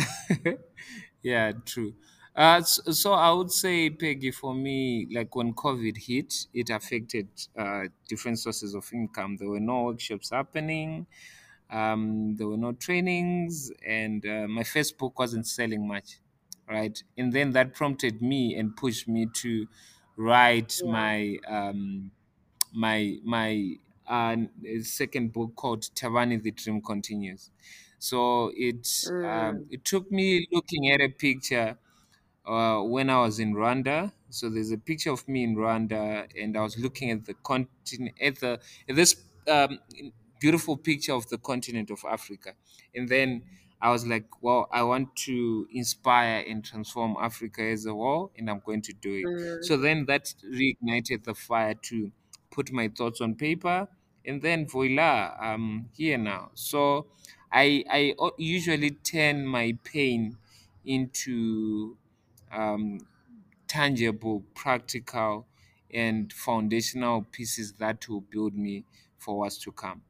yeah, 1.24 1.52
true. 1.66 1.96
Uh, 2.36 2.62
so, 2.62 2.92
so 2.92 3.14
I 3.14 3.32
would 3.32 3.52
say, 3.52 3.90
Peggy, 3.90 4.32
for 4.32 4.54
me, 4.54 5.08
like 5.12 5.36
when 5.36 5.54
COVID 5.54 5.98
hit, 5.98 6.48
it 6.54 6.70
affected 6.70 7.30
uh, 7.58 7.86
different 8.08 8.40
sources 8.40 8.76
of 8.76 8.88
income. 8.94 9.38
There 9.38 9.50
were 9.50 9.60
no 9.60 9.84
workshops 9.86 10.30
happening, 10.30 11.08
um, 11.70 12.36
there 12.36 12.48
were 12.48 12.58
no 12.58 12.74
trainings, 12.74 13.72
and 13.86 14.26
uh, 14.26 14.48
my 14.48 14.64
Facebook 14.64 15.14
wasn't 15.18 15.48
selling 15.48 15.88
much, 15.88 16.20
right? 16.70 17.02
And 17.18 17.34
then 17.34 17.52
that 17.54 17.74
prompted 17.74 18.22
me 18.22 18.56
and 18.56 18.76
pushed 18.76 19.08
me 19.08 19.28
to 19.38 19.68
write 20.18 20.82
Yeah. 20.82 20.86
my 20.86 21.38
um, 21.48 22.12
my 22.74 23.18
my 23.24 23.78
uh, 24.08 24.36
second 24.82 25.34
book 25.34 25.56
called 25.56 25.82
Thabani 25.84 26.42
the 26.42 26.52
Dream 26.52 26.82
Continues. 26.82 27.52
So 28.00 28.52
it 28.56 28.88
um, 29.24 29.62
Mm, 29.62 29.68
it 29.70 29.84
took 29.86 30.12
me 30.12 30.48
looking 30.52 30.92
at 30.92 31.02
a 31.02 31.10
picture 31.10 31.78
uh, 32.46 32.82
when 32.82 33.10
I 33.10 33.20
was 33.22 33.40
in 33.40 33.54
Rwanda. 33.54 34.14
So 34.30 34.50
there's 34.50 34.72
a 34.72 34.78
picture 34.78 35.12
of 35.12 35.28
me 35.28 35.44
in 35.44 35.56
Rwanda, 35.56 36.28
and 36.42 36.58
I 36.58 36.62
was 36.62 36.78
looking 36.78 37.12
at 37.12 37.26
the 37.26 37.34
continent 37.36 38.16
at 38.22 38.40
the 38.40 38.60
at 38.90 38.96
this 38.96 39.16
um, 39.48 39.80
beautiful 40.40 40.78
picture 40.78 41.14
of 41.14 41.28
the 41.30 41.38
continent 41.38 41.90
of 41.90 42.04
Africa, 42.08 42.56
and 42.94 43.10
then 43.10 43.44
I 43.82 43.92
was 43.92 44.06
like, 44.08 44.42
well, 44.42 44.68
I 44.72 44.84
want 44.84 45.16
to 45.28 45.68
inspire 45.72 46.44
and 46.48 46.66
transform 46.66 47.16
Africa 47.20 47.62
as 47.64 47.86
a 47.86 47.92
whole, 47.94 48.32
and 48.36 48.50
I'm 48.50 48.60
going 48.60 48.82
to 48.84 48.94
do 48.94 49.14
it. 49.14 49.30
mm. 49.30 49.64
So 49.64 49.78
then 49.78 50.06
that 50.08 50.34
reignited 50.44 51.24
the 51.26 51.36
fire 51.36 51.76
to 51.76 52.12
put 52.50 52.72
my 52.72 52.88
thoughts 52.90 53.22
on 53.22 53.36
paper, 53.36 53.88
and 54.28 54.42
then 54.42 54.68
voila, 54.68 55.36
I'm 55.40 55.90
here 55.96 56.18
now. 56.18 56.52
So 56.54 57.08
I 57.52 57.84
I 57.90 58.16
o- 58.20 58.36
usually 58.38 58.92
turn 58.92 59.46
my 59.48 59.78
pain 59.84 60.38
into 60.86 61.98
um, 62.52 63.08
tangible, 63.68 64.42
practical, 64.56 65.48
and 65.92 66.32
foundational 66.34 67.24
pieces 67.24 67.74
that 67.76 68.08
will 68.10 68.22
build 68.22 68.56
me 68.56 68.86
for 69.18 69.40
what's 69.40 69.58
to 69.60 69.72
come. 69.72 70.04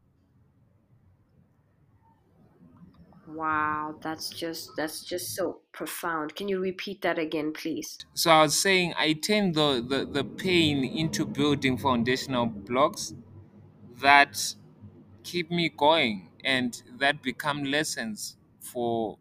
Wow, 3.27 3.99
that's 4.01 4.31
just 4.31 4.75
that's 4.75 5.03
just 5.03 5.35
so 5.35 5.61
profound. 5.71 6.33
Can 6.35 6.47
you 6.47 6.59
repeat 6.59 7.03
that 7.03 7.19
again, 7.19 7.53
please? 7.53 7.99
So 8.13 8.31
I 8.31 8.41
was 8.41 8.59
saying 8.59 8.93
I 8.97 9.13
turn 9.13 9.53
the, 9.53 9.81
the, 9.87 10.05
the 10.05 10.23
pain 10.23 10.83
into 10.83 11.25
building 11.25 11.77
foundational 11.77 12.47
blocks 12.47 13.13
that 13.99 14.55
keep 15.23 15.51
me 15.51 15.69
going 15.69 16.31
and 16.43 16.83
that 16.99 17.21
become 17.23 17.63
lessons 17.63 18.37
for 18.59 19.17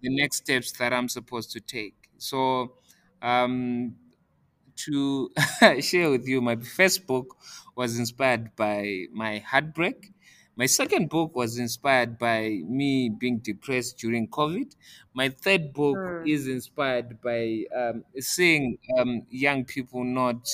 the 0.00 0.10
next 0.14 0.38
steps 0.38 0.72
that 0.78 0.92
I'm 0.92 1.08
supposed 1.08 1.50
to 1.52 1.60
take. 1.60 2.10
So 2.18 2.78
um, 3.22 3.96
to 4.76 5.30
share 5.80 6.10
with 6.10 6.26
you, 6.26 6.40
my 6.40 6.56
first 6.56 7.06
book 7.06 7.36
was 7.76 7.98
inspired 7.98 8.54
by 8.56 9.06
my 9.12 9.38
heartbreak. 9.38 10.12
My 10.56 10.66
second 10.66 11.08
book 11.08 11.34
was 11.34 11.58
inspired 11.58 12.18
by 12.18 12.60
me 12.66 13.08
being 13.08 13.38
depressed 13.38 13.98
during 13.98 14.28
COVID. 14.28 14.76
My 15.14 15.30
third 15.30 15.72
book 15.72 16.00
Mm. 16.00 16.24
is 16.24 16.46
inspired 16.46 17.20
by 17.22 17.64
um, 17.74 18.04
seeing 18.18 18.78
um, 18.98 19.26
young 19.30 19.64
people 19.64 20.04
not 20.04 20.48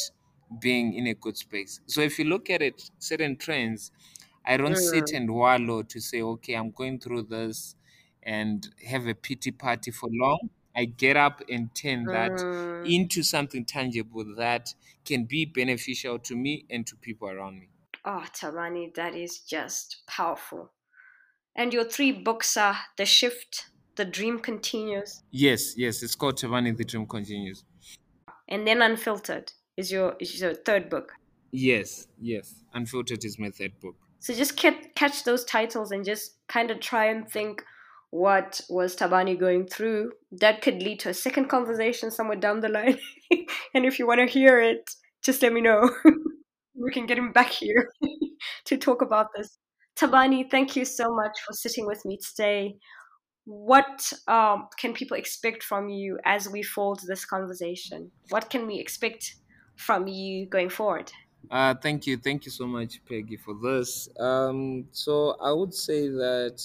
being 0.61 0.95
in 0.95 1.07
a 1.07 1.15
good 1.15 1.37
space. 1.37 1.81
So 1.87 2.01
if 2.01 2.19
you 2.19 2.25
look 2.27 2.51
at 2.51 2.63
it, 2.63 2.91
certain 2.99 3.37
trends, 3.37 3.91
I 4.45 4.57
don't 4.57 4.77
sit 4.77 5.11
Mm. 5.11 5.13
and 5.13 5.35
wallow 5.35 5.83
to 5.83 6.01
say, 6.01 6.23
okay, 6.23 6.55
I'm 6.55 6.71
going 6.71 7.01
through 7.01 7.25
this 7.25 7.77
and 8.23 8.69
have 8.87 9.07
a 9.07 9.15
pity 9.15 9.51
party 9.51 9.91
for 9.91 10.09
long. 10.11 10.51
I 10.75 10.85
get 10.87 11.17
up 11.17 11.43
and 11.49 11.75
turn 11.75 12.11
that 12.11 12.33
Mm. 12.33 12.83
into 12.83 13.23
something 13.23 13.65
tangible 13.65 14.25
that 14.37 14.75
can 15.05 15.25
be 15.25 15.45
beneficial 15.45 16.19
to 16.21 16.37
me 16.37 16.67
and 16.71 16.87
to 16.87 16.97
people 16.97 17.29
around 17.29 17.59
me. 17.61 17.69
Oh, 18.05 18.25
Thabani, 18.33 18.93
that 18.95 19.15
is 19.15 19.39
just 19.45 20.05
powerful. 20.09 20.73
And 21.57 21.73
your 21.75 21.85
three 21.85 22.13
books 22.13 22.57
are 22.57 22.79
The 22.97 23.07
Shift, 23.07 23.71
The 23.97 24.05
Dream 24.07 24.41
Continues, 24.41 25.23
Yes, 25.31 25.75
yes, 25.77 26.03
it's 26.03 26.15
called 26.15 26.37
Thabani 26.39 26.77
The 26.77 26.85
Dream 26.85 27.07
Continues. 27.07 27.65
and 28.49 28.67
then 28.67 28.83
Unfiltered 28.83 29.53
is 29.79 29.93
your 29.93 30.17
is 30.21 30.41
your 30.41 30.55
third 30.55 30.91
book. 30.91 31.13
Yes, 31.53 32.09
yes. 32.21 32.65
Unfiltered 32.75 33.25
is 33.25 33.39
my 33.39 33.51
third 33.51 33.73
book. 33.81 33.95
So 34.19 34.35
just 34.35 34.61
ca- 34.61 34.83
catch 34.97 35.25
those 35.25 35.45
titles 35.45 35.93
and 35.93 36.05
just 36.05 36.37
kind 36.49 36.71
of 36.71 36.81
try 36.81 37.07
and 37.07 37.31
think 37.31 37.63
what 38.11 38.61
was 38.69 38.97
Thabani 38.97 39.39
going 39.39 39.67
through. 39.67 40.13
That 40.33 40.61
could 40.61 40.83
lead 40.83 41.01
to 41.01 41.11
a 41.11 41.15
second 41.15 41.49
conversation 41.49 42.11
somewhere 42.11 42.37
down 42.37 42.61
the 42.61 42.69
line. 42.69 42.99
and 43.75 43.87
if 43.87 43.99
you 43.99 44.07
want 44.07 44.21
to 44.21 44.27
hear 44.27 44.61
it, 44.61 44.91
just 45.23 45.41
let 45.43 45.53
me 45.53 45.61
know. 45.61 45.89
we 46.75 46.91
can 46.91 47.07
get 47.07 47.19
him 47.19 47.33
back 47.33 47.51
here 47.51 47.89
to 48.67 48.77
talk 48.77 49.01
about 49.01 49.29
this. 49.37 49.59
Thabani, 49.97 50.51
thank 50.51 50.77
you 50.77 50.85
so 50.85 51.15
much 51.15 51.39
for 51.47 51.53
sitting 51.53 51.87
with 51.87 52.05
me 52.05 52.19
today. 52.19 52.75
What 53.45 54.13
um, 54.27 54.69
can 54.79 54.93
people 54.93 55.17
expect 55.17 55.63
from 55.63 55.89
you 55.89 56.19
as 56.25 56.49
we 56.49 56.63
fold 56.63 57.01
this 57.07 57.25
conversation? 57.25 58.11
What 58.29 58.51
can 58.51 58.67
we 58.67 58.79
expect 58.79 59.35
from 59.79 60.07
you 60.07 60.47
going 60.47 60.69
forward? 60.69 61.11
Uh, 61.51 61.75
thank 61.75 62.07
you, 62.07 62.17
thank 62.19 62.45
you 62.45 62.51
so 62.51 62.67
much, 62.67 63.01
Peggy, 63.09 63.37
for 63.37 63.55
this. 63.55 64.09
Um, 64.19 64.87
so 64.93 65.37
I 65.41 65.53
would 65.53 65.73
say 65.73 66.09
that 66.09 66.61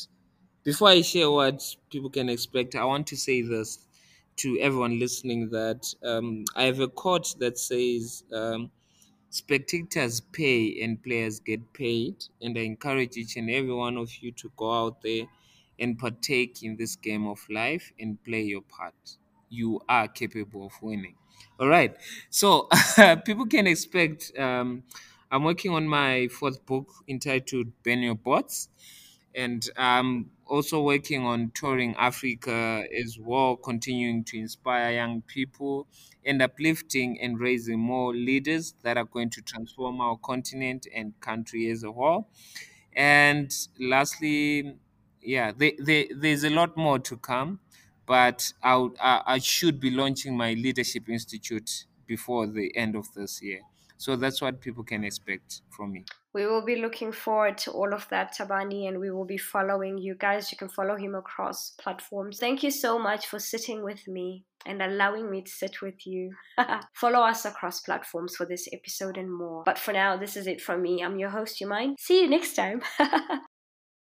before 0.64 0.90
I 0.90 1.02
share 1.02 1.32
what 1.32 1.64
people 1.90 2.10
can 2.10 2.28
expect, 2.28 2.76
I 2.76 2.84
want 2.84 3.08
to 3.08 3.16
say 3.16 3.42
this 3.42 3.86
to 4.38 4.58
everyone 4.60 5.00
listening 5.00 5.50
that 5.52 5.94
um, 6.04 6.44
I 6.56 6.64
have 6.64 6.80
a 6.80 6.88
quote 6.88 7.36
that 7.40 7.58
says, 7.58 8.24
um, 8.34 8.72
spectators 9.30 10.20
pay 10.20 10.82
and 10.84 11.02
players 11.02 11.40
get 11.40 11.74
paid. 11.74 12.16
And 12.42 12.58
I 12.58 12.62
encourage 12.62 13.16
each 13.16 13.38
and 13.38 13.50
every 13.50 13.74
one 13.74 13.98
of 13.98 14.12
you 14.22 14.32
to 14.34 14.52
go 14.58 14.72
out 14.72 15.02
there 15.02 15.26
and 15.80 15.98
partake 15.98 16.64
in 16.64 16.78
this 16.78 16.96
game 16.96 17.28
of 17.28 17.40
life 17.50 17.92
and 18.00 18.22
play 18.24 18.42
your 18.42 18.62
part. 18.64 19.18
You 19.50 19.82
are 19.88 20.08
capable 20.08 20.66
of 20.66 20.74
winning. 20.82 21.16
All 21.60 21.68
right. 21.68 21.96
So 22.30 22.68
people 23.26 23.46
can 23.46 23.68
expect. 23.68 24.32
Um, 24.38 24.84
I'm 25.32 25.44
working 25.44 25.72
on 25.74 25.88
my 25.88 26.28
fourth 26.28 26.64
book 26.66 26.92
entitled 27.08 27.68
Ban 27.84 28.00
Your 28.04 28.16
Bots 28.16 28.70
and 29.36 29.68
I'm 29.78 30.30
also 30.46 30.82
working 30.84 31.26
on 31.26 31.52
touring 31.56 31.96
Africa 31.96 32.86
as 33.04 33.18
well, 33.20 33.56
continuing 33.56 34.24
to 34.26 34.38
inspire 34.38 34.92
young 34.94 35.24
people 35.24 35.88
and 36.24 36.42
uplifting 36.42 37.20
and 37.20 37.40
raising 37.40 37.80
more 37.80 38.14
leaders 38.14 38.76
that 38.84 38.98
are 38.98 39.06
going 39.06 39.32
to 39.32 39.42
transform 39.42 40.02
our 40.02 40.18
continent 40.18 40.86
and 40.94 41.20
country 41.20 41.70
as 41.72 41.84
a 41.84 41.92
whole. 41.92 42.30
And 42.96 43.52
lastly, 43.80 44.76
yeah, 45.22 45.52
there's 45.58 46.44
a 46.44 46.50
lot 46.50 46.78
more 46.78 47.00
to 47.00 47.18
come, 47.18 47.60
but 48.06 48.54
I, 48.62 48.90
I, 49.02 49.40
should 49.40 49.80
be 49.80 49.92
launching 49.92 50.36
my 50.36 50.54
Leadership 50.54 51.10
Institute 51.10 51.86
before 52.06 52.48
the 52.48 52.76
end 52.76 52.96
of 52.96 53.14
this 53.14 53.42
year. 53.42 53.62
So 53.98 54.16
that's 54.16 54.42
what 54.42 54.60
people 54.60 54.84
can 54.84 55.04
expect 55.04 55.62
from 55.70 55.94
me. 55.94 56.06
We 56.34 56.46
will 56.46 56.66
be 56.66 56.76
looking 56.78 57.12
forward 57.12 57.58
to 57.60 57.72
all 57.72 57.94
of 57.94 58.08
that, 58.10 58.36
Thabani, 58.36 58.88
and 58.88 59.00
we 59.00 59.12
will 59.12 59.26
be 59.26 59.38
following 59.38 59.98
you 59.98 60.16
guys. 60.16 60.52
You 60.52 60.58
can 60.58 60.68
follow 60.68 60.98
him 60.98 61.16
across 61.16 61.72
platforms. 61.80 62.40
Thank 62.40 62.64
you 62.64 62.72
so 62.72 62.98
much 62.98 63.28
for 63.28 63.40
sitting 63.40 63.84
with 63.84 64.08
me 64.08 64.44
and 64.66 64.82
allowing 64.82 65.30
me 65.30 65.44
to 65.44 65.52
sit 65.52 65.82
with 65.82 66.08
you. 66.08 66.32
follow 66.94 67.20
us 67.20 67.46
across 67.46 67.82
platforms 67.82 68.36
for 68.36 68.46
this 68.46 68.68
episode 68.74 69.18
and 69.18 69.32
more. 69.32 69.64
But 69.64 69.78
for 69.78 69.94
now, 69.94 70.18
this 70.18 70.36
is 70.36 70.48
it 70.48 70.60
from 70.60 70.82
me. 70.82 71.04
I'm 71.04 71.20
your 71.20 71.30
host, 71.30 71.62
Umind. 71.62 71.96
See 72.00 72.22
you 72.22 72.30
next 72.30 72.56
time. 72.56 72.82